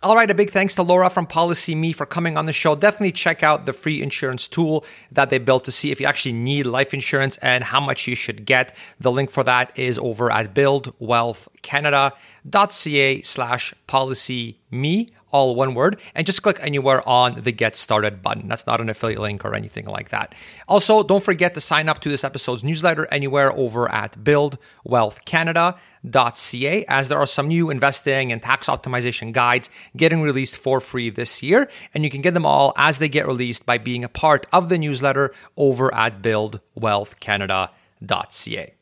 all 0.00 0.14
right, 0.14 0.30
a 0.30 0.34
big 0.34 0.50
thanks 0.50 0.76
to 0.76 0.84
Laura 0.84 1.10
from 1.10 1.26
PolicyMe 1.26 1.92
for 1.92 2.06
coming 2.06 2.38
on 2.38 2.46
the 2.46 2.52
show. 2.52 2.76
Definitely 2.76 3.10
check 3.12 3.42
out 3.42 3.66
the 3.66 3.72
free 3.72 4.00
insurance 4.00 4.46
tool 4.46 4.84
that 5.10 5.28
they 5.28 5.38
built 5.38 5.64
to 5.64 5.72
see 5.72 5.90
if 5.90 6.00
you 6.00 6.06
actually 6.06 6.34
need 6.34 6.66
life 6.66 6.94
insurance 6.94 7.36
and 7.38 7.64
how 7.64 7.80
much 7.80 8.06
you 8.06 8.14
should 8.14 8.46
get. 8.46 8.76
The 9.00 9.10
link 9.10 9.30
for 9.30 9.42
that 9.42 9.76
is 9.76 9.98
over 9.98 10.30
at 10.30 10.54
buildwealthcanada.ca 10.54 13.22
slash 13.22 13.74
policy 13.88 14.60
me 14.70 15.10
all 15.30 15.54
one 15.54 15.74
word, 15.74 16.00
and 16.14 16.26
just 16.26 16.42
click 16.42 16.58
anywhere 16.60 17.06
on 17.08 17.42
the 17.42 17.52
Get 17.52 17.76
Started 17.76 18.22
button. 18.22 18.48
That's 18.48 18.66
not 18.66 18.80
an 18.80 18.88
affiliate 18.88 19.20
link 19.20 19.44
or 19.44 19.54
anything 19.54 19.84
like 19.86 20.08
that. 20.10 20.34
Also, 20.66 21.02
don't 21.02 21.22
forget 21.22 21.52
to 21.54 21.60
sign 21.60 21.88
up 21.88 22.00
to 22.00 22.08
this 22.08 22.24
episode's 22.24 22.64
newsletter 22.64 23.06
anywhere 23.10 23.52
over 23.52 23.88
at 23.90 24.24
buildwealthcanada.ca, 24.24 26.84
as 26.86 27.08
there 27.08 27.18
are 27.18 27.26
some 27.26 27.48
new 27.48 27.70
investing 27.70 28.32
and 28.32 28.42
tax 28.42 28.68
optimization 28.68 29.32
guides 29.32 29.68
getting 29.96 30.22
released 30.22 30.56
for 30.56 30.80
free 30.80 31.10
this 31.10 31.42
year, 31.42 31.68
and 31.94 32.04
you 32.04 32.10
can 32.10 32.22
get 32.22 32.34
them 32.34 32.46
all 32.46 32.72
as 32.76 32.98
they 32.98 33.08
get 33.08 33.26
released 33.26 33.66
by 33.66 33.78
being 33.78 34.04
a 34.04 34.08
part 34.08 34.46
of 34.52 34.68
the 34.68 34.78
newsletter 34.78 35.34
over 35.56 35.92
at 35.94 36.22
buildwealthcanada.ca. 36.22 38.74